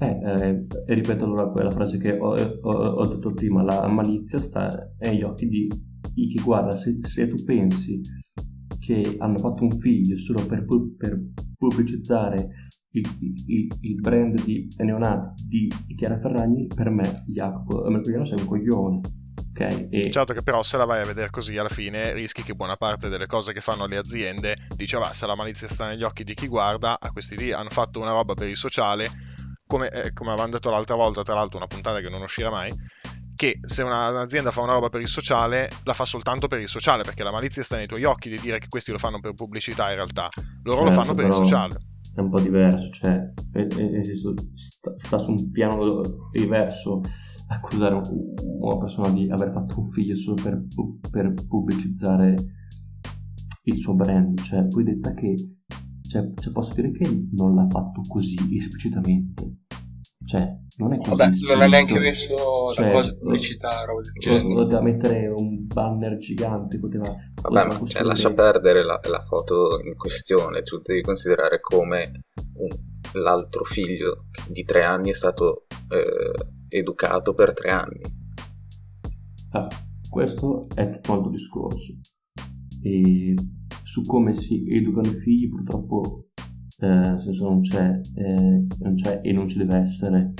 Eh, 0.00 0.06
eh, 0.06 0.66
e 0.86 0.94
ripeto 0.94 1.24
allora 1.24 1.48
quella 1.48 1.72
frase 1.72 1.98
che 1.98 2.16
ho, 2.16 2.34
ho- 2.36 2.70
ho 2.70 3.06
detto 3.06 3.32
prima, 3.32 3.64
la 3.64 3.88
malizia 3.88 4.38
sta 4.38 4.68
negli 5.00 5.22
occhi 5.22 5.48
di, 5.48 5.66
chi 6.14 6.40
guarda, 6.40 6.70
se, 6.76 6.94
se 7.02 7.26
tu 7.26 7.42
pensi 7.42 8.00
che 8.78 9.16
hanno 9.18 9.38
fatto 9.38 9.64
un 9.64 9.72
figlio 9.72 10.16
solo 10.16 10.46
per, 10.46 10.64
per 10.96 11.20
pubblicizzare 11.56 12.67
il, 12.92 13.16
il- 13.46 13.68
il 13.82 13.94
brand 14.00 14.42
di 14.42 14.68
neonati 14.78 15.46
di 15.46 15.68
Chiara 15.96 16.18
Ferragni, 16.20 16.66
per 16.66 16.90
me 16.90 17.22
Jacopo 17.26 17.88
Mercogliano 17.88 18.24
sei 18.24 18.38
un 18.40 18.46
coglione, 18.46 19.00
ok? 19.50 19.88
E, 19.90 20.10
Certo 20.10 20.32
che 20.32 20.42
però 20.42 20.62
se 20.62 20.76
la 20.76 20.84
vai 20.84 21.02
a 21.02 21.04
vedere 21.06 21.30
così 21.30 21.56
alla 21.58 21.68
fine 21.68 22.12
rischi 22.12 22.42
che 22.42 22.54
buona 22.54 22.76
parte 22.76 23.08
delle 23.08 23.26
cose 23.26 23.52
che 23.52 23.60
fanno 23.60 23.86
le 23.86 23.96
aziende 23.98 24.56
dice 24.76 24.98
va 24.98 25.12
se 25.12 25.26
la 25.26 25.34
malizia 25.36 25.68
sta 25.68 25.88
negli 25.88 26.02
occhi 26.04 26.24
di 26.24 26.34
chi 26.34 26.46
guarda 26.46 26.98
a 27.00 27.10
questi 27.10 27.36
lì 27.36 27.52
hanno 27.52 27.70
fatto 27.70 28.00
una 28.00 28.10
roba 28.10 28.34
per 28.34 28.48
il 28.48 28.56
sociale 28.56 29.10
come, 29.66 29.88
eh, 29.90 30.12
come 30.14 30.30
avevamo 30.30 30.52
detto 30.52 30.70
l'altra 30.70 30.94
volta 30.94 31.22
tra 31.22 31.34
l'altro 31.34 31.58
una 31.58 31.66
puntata 31.66 32.00
che 32.00 32.08
non 32.08 32.22
uscirà 32.22 32.50
mai 32.50 32.70
che 33.34 33.58
se 33.60 33.82
una- 33.82 34.08
un'azienda 34.10 34.50
fa 34.50 34.62
una 34.62 34.72
roba 34.72 34.88
per 34.88 35.00
il 35.00 35.08
sociale 35.08 35.70
la 35.84 35.92
fa 35.92 36.04
soltanto 36.04 36.46
per 36.46 36.60
il 36.60 36.68
sociale 36.68 37.02
perché 37.02 37.22
la 37.22 37.30
malizia 37.32 37.62
sta 37.62 37.76
nei 37.76 37.86
tuoi 37.86 38.04
occhi 38.04 38.28
di 38.30 38.38
dire 38.40 38.58
che 38.58 38.68
questi 38.68 38.92
lo 38.92 38.98
fanno 38.98 39.20
per 39.20 39.34
pubblicità 39.34 39.88
in 39.90 39.96
realtà 39.96 40.28
loro 40.62 40.82
lo 40.84 40.86
Certo, 40.88 41.02
fanno 41.02 41.14
per 41.14 41.24
il 41.26 41.30
però- 41.30 41.42
sociale 41.44 41.76
è 42.18 42.22
un 42.22 42.30
po' 42.30 42.40
diverso, 42.40 42.90
cioè 42.90 43.32
è- 43.52 43.66
è- 43.66 44.00
sta, 44.54 44.92
sta 44.96 45.18
su 45.18 45.30
un 45.30 45.50
piano 45.50 46.00
diverso 46.32 47.00
accusare 47.48 47.94
un- 47.94 48.34
una 48.60 48.78
persona 48.78 49.10
di 49.10 49.30
aver 49.30 49.52
fatto 49.52 49.80
un 49.80 49.86
figlio 49.90 50.16
solo 50.16 50.34
per, 50.42 50.64
per 51.10 51.32
pubblicizzare 51.46 52.34
il 53.64 53.76
suo 53.78 53.94
brand, 53.94 54.38
cioè 54.40 54.66
poi 54.66 54.84
detta 54.84 55.12
che 55.14 55.34
cioè, 56.08 56.32
cioè, 56.34 56.52
posso 56.52 56.72
dire 56.74 56.90
che 56.90 57.26
non 57.32 57.54
l'ha 57.54 57.66
fatto 57.68 58.00
così 58.08 58.36
esplicitamente, 58.56 59.56
cioè 60.24 60.56
non 60.78 60.92
è 60.92 60.98
così. 60.98 61.10
Vabbè, 61.10 61.30
non 61.48 61.62
è 61.62 61.68
neanche 61.68 61.98
messo 61.98 62.72
Cioè, 62.72 62.86
la 62.86 62.92
cosa 62.92 63.16
pubblicità, 63.16 63.84
roba 63.84 64.00
del 64.02 64.12
Po- 64.12 64.20
genere. 64.20 64.54
Poteva 64.54 64.82
mettere 64.82 65.26
un 65.28 65.66
banner 65.66 66.16
gigante, 66.18 66.78
poteva... 66.78 67.04
Vabbè, 67.04 67.62
poteva 67.62 67.78
ma 67.80 67.86
cioè, 67.86 68.02
lascia 68.02 68.32
perdere 68.32 68.84
la, 68.84 69.00
la 69.08 69.24
foto 69.24 69.80
in 69.84 69.96
questione, 69.96 70.62
tu 70.62 70.80
devi 70.82 71.00
considerare 71.00 71.60
come 71.60 72.24
un- 72.54 73.20
l'altro 73.20 73.64
figlio 73.64 74.26
di 74.48 74.64
tre 74.64 74.84
anni 74.84 75.10
è 75.10 75.14
stato 75.14 75.66
eh, 75.88 76.76
educato 76.76 77.32
per 77.32 77.54
tre 77.54 77.70
anni. 77.70 78.00
Ah, 79.52 79.66
questo 80.10 80.66
è 80.74 80.90
tutto 80.90 81.10
un 81.12 81.16
altro 81.16 81.30
discorso. 81.30 81.94
E 82.82 83.34
su 83.82 84.02
come 84.02 84.34
si 84.34 84.66
educano 84.68 85.08
i 85.08 85.16
figli 85.20 85.48
purtroppo 85.48 86.27
nel 86.86 87.20
senso 87.20 87.48
non 87.48 87.60
c'è, 87.60 88.00
eh, 88.14 88.66
non 88.80 88.94
c'è 88.94 89.20
e 89.22 89.32
non 89.32 89.48
ci 89.48 89.58
deve 89.58 89.78
essere 89.78 90.32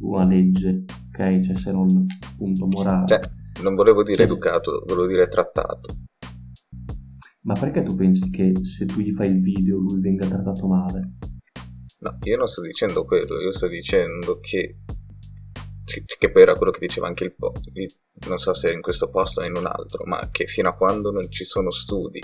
una 0.00 0.26
legge, 0.26 0.84
ok? 1.08 1.40
Cioè 1.40 1.54
se 1.54 1.72
non 1.72 2.06
punto 2.36 2.66
morale. 2.66 3.06
Cioè, 3.06 3.20
non 3.62 3.74
volevo 3.74 4.02
dire 4.02 4.16
Cioè, 4.16 4.26
educato, 4.26 4.84
volevo 4.86 5.06
dire 5.06 5.28
trattato. 5.28 5.94
Ma 7.42 7.54
perché 7.54 7.82
tu 7.82 7.94
pensi 7.94 8.28
che 8.30 8.52
se 8.62 8.86
tu 8.86 9.00
gli 9.00 9.12
fai 9.14 9.30
il 9.30 9.40
video 9.40 9.78
lui 9.78 10.00
venga 10.00 10.26
trattato 10.26 10.66
male? 10.66 11.12
No, 12.00 12.18
io 12.24 12.36
non 12.36 12.46
sto 12.46 12.60
dicendo 12.60 13.04
quello, 13.04 13.40
io 13.40 13.52
sto 13.52 13.68
dicendo 13.68 14.38
che 14.40 14.80
che 16.18 16.32
poi 16.32 16.42
era 16.42 16.54
quello 16.54 16.72
che 16.72 16.80
diceva 16.80 17.06
anche 17.06 17.24
il 17.24 17.34
po', 17.34 17.52
non 18.26 18.38
so 18.38 18.52
se 18.54 18.72
in 18.72 18.80
questo 18.80 19.08
posto 19.08 19.40
o 19.40 19.44
in 19.44 19.56
un 19.56 19.66
altro, 19.66 20.04
ma 20.04 20.18
che 20.32 20.46
fino 20.46 20.68
a 20.68 20.74
quando 20.74 21.12
non 21.12 21.30
ci 21.30 21.44
sono 21.44 21.70
studi 21.70 22.20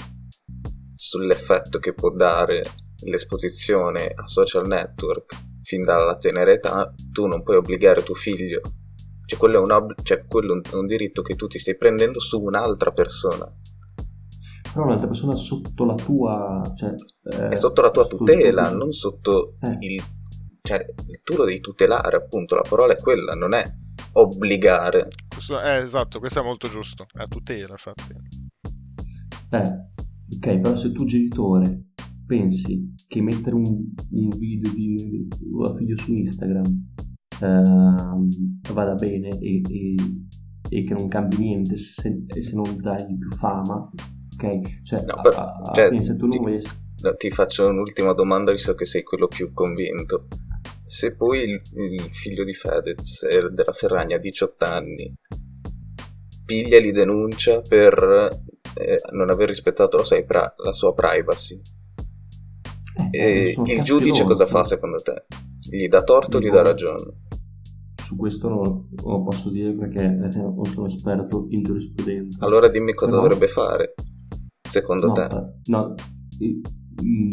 sull'effetto 0.92 1.78
che 1.78 1.94
può 1.94 2.10
dare 2.10 2.64
l'esposizione 3.04 4.12
a 4.14 4.26
social 4.26 4.66
network 4.66 5.34
fin 5.62 5.82
dalla 5.82 6.16
tenera 6.16 6.50
età, 6.52 6.92
tu 7.12 7.26
non 7.26 7.42
puoi 7.42 7.56
obbligare 7.56 8.02
tuo 8.02 8.14
figlio. 8.14 8.60
Cioè, 9.24 9.38
quello 9.38 9.58
è 9.58 9.60
un, 9.60 9.70
ob- 9.70 10.02
cioè, 10.02 10.24
quello 10.26 10.60
è 10.62 10.74
un- 10.74 10.86
diritto 10.86 11.22
che 11.22 11.34
tu 11.36 11.46
ti 11.46 11.58
stai 11.58 11.76
prendendo 11.76 12.20
su 12.20 12.40
un'altra 12.40 12.90
persona. 12.92 13.50
Però 14.72 14.84
un'altra 14.84 15.06
persona 15.06 15.32
sotto 15.36 15.84
la 15.84 15.94
tua... 15.94 16.62
Cioè, 16.76 16.90
eh, 17.24 17.48
È 17.48 17.56
sotto 17.56 17.80
la 17.82 17.90
tua 17.90 18.02
sotto 18.04 18.16
tutela, 18.16 18.62
controllo. 18.62 18.78
non 18.84 18.92
sotto 18.92 19.54
Eh. 19.60 19.76
il... 19.80 20.02
Cioè, 20.62 20.84
tu 21.22 21.36
lo 21.36 21.44
devi 21.44 21.60
tutelare, 21.60 22.16
appunto, 22.16 22.54
la 22.54 22.62
parola 22.68 22.92
è 22.94 22.96
quella, 23.00 23.32
non 23.34 23.52
è 23.54 23.62
obbligare. 24.12 25.08
Questo- 25.28 25.60
eh, 25.60 25.76
esatto, 25.78 26.18
questo 26.18 26.40
è 26.40 26.42
molto 26.44 26.68
giusto. 26.68 27.06
È 27.12 27.20
a 27.22 27.26
tutela, 27.26 27.70
infatti. 27.70 28.14
Eh, 29.50 30.36
ok, 30.36 30.58
però 30.60 30.74
se 30.74 30.92
tu 30.92 31.04
genitore 31.04 31.91
pensi 32.36 32.94
che 33.08 33.20
mettere 33.22 33.54
un, 33.56 33.64
un 34.10 34.28
video 34.38 34.72
di 34.72 35.28
tuo 35.28 35.74
figlio 35.76 35.96
su 35.96 36.14
Instagram 36.14 36.64
ehm, 37.40 38.28
vada 38.72 38.94
bene 38.94 39.28
e, 39.40 39.60
e- 39.68 39.94
e 40.70 40.84
che 40.84 40.94
non 40.94 41.08
cambi 41.08 41.36
niente 41.38 41.76
se, 41.76 42.24
se 42.28 42.54
non 42.54 42.76
dai 42.80 43.04
più 43.18 43.28
fama, 43.30 43.90
ok? 44.34 44.82
Cioè, 44.82 45.04
No, 45.04 45.20
però- 45.20 45.36
a- 45.36 45.60
a 45.62 45.72
cioè, 45.74 45.98
se 45.98 46.16
tu 46.16 46.28
ti- 46.28 46.38
non 46.38 46.46
vuoi... 46.50 46.62
No, 47.02 47.14
Ti 47.16 47.30
faccio 47.30 47.68
un'ultima 47.68 48.14
domanda, 48.14 48.52
visto 48.52 48.74
che 48.74 48.86
sei 48.86 49.02
quello 49.02 49.26
più 49.26 49.52
convinto. 49.52 50.28
Se 50.86 51.14
poi 51.16 51.42
il, 51.42 51.60
il 51.74 52.08
figlio 52.12 52.44
di 52.44 52.54
Fedez 52.54 53.22
e 53.24 53.50
della 53.50 53.72
Ferragna 53.72 54.16
ha 54.16 54.20
18 54.20 54.64
anni, 54.64 55.12
piglia 56.46 56.76
e 56.76 56.80
li 56.80 56.92
denuncia 56.92 57.60
per 57.60 58.28
eh, 58.76 58.98
non 59.12 59.30
aver 59.30 59.48
rispettato 59.48 59.96
la 59.98 60.04
sua, 60.04 60.16
la 60.56 60.72
sua 60.72 60.94
privacy. 60.94 61.60
Eh, 63.10 63.48
E 63.48 63.52
sono 63.52 63.66
il 63.66 63.82
giudice 63.82 64.24
cosa 64.24 64.46
fa 64.46 64.64
secondo 64.64 64.96
te? 64.98 65.24
Gli 65.60 65.88
dà 65.88 66.02
torto 66.02 66.36
o 66.38 66.40
gli 66.40 66.50
dà 66.50 66.62
ragione? 66.62 67.20
Su 68.02 68.16
questo 68.16 68.48
non, 68.48 68.88
non 69.04 69.24
posso 69.24 69.48
dire 69.50 69.72
perché 69.74 70.04
eh, 70.04 70.36
non 70.38 70.64
sono 70.66 70.86
esperto 70.86 71.46
in 71.50 71.62
giurisprudenza. 71.62 72.44
Allora 72.44 72.68
dimmi 72.68 72.94
cosa 72.94 73.12
Però- 73.12 73.22
dovrebbe 73.22 73.46
fare, 73.48 73.94
secondo 74.68 75.06
no, 75.06 75.12
te. 75.12 75.22
eh, 75.22 75.52
no, 75.66 75.94
eh, 76.40 76.60
mm, 77.04 77.30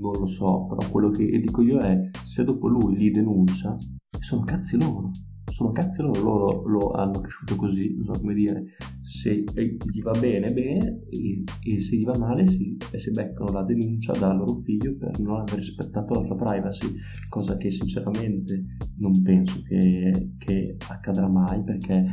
non 0.00 0.12
lo 0.12 0.26
so, 0.26 0.66
però 0.66 0.90
quello 0.90 1.10
che 1.10 1.24
dico 1.24 1.62
io 1.62 1.78
è 1.78 2.10
se 2.24 2.44
dopo 2.44 2.68
lui 2.68 2.96
li 2.96 3.10
denuncia, 3.10 3.76
sono 4.20 4.42
cazzi 4.44 4.78
loro. 4.78 5.10
Sono 5.58 5.72
cazzi 5.72 6.02
loro, 6.02 6.20
loro 6.22 6.68
lo 6.68 6.90
hanno 6.92 7.18
cresciuto 7.18 7.56
così, 7.56 7.92
non 7.96 8.14
so 8.14 8.20
come 8.20 8.32
dire. 8.34 8.62
Se 9.02 9.42
gli 9.42 10.00
va 10.02 10.12
bene, 10.12 10.52
bene, 10.52 11.00
e, 11.10 11.42
e 11.64 11.80
se 11.80 11.96
gli 11.96 12.04
va 12.04 12.16
male, 12.16 12.46
si, 12.46 12.76
e 12.92 12.96
si 12.96 13.10
beccano 13.10 13.50
la 13.50 13.64
denuncia 13.64 14.12
dal 14.12 14.36
loro 14.36 14.54
figlio 14.58 14.96
per 14.96 15.18
non 15.18 15.40
aver 15.40 15.56
rispettato 15.56 16.14
la 16.14 16.24
sua 16.24 16.36
privacy, 16.36 16.94
cosa 17.28 17.56
che 17.56 17.72
sinceramente 17.72 18.76
non 18.98 19.20
penso 19.20 19.60
che, 19.66 20.34
che 20.38 20.76
accadrà 20.90 21.26
mai 21.26 21.60
perché 21.64 22.08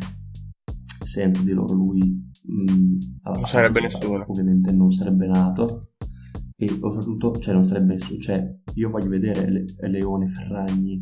senza 1.06 1.43
di 1.43 1.52
loro 1.52 1.76
lui 1.76 2.00
mm, 2.02 2.98
Non 3.26 3.46
sarebbe 3.46 3.82
nessuno. 3.82 4.26
ovviamente 4.28 4.74
non 4.74 4.89
sarebbe 4.91 5.28
nato 5.28 5.91
e 6.58 6.68
soprattutto 6.68 7.32
cioè, 7.34 7.54
non 7.54 7.64
sarebbe 7.64 8.00
cioè, 8.00 8.56
io 8.74 8.89
voglio 8.89 9.10
vedere 9.10 9.52
Le- 9.52 9.66
Leone 9.88 10.30
Ferragni 10.30 10.98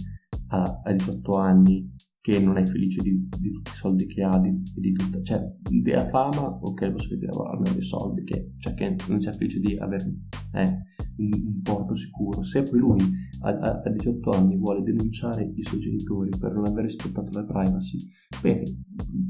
a, 0.49 0.81
a 0.83 0.91
18 0.91 1.31
anni 1.37 1.92
che 2.23 2.39
non 2.39 2.57
è 2.57 2.65
felice 2.65 3.01
di, 3.01 3.27
di 3.37 3.51
tutti 3.51 3.71
i 3.71 3.75
soldi 3.75 4.05
che 4.05 4.23
ha 4.23 4.39
di, 4.39 4.49
di 4.75 4.93
tutta, 4.93 5.21
cioè 5.23 5.43
della 5.61 6.07
fama 6.07 6.57
ok 6.61 6.91
posso 6.91 7.13
dire 7.17 7.31
almeno 7.51 7.73
dei 7.73 7.81
soldi 7.81 8.23
che, 8.23 8.53
cioè, 8.59 8.73
che 8.75 8.95
non 9.09 9.19
sia 9.19 9.33
felice 9.33 9.59
di 9.59 9.75
avere 9.77 10.09
eh, 10.53 10.77
un, 11.17 11.61
porto 11.61 11.95
sicuro. 11.95 12.43
Se 12.43 12.63
poi 12.63 12.79
lui 12.79 12.99
a, 13.41 13.49
a- 13.49 13.81
a 13.85 13.89
18 13.89 14.29
anni 14.31 14.55
vuole 14.57 14.81
denunciare 14.83 15.51
i 15.55 15.63
suoi 15.63 15.79
genitori 15.79 16.29
per 16.37 16.53
non 16.53 16.67
aver 16.67 16.85
rispettato 16.85 17.29
la 17.37 17.45
privacy 17.45 17.97
bene 18.41 18.63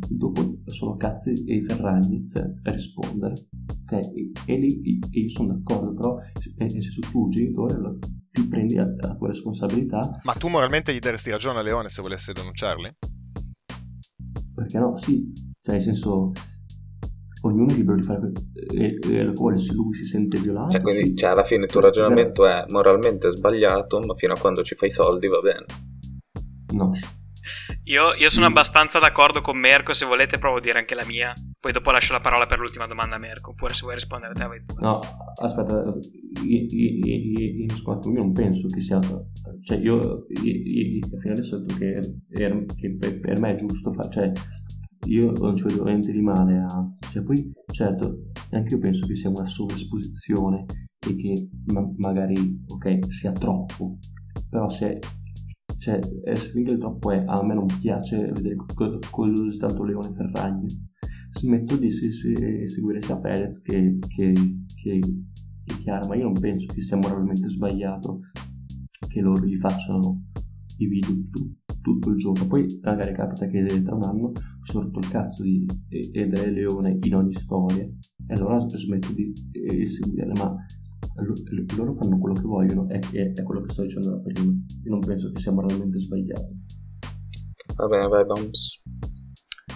dopo 0.09 0.53
sono 0.65 0.95
cazzi 0.97 1.33
e 1.45 1.63
Ferragnez 1.67 2.35
a 2.35 2.71
rispondere 2.71 3.33
ok? 3.83 3.91
E, 3.91 4.31
e 4.45 4.57
lì 4.57 4.99
e 5.11 5.19
io 5.19 5.29
sono 5.29 5.53
d'accordo 5.53 5.93
però 5.93 6.17
nel 6.57 6.71
senso 6.71 6.99
tu 7.01 7.29
genitore 7.29 7.77
lo- 7.77 7.99
ti 8.31 8.47
prendi 8.47 8.75
la, 8.75 8.85
la 8.99 9.15
tua 9.15 9.27
responsabilità. 9.27 10.19
Ma 10.23 10.33
tu 10.33 10.47
moralmente 10.47 10.93
gli 10.93 10.99
daresti 10.99 11.29
ragione 11.29 11.59
a 11.59 11.61
Leone 11.61 11.89
se 11.89 12.01
volesse 12.01 12.33
denunciarli? 12.33 12.91
perché 14.55 14.77
no? 14.79 14.97
Sì. 14.97 15.31
Cioè 15.61 15.75
nel 15.75 15.83
senso 15.83 16.31
ognuno 17.45 17.71
è 17.71 17.75
libero 17.75 17.97
di 17.97 18.03
fare 18.03 18.31
e, 18.77 18.99
e 19.01 19.23
lo 19.23 19.33
vuole 19.33 19.57
se 19.57 19.73
lui 19.73 19.93
si 19.93 20.03
sente 20.05 20.39
violato 20.39 20.71
Cioè, 20.71 20.81
quindi 20.81 21.15
cioè, 21.15 21.31
alla 21.31 21.43
fine 21.43 21.65
il 21.65 21.71
tuo 21.71 21.81
ragionamento 21.81 22.45
è 22.47 22.65
moralmente 22.69 23.29
sbagliato, 23.29 23.99
ma 23.99 24.15
fino 24.15 24.33
a 24.33 24.39
quando 24.39 24.63
ci 24.63 24.75
fai 24.75 24.89
i 24.89 24.91
soldi 24.91 25.27
va 25.27 25.39
bene. 25.41 25.65
no 26.75 26.91
Io, 27.85 28.13
io 28.13 28.29
sono 28.29 28.45
Mm. 28.47 28.49
abbastanza 28.49 28.99
d'accordo 28.99 29.41
con 29.41 29.57
Merco, 29.57 29.93
se 29.93 30.05
volete 30.05 30.37
provo 30.37 30.57
a 30.57 30.61
dire 30.61 30.79
anche 30.79 30.95
la 30.95 31.05
mia. 31.05 31.33
Poi 31.59 31.73
dopo 31.73 31.91
lascio 31.91 32.13
la 32.13 32.21
parola 32.21 32.45
per 32.45 32.59
l'ultima 32.59 32.87
domanda 32.87 33.15
a 33.15 33.19
Merco, 33.19 33.51
oppure 33.51 33.73
se 33.73 33.81
vuoi 33.81 33.95
rispondere 33.95 34.31
a 34.31 34.35
te 34.35 34.45
vai 34.45 34.61
pure. 34.63 34.81
No, 34.81 34.99
aspetta, 35.41 35.83
io, 36.45 36.65
io, 36.69 37.65
io, 37.65 38.13
non 38.13 38.31
penso 38.31 38.67
che 38.67 38.79
sia. 38.79 38.99
Cioè, 39.61 39.77
io, 39.77 40.25
io, 40.29 40.53
io 40.53 40.99
fino 41.19 41.33
adesso 41.33 41.55
ho 41.55 41.59
detto 41.59 41.75
che, 41.75 41.99
che 42.75 42.95
per, 42.97 43.19
per 43.19 43.39
me 43.39 43.51
è 43.51 43.55
giusto 43.55 43.91
fare. 43.91 44.09
Cioè, 44.09 44.31
io 45.05 45.31
non 45.31 45.55
ci 45.55 45.63
vedo 45.63 45.83
niente 45.83 46.11
di 46.11 46.21
male 46.21 46.57
a. 46.57 46.95
Cioè, 47.11 47.23
poi, 47.23 47.51
certo, 47.71 48.31
anche 48.51 48.73
io 48.75 48.79
penso 48.79 49.05
che 49.05 49.15
sia 49.15 49.29
una 49.29 49.45
sovraesposizione 49.45 50.65
e 51.07 51.15
che 51.15 51.49
ma- 51.73 51.91
magari, 51.97 52.63
ok, 52.67 53.11
sia 53.11 53.31
troppo. 53.31 53.97
Però 54.49 54.69
se. 54.69 54.99
Cioè, 55.77 55.99
finché 56.51 56.77
troppo 56.77 57.11
è, 57.11 57.23
a 57.25 57.43
me 57.43 57.53
non 57.55 57.65
piace 57.81 58.31
vedere 58.31 58.55
co- 58.55 58.99
così 59.11 59.57
tanto 59.57 59.83
Leone 59.83 60.13
Ferragnez 60.15 60.93
smetto 61.33 61.75
di 61.75 61.89
se- 61.91 62.11
se- 62.11 62.67
seguire 62.67 63.01
sia 63.01 63.17
Perez 63.17 63.61
che, 63.61 63.97
che, 64.07 64.33
che, 64.75 64.99
che 64.99 65.77
Chiara, 65.81 66.07
ma 66.07 66.15
io 66.15 66.23
non 66.23 66.33
penso 66.39 66.67
che 66.73 66.81
sia 66.81 66.95
moralmente 66.95 67.49
sbagliato 67.49 68.21
che 69.07 69.19
loro 69.19 69.45
gli 69.45 69.57
facciano 69.57 70.23
i 70.77 70.87
video 70.87 71.11
tu- 71.29 71.53
tutto 71.81 72.09
il 72.11 72.17
giorno. 72.17 72.47
Poi 72.47 72.65
magari 72.81 73.13
capita 73.13 73.47
che 73.47 73.65
tra 73.83 73.95
un 73.95 74.03
anno 74.03 74.31
rotto 74.71 74.99
il 74.99 75.09
cazzo 75.09 75.43
di 75.43 75.65
ed 75.89 76.37
è 76.37 76.49
Leone 76.49 76.97
in 77.01 77.15
ogni 77.15 77.33
storia 77.33 77.83
e 77.83 78.33
allora 78.33 78.59
smetto 78.67 79.11
di 79.11 79.33
eh, 79.51 79.85
seguire, 79.85 80.31
ma 80.35 80.55
lo- 81.15 81.75
loro 81.75 81.95
fanno 81.95 82.17
quello 82.17 82.33
che 82.33 82.41
vogliono, 82.41 82.87
è, 82.89 82.99
è, 82.99 83.33
è 83.33 83.43
quello 83.43 83.61
che 83.61 83.73
sto 83.73 83.83
dicendo 83.83 84.11
da 84.11 84.19
prima. 84.21 84.51
Io 84.51 84.89
non 84.89 84.99
penso 84.99 85.31
che 85.31 85.41
sia 85.41 85.51
moralmente 85.51 85.99
sbagliato. 85.99 86.49
Va 87.75 87.87
bene, 87.87 88.07
vai, 88.07 88.25
Bombs. 88.25 88.81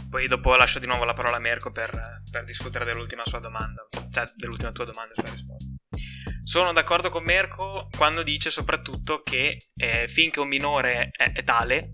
Poi 0.09 0.25
dopo 0.27 0.55
lascio 0.55 0.79
di 0.79 0.87
nuovo 0.87 1.03
la 1.03 1.13
parola 1.13 1.35
a 1.35 1.39
Merco 1.39 1.71
per, 1.71 1.91
per 2.31 2.45
discutere 2.45 2.85
dell'ultima 2.85 3.23
sua 3.25 3.39
domanda, 3.39 3.87
cioè 4.09 4.23
dell'ultima 4.35 4.71
tua 4.71 4.85
domanda 4.85 5.11
e 5.11 5.15
sua 5.15 5.29
risposta. 5.29 5.71
Sono 6.43 6.71
d'accordo 6.71 7.09
con 7.09 7.23
Merco 7.23 7.87
quando 7.95 8.23
dice 8.23 8.49
soprattutto 8.49 9.21
che 9.21 9.57
eh, 9.75 10.07
finché 10.07 10.39
un 10.39 10.47
minore 10.47 11.09
è, 11.11 11.33
è 11.33 11.43
tale, 11.43 11.89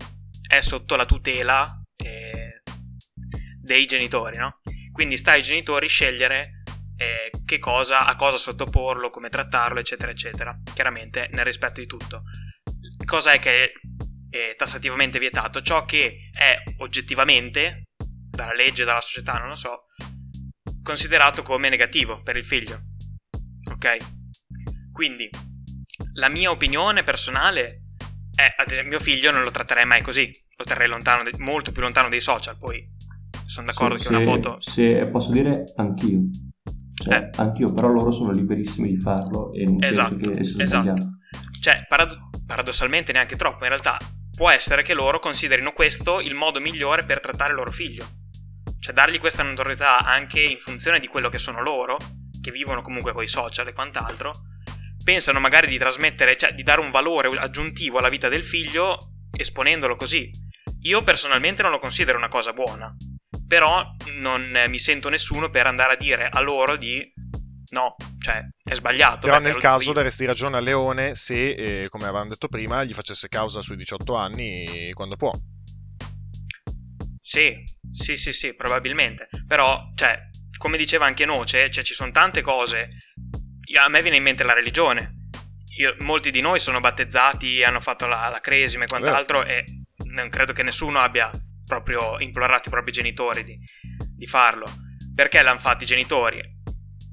è 0.46 0.60
sotto 0.60 0.94
la 0.94 1.04
tutela 1.04 1.83
dei 3.64 3.86
genitori, 3.86 4.36
no? 4.36 4.60
Quindi 4.92 5.16
sta 5.16 5.32
ai 5.32 5.42
genitori 5.42 5.88
scegliere 5.88 6.62
eh, 6.96 7.30
che 7.44 7.58
cosa, 7.58 8.06
a 8.06 8.14
cosa 8.14 8.36
sottoporlo, 8.36 9.10
come 9.10 9.30
trattarlo, 9.30 9.80
eccetera, 9.80 10.12
eccetera. 10.12 10.56
Chiaramente 10.72 11.28
nel 11.32 11.44
rispetto 11.44 11.80
di 11.80 11.86
tutto. 11.86 12.22
Cosa 13.04 13.32
è 13.32 13.38
che 13.38 13.72
è 14.30 14.54
tassativamente 14.56 15.18
vietato? 15.18 15.62
Ciò 15.62 15.84
che 15.84 16.28
è 16.30 16.62
oggettivamente, 16.78 17.84
dalla 18.30 18.54
legge, 18.54 18.84
dalla 18.84 19.00
società, 19.00 19.32
non 19.38 19.48
lo 19.48 19.54
so, 19.54 19.86
considerato 20.82 21.42
come 21.42 21.68
negativo 21.68 22.22
per 22.22 22.36
il 22.36 22.44
figlio. 22.44 22.82
Ok? 23.72 23.96
Quindi, 24.92 25.28
la 26.14 26.28
mia 26.28 26.50
opinione 26.50 27.02
personale 27.02 27.84
eh, 28.36 28.54
ad 28.56 28.70
esempio, 28.70 28.96
mio 28.96 29.00
figlio 29.00 29.30
non 29.30 29.44
lo 29.44 29.50
tratterei 29.50 29.84
mai 29.84 30.02
così, 30.02 30.30
lo 30.56 30.64
terrei 30.64 30.88
lontano, 30.88 31.28
molto 31.38 31.70
più 31.70 31.82
lontano 31.82 32.08
dai 32.08 32.20
social, 32.20 32.58
poi 32.58 32.84
sono 33.46 33.66
d'accordo 33.66 33.98
Se- 33.98 34.08
che 34.08 34.14
una 34.14 34.20
foto... 34.24 34.56
Se 34.60 35.08
posso 35.10 35.30
dire 35.30 35.64
anch'io. 35.76 36.20
Cioè, 36.94 37.14
Eh. 37.16 37.30
anch'io, 37.36 37.72
però 37.72 37.88
loro 37.88 38.10
sono 38.10 38.30
liberissimi 38.30 38.88
di 38.94 39.00
farlo 39.00 39.52
e 39.52 39.64
non 39.64 39.82
Esatto, 39.82 40.14
penso 40.16 40.56
che 40.56 40.62
esatto. 40.62 40.82
sbagliato. 40.82 41.18
Cioè, 41.60 41.86
parad- 41.88 42.18
paradossalmente 42.46 43.12
neanche 43.12 43.36
troppo, 43.36 43.64
in 43.64 43.70
realtà 43.70 43.96
può 44.36 44.50
essere 44.50 44.82
che 44.82 44.94
loro 44.94 45.18
considerino 45.18 45.72
questo 45.72 46.20
il 46.20 46.34
modo 46.34 46.60
migliore 46.60 47.04
per 47.04 47.20
trattare 47.20 47.50
il 47.50 47.56
loro 47.56 47.70
figlio. 47.70 48.06
Cioè, 48.78 48.92
dargli 48.94 49.18
questa 49.18 49.42
notorietà 49.42 49.98
anche 49.98 50.40
in 50.40 50.58
funzione 50.58 50.98
di 50.98 51.06
quello 51.06 51.28
che 51.28 51.38
sono 51.38 51.62
loro, 51.62 51.96
che 52.40 52.50
vivono 52.50 52.82
comunque 52.82 53.12
con 53.12 53.22
i 53.22 53.28
social 53.28 53.66
e 53.68 53.72
quant'altro, 53.72 54.30
pensano 55.02 55.40
magari 55.40 55.66
di 55.66 55.78
trasmettere, 55.78 56.36
cioè 56.36 56.52
di 56.54 56.62
dare 56.62 56.80
un 56.80 56.90
valore 56.90 57.28
aggiuntivo 57.38 57.98
alla 57.98 58.08
vita 58.08 58.28
del 58.28 58.44
figlio 58.44 58.96
esponendolo 59.36 59.96
così. 59.96 60.30
Io 60.82 61.02
personalmente 61.02 61.62
non 61.62 61.70
lo 61.70 61.78
considero 61.78 62.18
una 62.18 62.28
cosa 62.28 62.52
buona, 62.52 62.94
però 63.46 63.94
non 64.16 64.56
eh, 64.56 64.68
mi 64.68 64.78
sento 64.78 65.08
nessuno 65.08 65.50
per 65.50 65.66
andare 65.66 65.94
a 65.94 65.96
dire 65.96 66.28
a 66.30 66.40
loro 66.40 66.76
di 66.76 67.12
no, 67.70 67.96
cioè 68.20 68.46
è 68.62 68.74
sbagliato. 68.74 69.26
Però 69.26 69.38
nel 69.38 69.56
caso 69.56 69.92
daresti 69.92 70.24
ragione 70.24 70.56
a 70.56 70.60
Leone 70.60 71.14
se, 71.14 71.82
eh, 71.82 71.88
come 71.88 72.04
avevamo 72.04 72.30
detto 72.30 72.48
prima, 72.48 72.84
gli 72.84 72.94
facesse 72.94 73.28
causa 73.28 73.60
sui 73.60 73.76
18 73.76 74.14
anni 74.14 74.90
quando 74.92 75.16
può. 75.16 75.32
Sì, 77.20 77.62
sì, 77.90 78.16
sì, 78.16 78.32
sì, 78.32 78.54
probabilmente. 78.54 79.28
Però, 79.46 79.90
cioè, 79.94 80.18
come 80.56 80.76
diceva 80.76 81.06
anche 81.06 81.24
Noce, 81.24 81.70
cioè, 81.70 81.84
ci 81.84 81.94
sono 81.94 82.12
tante 82.12 82.42
cose. 82.42 82.90
A 83.76 83.88
me 83.88 84.00
viene 84.02 84.18
in 84.18 84.22
mente 84.22 84.44
la 84.44 84.52
religione. 84.52 85.28
Io- 85.78 85.96
molti 86.00 86.30
di 86.30 86.40
noi 86.40 86.60
sono 86.60 86.78
battezzati, 86.78 87.64
hanno 87.64 87.80
fatto 87.80 88.06
la, 88.06 88.28
la 88.28 88.40
cresima 88.40 88.84
e 88.84 88.86
quant'altro, 88.86 89.44
e 89.44 89.64
non 90.10 90.28
credo 90.28 90.52
che 90.52 90.62
nessuno 90.62 91.00
abbia 91.00 91.28
proprio 91.64 92.18
implorato 92.20 92.68
i 92.68 92.70
propri 92.70 92.92
genitori 92.92 93.44
di, 93.44 93.58
di 94.16 94.26
farlo. 94.26 94.66
Perché 95.14 95.42
l'hanno 95.42 95.58
fatto 95.58 95.84
i 95.84 95.86
genitori? 95.86 96.40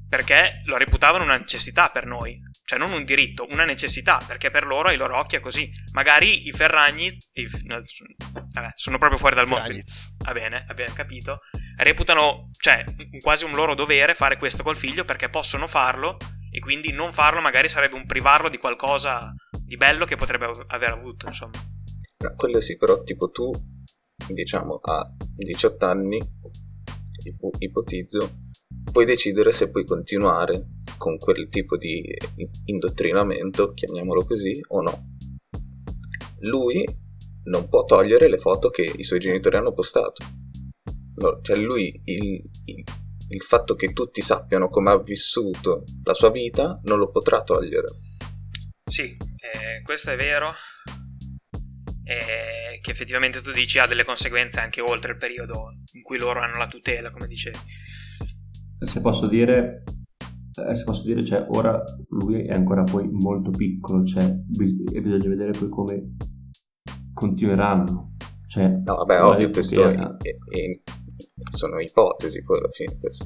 Perché 0.10 0.62
lo 0.66 0.78
reputavano 0.78 1.24
una 1.24 1.38
necessità 1.38 1.88
per 1.88 2.06
noi. 2.06 2.40
Cioè, 2.66 2.80
non 2.80 2.92
un 2.92 3.04
diritto, 3.04 3.48
una 3.50 3.64
necessità, 3.66 4.18
perché 4.26 4.50
per 4.50 4.66
loro, 4.66 4.90
ai 4.90 4.98
loro 4.98 5.18
occhi, 5.18 5.36
è 5.36 5.40
così. 5.40 5.70
Magari 5.94 6.48
i 6.48 6.52
Ferragni, 6.52 7.08
i- 7.34 7.50
no, 7.66 7.82
vabbè, 8.54 8.72
sono 8.76 8.98
proprio 8.98 9.20
fuori 9.20 9.36
dal 9.36 9.48
mondo. 9.48 9.64
Va 10.26 10.32
bene, 10.32 10.66
abbiamo 10.68 10.94
capito. 10.94 11.40
Reputano, 11.78 12.50
cioè, 12.58 12.84
quasi 13.22 13.46
un 13.46 13.54
loro 13.54 13.76
dovere 13.76 14.14
fare 14.14 14.38
questo 14.38 14.64
col 14.64 14.78
figlio 14.78 15.06
perché 15.06 15.30
possono 15.30 15.68
farlo 15.68 16.18
e 16.50 16.60
quindi 16.60 16.92
non 16.92 17.14
farlo 17.14 17.40
magari 17.42 17.70
sarebbe 17.70 17.96
un 17.96 18.06
privarlo 18.06 18.50
di 18.50 18.58
qualcosa 18.58 19.34
di 19.64 19.78
bello 19.78 20.06
che 20.06 20.18
potrebbe 20.18 20.46
av- 20.46 20.64
aver 20.68 20.90
avuto, 20.90 21.28
insomma. 21.28 21.58
No, 22.20 22.34
quello 22.36 22.60
sì, 22.62 22.78
però 22.78 23.02
tipo 23.04 23.32
tu, 23.32 23.52
diciamo, 24.34 24.76
a 24.82 25.12
18 25.36 25.86
anni, 25.86 26.20
ipo- 27.26 27.52
ipotizzo, 27.60 28.30
puoi 28.92 29.06
decidere 29.06 29.52
se 29.52 29.70
puoi 29.70 29.86
continuare 29.86 30.80
con 30.98 31.18
quel 31.18 31.50
tipo 31.50 31.78
di 31.78 32.04
indottrinamento, 32.66 33.74
chiamiamolo 33.74 34.26
così, 34.26 34.52
o 34.70 34.82
no. 34.82 35.06
Lui 36.40 36.84
non 37.44 37.68
può 37.70 37.84
togliere 37.84 38.30
le 38.30 38.38
foto 38.38 38.70
che 38.70 38.84
i 38.84 39.04
suoi 39.04 39.20
genitori 39.20 39.58
hanno 39.58 39.74
postato. 39.74 40.24
No, 41.16 41.40
cioè 41.42 41.58
lui, 41.58 42.02
il, 42.06 42.42
il- 42.66 42.84
il 43.32 43.44
fatto 43.44 43.76
che 43.76 43.94
tutti 43.94 44.20
sappiano 44.22 44.68
come 44.70 44.92
ha 44.92 44.98
vissuto 45.00 45.86
la 46.04 46.14
sua 46.14 46.30
vita, 46.32 46.82
non 46.84 46.98
lo 47.00 47.10
potrà 47.12 47.42
togliere. 47.44 47.88
Sì, 48.84 49.04
eh, 49.06 49.82
questo 49.84 50.10
è 50.12 50.18
vero. 50.18 50.52
E 52.12 52.80
che 52.82 52.92
effettivamente 52.92 53.42
tu 53.42 53.52
dici 53.52 53.80
ha 53.80 53.86
delle 53.88 54.04
conseguenze 54.04 54.60
anche 54.60 54.82
oltre 54.82 55.12
il 55.14 55.18
periodo 55.18 55.74
in 55.94 56.02
cui 56.02 56.18
loro 56.18 56.42
hanno 56.42 56.58
la 56.58 56.68
tutela, 56.68 57.12
come 57.12 57.28
dicevi. 57.28 57.58
Se 58.80 59.00
posso 59.02 59.28
dire, 59.28 59.84
eh, 60.68 60.76
se 60.76 60.84
posso 60.84 61.04
dire, 61.04 61.24
cioè, 61.24 61.46
ora 61.50 61.82
lui 62.10 62.46
è 62.46 62.54
ancora 62.54 62.84
poi 62.84 63.08
molto 63.12 63.52
piccolo, 63.52 64.04
cioè, 64.04 64.28
bis- 64.34 64.94
e 64.94 65.02
bisogna 65.02 65.30
vedere 65.30 65.52
poi 65.52 65.70
come 65.70 66.16
continueranno. 67.14 68.16
Cioè, 68.48 68.68
No, 68.68 68.96
vabbè, 68.96 69.18
va 69.20 69.28
ovvio, 69.28 69.48
detto 69.48 69.60
questo 69.60 69.84
che- 69.84 69.92
è- 69.94 69.98
è- 69.98 70.72
è- 70.74 70.80
sono 71.52 71.80
ipotesi 71.80 72.44
poi 72.44 72.58
alla 72.58 72.70
fine. 72.72 72.98
questo. 73.00 73.26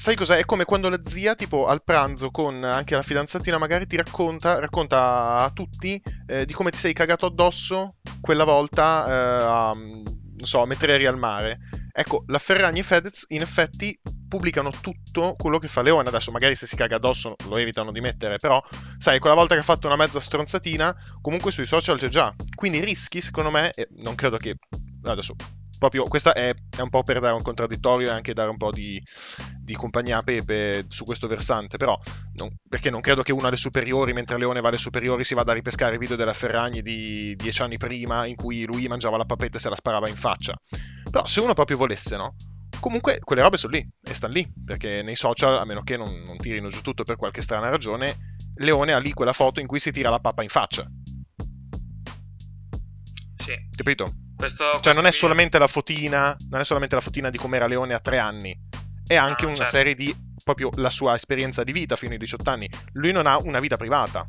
Sai 0.00 0.16
cos'è? 0.16 0.38
È 0.38 0.46
come 0.46 0.64
quando 0.64 0.88
la 0.88 0.98
zia, 1.02 1.34
tipo 1.34 1.66
al 1.66 1.84
pranzo 1.84 2.30
con 2.30 2.64
anche 2.64 2.94
la 2.94 3.02
fidanzatina, 3.02 3.58
magari 3.58 3.86
ti 3.86 3.96
racconta, 3.96 4.58
racconta 4.58 5.40
a 5.40 5.50
tutti 5.50 6.02
eh, 6.26 6.46
di 6.46 6.54
come 6.54 6.70
ti 6.70 6.78
sei 6.78 6.94
cagato 6.94 7.26
addosso 7.26 7.96
quella 8.18 8.44
volta 8.44 9.06
eh, 9.06 9.12
a, 9.12 9.72
non 9.74 10.38
so, 10.38 10.62
a 10.62 10.66
Metreria 10.66 11.10
al 11.10 11.18
mare. 11.18 11.58
Ecco, 11.92 12.24
la 12.28 12.38
Ferragni 12.38 12.78
e 12.78 12.82
Fedez 12.82 13.26
in 13.28 13.42
effetti 13.42 14.00
pubblicano 14.26 14.70
tutto 14.70 15.34
quello 15.36 15.58
che 15.58 15.68
fa 15.68 15.82
Leone. 15.82 16.08
Adesso 16.08 16.30
magari 16.30 16.54
se 16.54 16.66
si 16.66 16.76
caga 16.76 16.96
addosso 16.96 17.36
lo 17.46 17.58
evitano 17.58 17.92
di 17.92 18.00
mettere, 18.00 18.38
però 18.38 18.58
sai, 18.96 19.18
quella 19.18 19.36
volta 19.36 19.52
che 19.52 19.60
ha 19.60 19.64
fatto 19.64 19.86
una 19.86 19.96
mezza 19.96 20.18
stronzatina, 20.18 20.96
comunque 21.20 21.52
sui 21.52 21.66
social 21.66 21.98
c'è 21.98 22.08
già. 22.08 22.34
Quindi 22.54 22.82
rischi, 22.82 23.20
secondo 23.20 23.50
me, 23.50 23.70
e 23.72 23.86
non 23.98 24.14
credo 24.14 24.38
che... 24.38 24.56
Adesso, 25.02 25.34
proprio, 25.78 26.04
questa 26.04 26.32
è, 26.32 26.54
è 26.76 26.80
un 26.80 26.90
po' 26.90 27.02
per 27.02 27.20
dare 27.20 27.34
un 27.34 27.42
contraddittorio 27.42 28.08
e 28.08 28.12
anche 28.12 28.34
dare 28.34 28.50
un 28.50 28.58
po' 28.58 28.70
di, 28.70 29.02
di 29.70 29.76
compagnia 29.76 30.18
a 30.18 30.22
Pepe 30.22 30.86
su 30.88 31.04
questo 31.04 31.26
versante, 31.28 31.76
però 31.76 31.96
non- 32.34 32.54
perché 32.68 32.90
non 32.90 33.00
credo 33.00 33.22
che 33.22 33.32
una 33.32 33.48
alle 33.48 33.56
superiori, 33.56 34.12
mentre 34.12 34.36
Leone 34.38 34.60
va 34.60 34.68
alle 34.68 34.78
superiori, 34.78 35.22
si 35.24 35.34
vada 35.34 35.52
a 35.52 35.54
ripescare 35.54 35.94
i 35.94 35.98
video 35.98 36.16
della 36.16 36.32
Ferragni 36.32 36.82
di 36.82 37.34
dieci 37.36 37.62
anni 37.62 37.76
prima 37.78 38.26
in 38.26 38.34
cui 38.34 38.64
lui 38.64 38.86
mangiava 38.88 39.16
la 39.16 39.24
papetta 39.24 39.56
e 39.56 39.60
se 39.60 39.68
la 39.68 39.76
sparava 39.76 40.08
in 40.08 40.16
faccia. 40.16 40.54
Però 41.10 41.24
se 41.26 41.40
uno 41.40 41.54
proprio 41.54 41.76
volesse, 41.76 42.16
no? 42.16 42.34
Comunque 42.80 43.18
quelle 43.22 43.42
robe 43.42 43.56
sono 43.58 43.74
lì 43.74 43.86
e 44.02 44.14
stanno 44.14 44.32
lì, 44.32 44.50
perché 44.64 45.02
nei 45.02 45.14
social, 45.16 45.58
a 45.58 45.64
meno 45.64 45.82
che 45.82 45.96
non, 45.96 46.22
non 46.24 46.36
tirino 46.38 46.68
giù 46.68 46.80
tutto 46.80 47.04
per 47.04 47.16
qualche 47.16 47.42
strana 47.42 47.68
ragione, 47.68 48.34
Leone 48.56 48.92
ha 48.92 48.98
lì 48.98 49.12
quella 49.12 49.32
foto 49.34 49.60
in 49.60 49.66
cui 49.66 49.78
si 49.78 49.90
tira 49.92 50.08
la 50.10 50.18
pappa 50.18 50.42
in 50.42 50.48
faccia, 50.48 50.86
Sì. 53.36 53.52
capito? 53.76 54.04
Questo, 54.36 54.64
Cioè 54.64 54.80
questo 54.80 54.92
non 54.94 55.06
è 55.06 55.10
solamente 55.12 55.58
la 55.58 55.66
fotina, 55.66 56.34
non 56.48 56.60
è 56.60 56.64
solamente 56.64 56.94
la 56.94 57.00
fotina 57.02 57.28
di 57.30 57.36
com'era 57.36 57.66
Leone 57.66 57.92
a 57.94 58.00
tre 58.00 58.16
anni, 58.18 58.58
è 59.10 59.16
anche 59.16 59.44
Ah, 59.44 59.48
una 59.48 59.56
certo. 59.56 59.70
serie 59.72 59.94
di 59.94 60.14
proprio 60.44 60.70
la 60.76 60.88
sua 60.88 61.16
esperienza 61.16 61.64
di 61.64 61.72
vita 61.72 61.96
fino 61.96 62.12
ai 62.12 62.18
18 62.18 62.48
anni. 62.48 62.70
Lui 62.92 63.10
non 63.10 63.26
ha 63.26 63.38
una 63.38 63.58
vita 63.58 63.76
privata. 63.76 64.24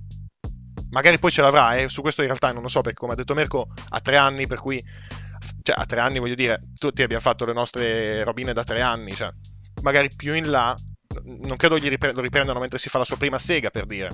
Magari 0.90 1.20
poi 1.20 1.30
ce 1.30 1.42
l'avrà, 1.44 1.76
eh, 1.76 1.88
su 1.88 2.02
questo 2.02 2.22
in 2.22 2.28
realtà 2.28 2.52
non 2.52 2.64
lo 2.64 2.68
so, 2.68 2.82
perché 2.82 2.98
come 2.98 3.14
ha 3.14 3.16
detto 3.16 3.36
Mirko, 3.36 3.68
ha 3.90 4.00
tre 4.00 4.18
anni, 4.18 4.48
per 4.48 4.58
cui... 4.60 4.84
Cioè, 5.62 5.76
a 5.78 5.86
tre 5.86 6.00
anni 6.00 6.18
voglio 6.18 6.34
dire, 6.34 6.70
tutti 6.78 7.04
abbiamo 7.04 7.22
fatto 7.22 7.46
le 7.46 7.54
nostre 7.54 8.24
robine 8.24 8.54
da 8.54 8.64
tre 8.64 8.82
anni, 8.82 9.14
cioè, 9.14 9.32
magari 9.84 10.10
più 10.16 10.34
in 10.34 10.50
là, 10.50 10.76
non 11.24 11.58
credo 11.58 11.78
gli 11.78 11.88
ripre- 11.88 12.14
lo 12.14 12.22
riprendano 12.22 12.60
mentre 12.60 12.80
si 12.80 12.90
fa 12.90 12.98
la 12.98 13.06
sua 13.06 13.18
prima 13.18 13.38
sega, 13.38 13.70
per 13.70 13.86
dire. 13.86 14.10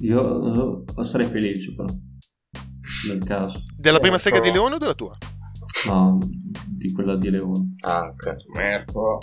Io 0.00 0.84
sarei 1.02 1.28
felice 1.28 1.74
però, 1.74 1.88
nel 3.08 3.24
caso. 3.24 3.62
Della 3.76 3.98
prima 4.00 4.16
Eh, 4.16 4.18
sega 4.18 4.40
di 4.40 4.50
Leone 4.52 4.74
o 4.74 4.78
della 4.78 4.94
tua? 4.94 5.16
No, 5.86 6.18
di 6.66 6.92
quella 6.92 7.16
di 7.16 7.30
Leone. 7.30 7.72
Anche. 7.80 8.36
Merco. 8.54 9.18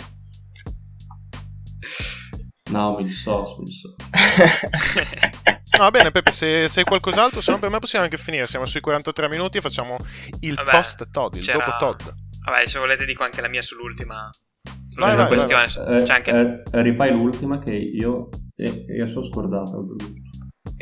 No, 2.70 2.94
mi 2.96 3.04
dissocio, 3.04 3.56
mi 3.58 3.64
dissocio. 3.64 3.96
No, 5.80 5.86
va 5.86 5.90
bene, 5.92 6.10
Pepe, 6.10 6.30
se, 6.30 6.68
se 6.68 6.80
hai 6.80 6.84
qualcos'altro, 6.84 7.40
se 7.40 7.50
no 7.52 7.58
per 7.58 7.70
me 7.70 7.78
possiamo 7.78 8.04
anche 8.04 8.18
finire. 8.18 8.46
Siamo 8.46 8.66
sui 8.66 8.80
43 8.80 9.28
minuti 9.30 9.56
e 9.58 9.60
facciamo 9.62 9.96
il 10.40 10.54
Vabbè, 10.54 10.70
post 10.72 11.10
Todd, 11.10 11.36
il 11.36 11.42
c'era- 11.42 11.64
dopo 11.64 11.76
Todd. 11.78 12.00
Vabbè, 12.44 12.66
se 12.66 12.78
volete 12.78 13.06
dico 13.06 13.22
anche 13.24 13.40
la 13.40 13.48
mia 13.48 13.62
sull'ultima, 13.62 14.28
Vai, 14.62 14.74
sull'ultima 14.90 15.16
vai, 15.16 15.26
questione. 15.28 15.96
Eh, 15.98 16.02
C'è 16.02 16.12
anche... 16.14 16.62
eh, 16.70 16.82
rifai 16.82 17.12
l'ultima 17.12 17.58
che 17.60 17.74
io, 17.74 18.28
eh, 18.56 18.84
io 18.98 19.08
sono 19.08 19.24
scordato. 19.24 19.86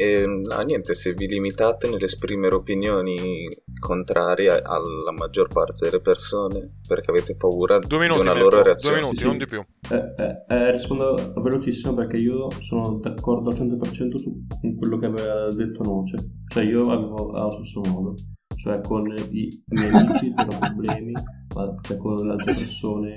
E, 0.00 0.24
no, 0.26 0.60
niente, 0.60 0.94
se 0.94 1.12
vi 1.12 1.26
limitate 1.26 1.88
nell'esprimere 1.88 2.54
opinioni 2.54 3.48
contrarie 3.80 4.50
alla 4.62 5.10
maggior 5.10 5.48
parte 5.48 5.86
delle 5.86 6.00
persone 6.00 6.76
perché 6.86 7.10
avete 7.10 7.34
paura 7.34 7.80
Due 7.80 7.98
di 7.98 8.04
minuti, 8.04 8.20
una 8.20 8.32
Mirko, 8.32 8.48
loro 8.48 8.56
due 8.58 8.64
reazione. 8.64 8.96
minuti, 8.98 9.16
Sì, 9.16 9.24
non 9.24 9.38
di 9.38 9.46
più. 9.46 9.64
Eh, 9.90 10.14
eh, 10.22 10.44
eh, 10.54 10.70
rispondo 10.70 11.32
velocissimo 11.42 11.94
perché 11.94 12.16
io 12.16 12.48
sono 12.60 13.00
d'accordo 13.00 13.48
al 13.48 13.56
100% 13.56 14.14
su 14.14 14.46
quello 14.78 14.98
che 14.98 15.06
aveva 15.06 15.48
detto 15.48 15.82
Noce. 15.82 16.16
Cioè 16.46 16.62
io 16.62 16.82
avevo 16.82 17.32
allo 17.32 17.50
stesso 17.50 17.80
modo. 17.90 18.14
Cioè 18.56 18.80
con 18.80 19.12
i 19.30 19.48
miei 19.66 19.90
amici 19.90 20.32
c'erano 20.32 20.58
problemi, 20.60 21.12
ma 21.56 21.74
cioè, 21.82 21.96
con 21.96 22.14
le 22.14 22.32
altre 22.34 22.54
persone 22.54 23.14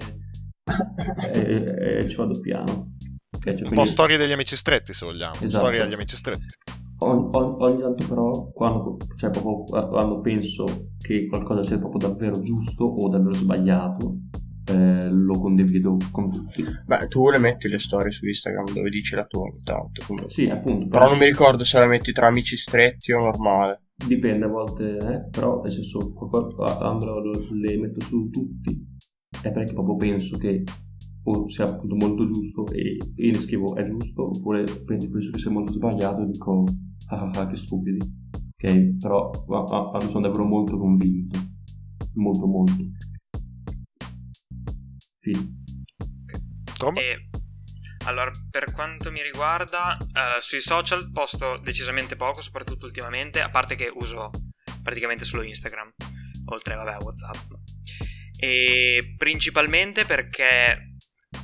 e, 1.31 1.99
e 1.99 2.07
ci 2.07 2.15
vado 2.15 2.39
piano. 2.39 2.95
Cioè, 3.43 3.59
Un 3.67 3.73
po' 3.73 3.85
storie 3.85 4.17
degli 4.17 4.31
amici 4.31 4.55
stretti, 4.55 4.93
se 4.93 5.05
vogliamo. 5.05 5.33
Esatto. 5.33 5.49
Storie 5.49 5.83
degli 5.83 5.93
amici 5.93 6.15
stretti. 6.15 6.45
ogni, 6.99 7.29
ogni- 7.31 7.55
ogni 7.57 7.81
tanto 7.81 8.07
però 8.07 8.51
quando, 8.53 8.97
cioè, 9.17 9.29
proprio 9.31 9.63
quando 9.87 10.19
penso 10.21 10.63
che 10.99 11.25
qualcosa 11.27 11.63
sia 11.63 11.79
proprio 11.79 12.07
davvero 12.09 12.39
giusto 12.41 12.83
o 12.85 13.09
davvero 13.09 13.33
sbagliato, 13.33 14.17
eh, 14.71 15.09
lo 15.09 15.33
condivido 15.39 15.97
con 16.11 16.31
tutti. 16.31 16.63
Beh, 16.85 17.07
tu 17.07 17.29
le 17.31 17.39
metti 17.39 17.67
le 17.67 17.79
storie 17.79 18.11
su 18.11 18.27
Instagram 18.27 18.65
dove 18.73 18.89
dici 18.91 19.15
la 19.15 19.25
tua 19.25 19.41
ogni 19.41 19.61
tanto. 19.63 20.03
quindi- 20.05 20.29
Sì, 20.31 20.47
appunto. 20.47 20.87
Però 20.87 21.09
non 21.09 21.17
mi 21.17 21.25
ricordo 21.25 21.63
se 21.63 21.79
la 21.79 21.87
metti 21.87 22.11
tra 22.11 22.27
amici 22.27 22.55
stretti 22.57 23.11
o 23.11 23.19
normale. 23.21 23.81
Dipende 24.05 24.45
a 24.45 24.49
volte, 24.49 24.97
eh, 24.97 25.29
però 25.31 25.59
nel 25.61 25.71
senso, 25.71 26.13
quando 26.13 27.31
le 27.53 27.77
metto 27.79 28.01
su 28.05 28.29
tutti 28.29 28.79
è 29.41 29.51
perché 29.51 29.73
proprio 29.73 29.95
penso 29.95 30.37
che 30.37 30.63
o 31.23 31.49
sia 31.49 31.65
appunto 31.65 31.95
molto 31.95 32.25
giusto 32.25 32.65
e 32.73 32.97
io 33.15 33.31
ne 33.31 33.39
scrivo 33.39 33.75
è 33.75 33.83
giusto, 33.83 34.27
oppure 34.27 34.63
penso 34.85 35.09
che 35.09 35.37
sia 35.37 35.51
molto 35.51 35.73
sbagliato 35.73 36.23
e 36.23 36.25
dico 36.27 36.63
ah 37.09 37.21
ah 37.21 37.31
ah 37.33 37.47
che 37.47 37.57
stupidi. 37.57 37.99
Ok, 38.53 38.97
però 38.99 39.29
ma- 39.47 39.91
ma 39.91 39.99
sono 40.01 40.27
davvero 40.27 40.45
molto 40.45 40.77
convinto, 40.77 41.39
molto 42.15 42.45
molto. 42.47 42.85
Sì, 45.19 45.31
Tom? 46.77 46.97
E 46.97 47.29
allora, 48.05 48.31
per 48.49 48.73
quanto 48.73 49.11
mi 49.11 49.21
riguarda, 49.21 49.95
eh, 49.97 50.41
sui 50.41 50.59
social 50.59 51.11
posto 51.11 51.57
decisamente 51.63 52.15
poco, 52.15 52.41
soprattutto 52.41 52.85
ultimamente, 52.85 53.41
a 53.41 53.49
parte 53.49 53.75
che 53.75 53.91
uso 53.93 54.31
praticamente 54.81 55.23
solo 55.23 55.43
Instagram, 55.43 55.93
oltre 56.45 56.75
vabbè 56.75 56.97
WhatsApp. 57.03 57.51
E 58.39 59.13
principalmente 59.17 60.05
perché 60.05 60.90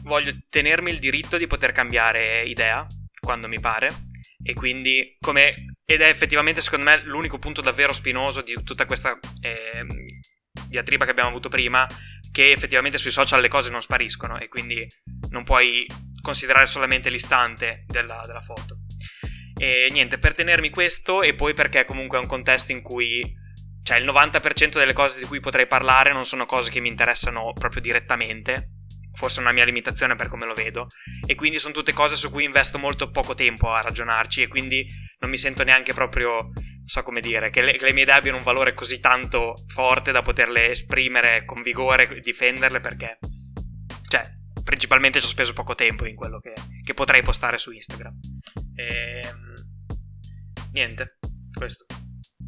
voglio 0.03 0.33
tenermi 0.49 0.91
il 0.91 0.99
diritto 0.99 1.37
di 1.37 1.47
poter 1.47 1.71
cambiare 1.71 2.43
idea 2.43 2.85
quando 3.19 3.47
mi 3.47 3.59
pare 3.59 3.89
e 4.43 4.53
quindi 4.53 5.17
come 5.19 5.53
ed 5.85 6.01
è 6.01 6.07
effettivamente 6.07 6.61
secondo 6.61 6.85
me 6.85 7.01
l'unico 7.03 7.39
punto 7.39 7.61
davvero 7.61 7.93
spinoso 7.93 8.41
di 8.41 8.53
tutta 8.63 8.85
questa 8.85 9.17
ehm, 9.41 9.87
diatriba 10.67 11.05
che 11.05 11.11
abbiamo 11.11 11.29
avuto 11.29 11.49
prima 11.49 11.87
che 12.31 12.51
effettivamente 12.51 12.97
sui 12.97 13.11
social 13.11 13.41
le 13.41 13.47
cose 13.47 13.69
non 13.69 13.81
spariscono 13.81 14.37
e 14.37 14.47
quindi 14.47 14.85
non 15.29 15.43
puoi 15.43 15.85
considerare 16.21 16.67
solamente 16.67 17.09
l'istante 17.09 17.85
della, 17.87 18.21
della 18.25 18.41
foto. 18.41 18.79
E 19.59 19.87
niente, 19.91 20.19
per 20.19 20.35
tenermi 20.35 20.69
questo 20.69 21.23
e 21.23 21.33
poi 21.33 21.53
perché 21.53 21.85
comunque 21.85 22.17
è 22.17 22.21
un 22.21 22.27
contesto 22.27 22.71
in 22.71 22.81
cui 22.81 23.23
cioè 23.81 23.97
il 23.97 24.05
90% 24.05 24.73
delle 24.73 24.93
cose 24.93 25.17
di 25.17 25.25
cui 25.25 25.39
potrei 25.39 25.65
parlare 25.65 26.11
non 26.11 26.25
sono 26.25 26.45
cose 26.45 26.69
che 26.69 26.81
mi 26.81 26.89
interessano 26.89 27.53
proprio 27.53 27.81
direttamente, 27.81 28.71
forse 29.17 29.39
è 29.39 29.41
una 29.41 29.51
mia 29.51 29.65
limitazione 29.65 30.13
per 30.13 30.29
come 30.29 30.45
lo 30.45 30.53
vedo, 30.53 30.87
e 31.25 31.33
quindi 31.33 31.57
sono 31.57 31.73
tutte 31.73 31.91
cose 31.91 32.15
su 32.15 32.29
cui 32.29 32.43
investo 32.43 32.77
molto 32.77 33.09
poco 33.09 33.33
tempo 33.33 33.71
a 33.71 33.81
ragionarci 33.81 34.43
e 34.43 34.47
quindi 34.47 34.87
non 35.19 35.31
mi 35.31 35.39
sento 35.39 35.63
neanche 35.63 35.93
proprio, 35.93 36.51
so 36.85 37.01
come 37.01 37.19
dire, 37.19 37.49
che 37.49 37.63
le, 37.63 37.71
che 37.73 37.85
le 37.85 37.93
mie 37.93 38.03
idee 38.03 38.13
abbiano 38.13 38.37
un 38.37 38.43
valore 38.43 38.75
così 38.75 38.99
tanto 38.99 39.55
forte 39.73 40.11
da 40.11 40.21
poterle 40.21 40.69
esprimere 40.69 41.45
con 41.45 41.63
vigore 41.63 42.07
e 42.07 42.19
difenderle 42.19 42.79
perché, 42.79 43.17
cioè, 44.07 44.21
principalmente 44.63 45.19
ci 45.19 45.25
ho 45.25 45.29
speso 45.29 45.53
poco 45.53 45.73
tempo 45.73 46.05
in 46.05 46.15
quello 46.15 46.39
che, 46.39 46.53
che 46.83 46.93
potrei 46.93 47.23
postare 47.23 47.57
su 47.57 47.71
Instagram. 47.71 48.13
Ehm, 48.75 49.53
niente, 50.73 51.17
questo. 51.53 51.85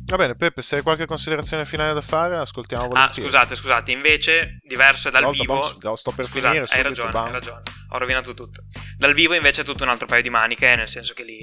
Va 0.09 0.15
bene, 0.17 0.35
Peppe, 0.35 0.61
se 0.63 0.77
hai 0.77 0.81
qualche 0.81 1.05
considerazione 1.05 1.65
finale 1.65 1.93
da 1.93 2.01
fare, 2.01 2.35
ascoltiamo 2.35 2.85
Ah, 2.85 2.87
volentieri. 2.87 3.29
scusate, 3.29 3.55
scusate, 3.55 3.91
invece, 3.91 4.57
diverso 4.63 5.09
è 5.09 5.11
dal 5.11 5.21
Stavolta, 5.33 5.41
vivo. 5.43 5.79
bam, 5.79 5.93
sto 5.93 6.11
per 6.11 6.25
Scusate, 6.25 6.47
finire 6.47 6.65
hai 6.71 6.81
ragione, 6.81 7.11
bam. 7.11 7.25
hai 7.27 7.31
ragione. 7.31 7.61
Ho 7.89 7.97
rovinato 7.99 8.33
tutto. 8.33 8.63
Dal 8.97 9.13
vivo 9.13 9.35
invece 9.35 9.61
è 9.61 9.65
tutto 9.65 9.83
un 9.83 9.89
altro 9.89 10.07
paio 10.07 10.23
di 10.23 10.29
maniche, 10.31 10.75
nel 10.75 10.87
senso 10.89 11.13
che 11.13 11.23
lì. 11.23 11.39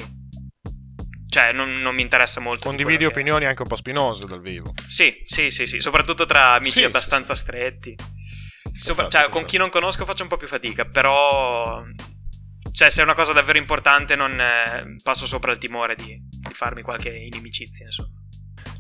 Cioè, 1.28 1.52
non, 1.52 1.80
non 1.80 1.94
mi 1.94 2.02
interessa 2.02 2.40
molto. 2.40 2.60
di 2.60 2.64
Condividi 2.76 2.96
quello 2.96 3.10
che- 3.10 3.18
opinioni 3.20 3.44
anche 3.44 3.62
un 3.62 3.68
po' 3.68 3.76
spinose 3.76 4.26
dal 4.26 4.40
vivo. 4.40 4.72
Sì, 4.88 5.22
sì, 5.26 5.50
sì, 5.50 5.66
sì, 5.66 5.80
soprattutto 5.80 6.24
tra 6.26 6.52
amici 6.54 6.78
Sì, 6.78 6.84
abbastanza 6.84 7.34
stretti. 7.34 7.94
Sopra- 7.94 9.04
Perfetto, 9.04 9.08
cioè, 9.10 9.20
con 9.22 9.30
perfetto. 9.30 9.46
chi 9.46 9.56
non 9.58 9.68
conosco 9.70 10.04
faccio 10.04 10.22
un 10.22 10.28
po' 10.28 10.36
più 10.38 10.48
fatica, 10.48 10.84
però. 10.86 11.82
Cioè, 12.72 12.90
se 12.90 13.00
è 13.00 13.04
una 13.04 13.14
cosa 13.14 13.32
davvero 13.32 13.58
importante, 13.58 14.16
non 14.16 14.38
eh, 14.38 14.96
passo 15.02 15.24
sopra 15.26 15.52
il 15.52 15.58
timore 15.58 15.94
di, 15.94 16.18
di 16.20 16.52
farmi 16.54 16.82
qualche 16.82 17.10
inimicizia, 17.10 17.86
insomma. 17.86 18.10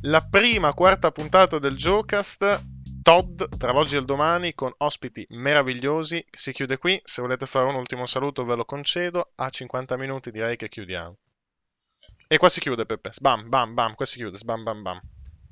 La 0.02 0.20
prima 0.20 0.74
quarta 0.74 1.10
puntata 1.10 1.58
del 1.58 1.74
Jocast, 1.74 2.64
Todd, 3.02 3.42
tra 3.56 3.72
l'oggi 3.72 3.96
e 3.96 3.98
il 3.98 4.04
domani, 4.04 4.54
con 4.54 4.72
ospiti 4.78 5.26
meravigliosi, 5.30 6.24
si 6.30 6.52
chiude 6.52 6.76
qui. 6.76 7.00
Se 7.02 7.22
volete 7.22 7.46
fare 7.46 7.66
un 7.66 7.74
ultimo 7.74 8.04
saluto 8.04 8.44
ve 8.44 8.56
lo 8.56 8.64
concedo. 8.64 9.32
A 9.36 9.48
50 9.48 9.96
minuti 9.96 10.30
direi 10.30 10.56
che 10.56 10.68
chiudiamo. 10.68 11.16
E 12.28 12.36
qua 12.36 12.48
si 12.48 12.60
chiude, 12.60 12.84
Peppe. 12.84 13.12
Sbam, 13.12 13.48
bam, 13.48 13.74
bam, 13.74 13.94
qua 13.94 14.04
si 14.04 14.16
chiude. 14.18 14.36
Sbam, 14.36 14.62
bam, 14.62 14.82
bam. 14.82 15.00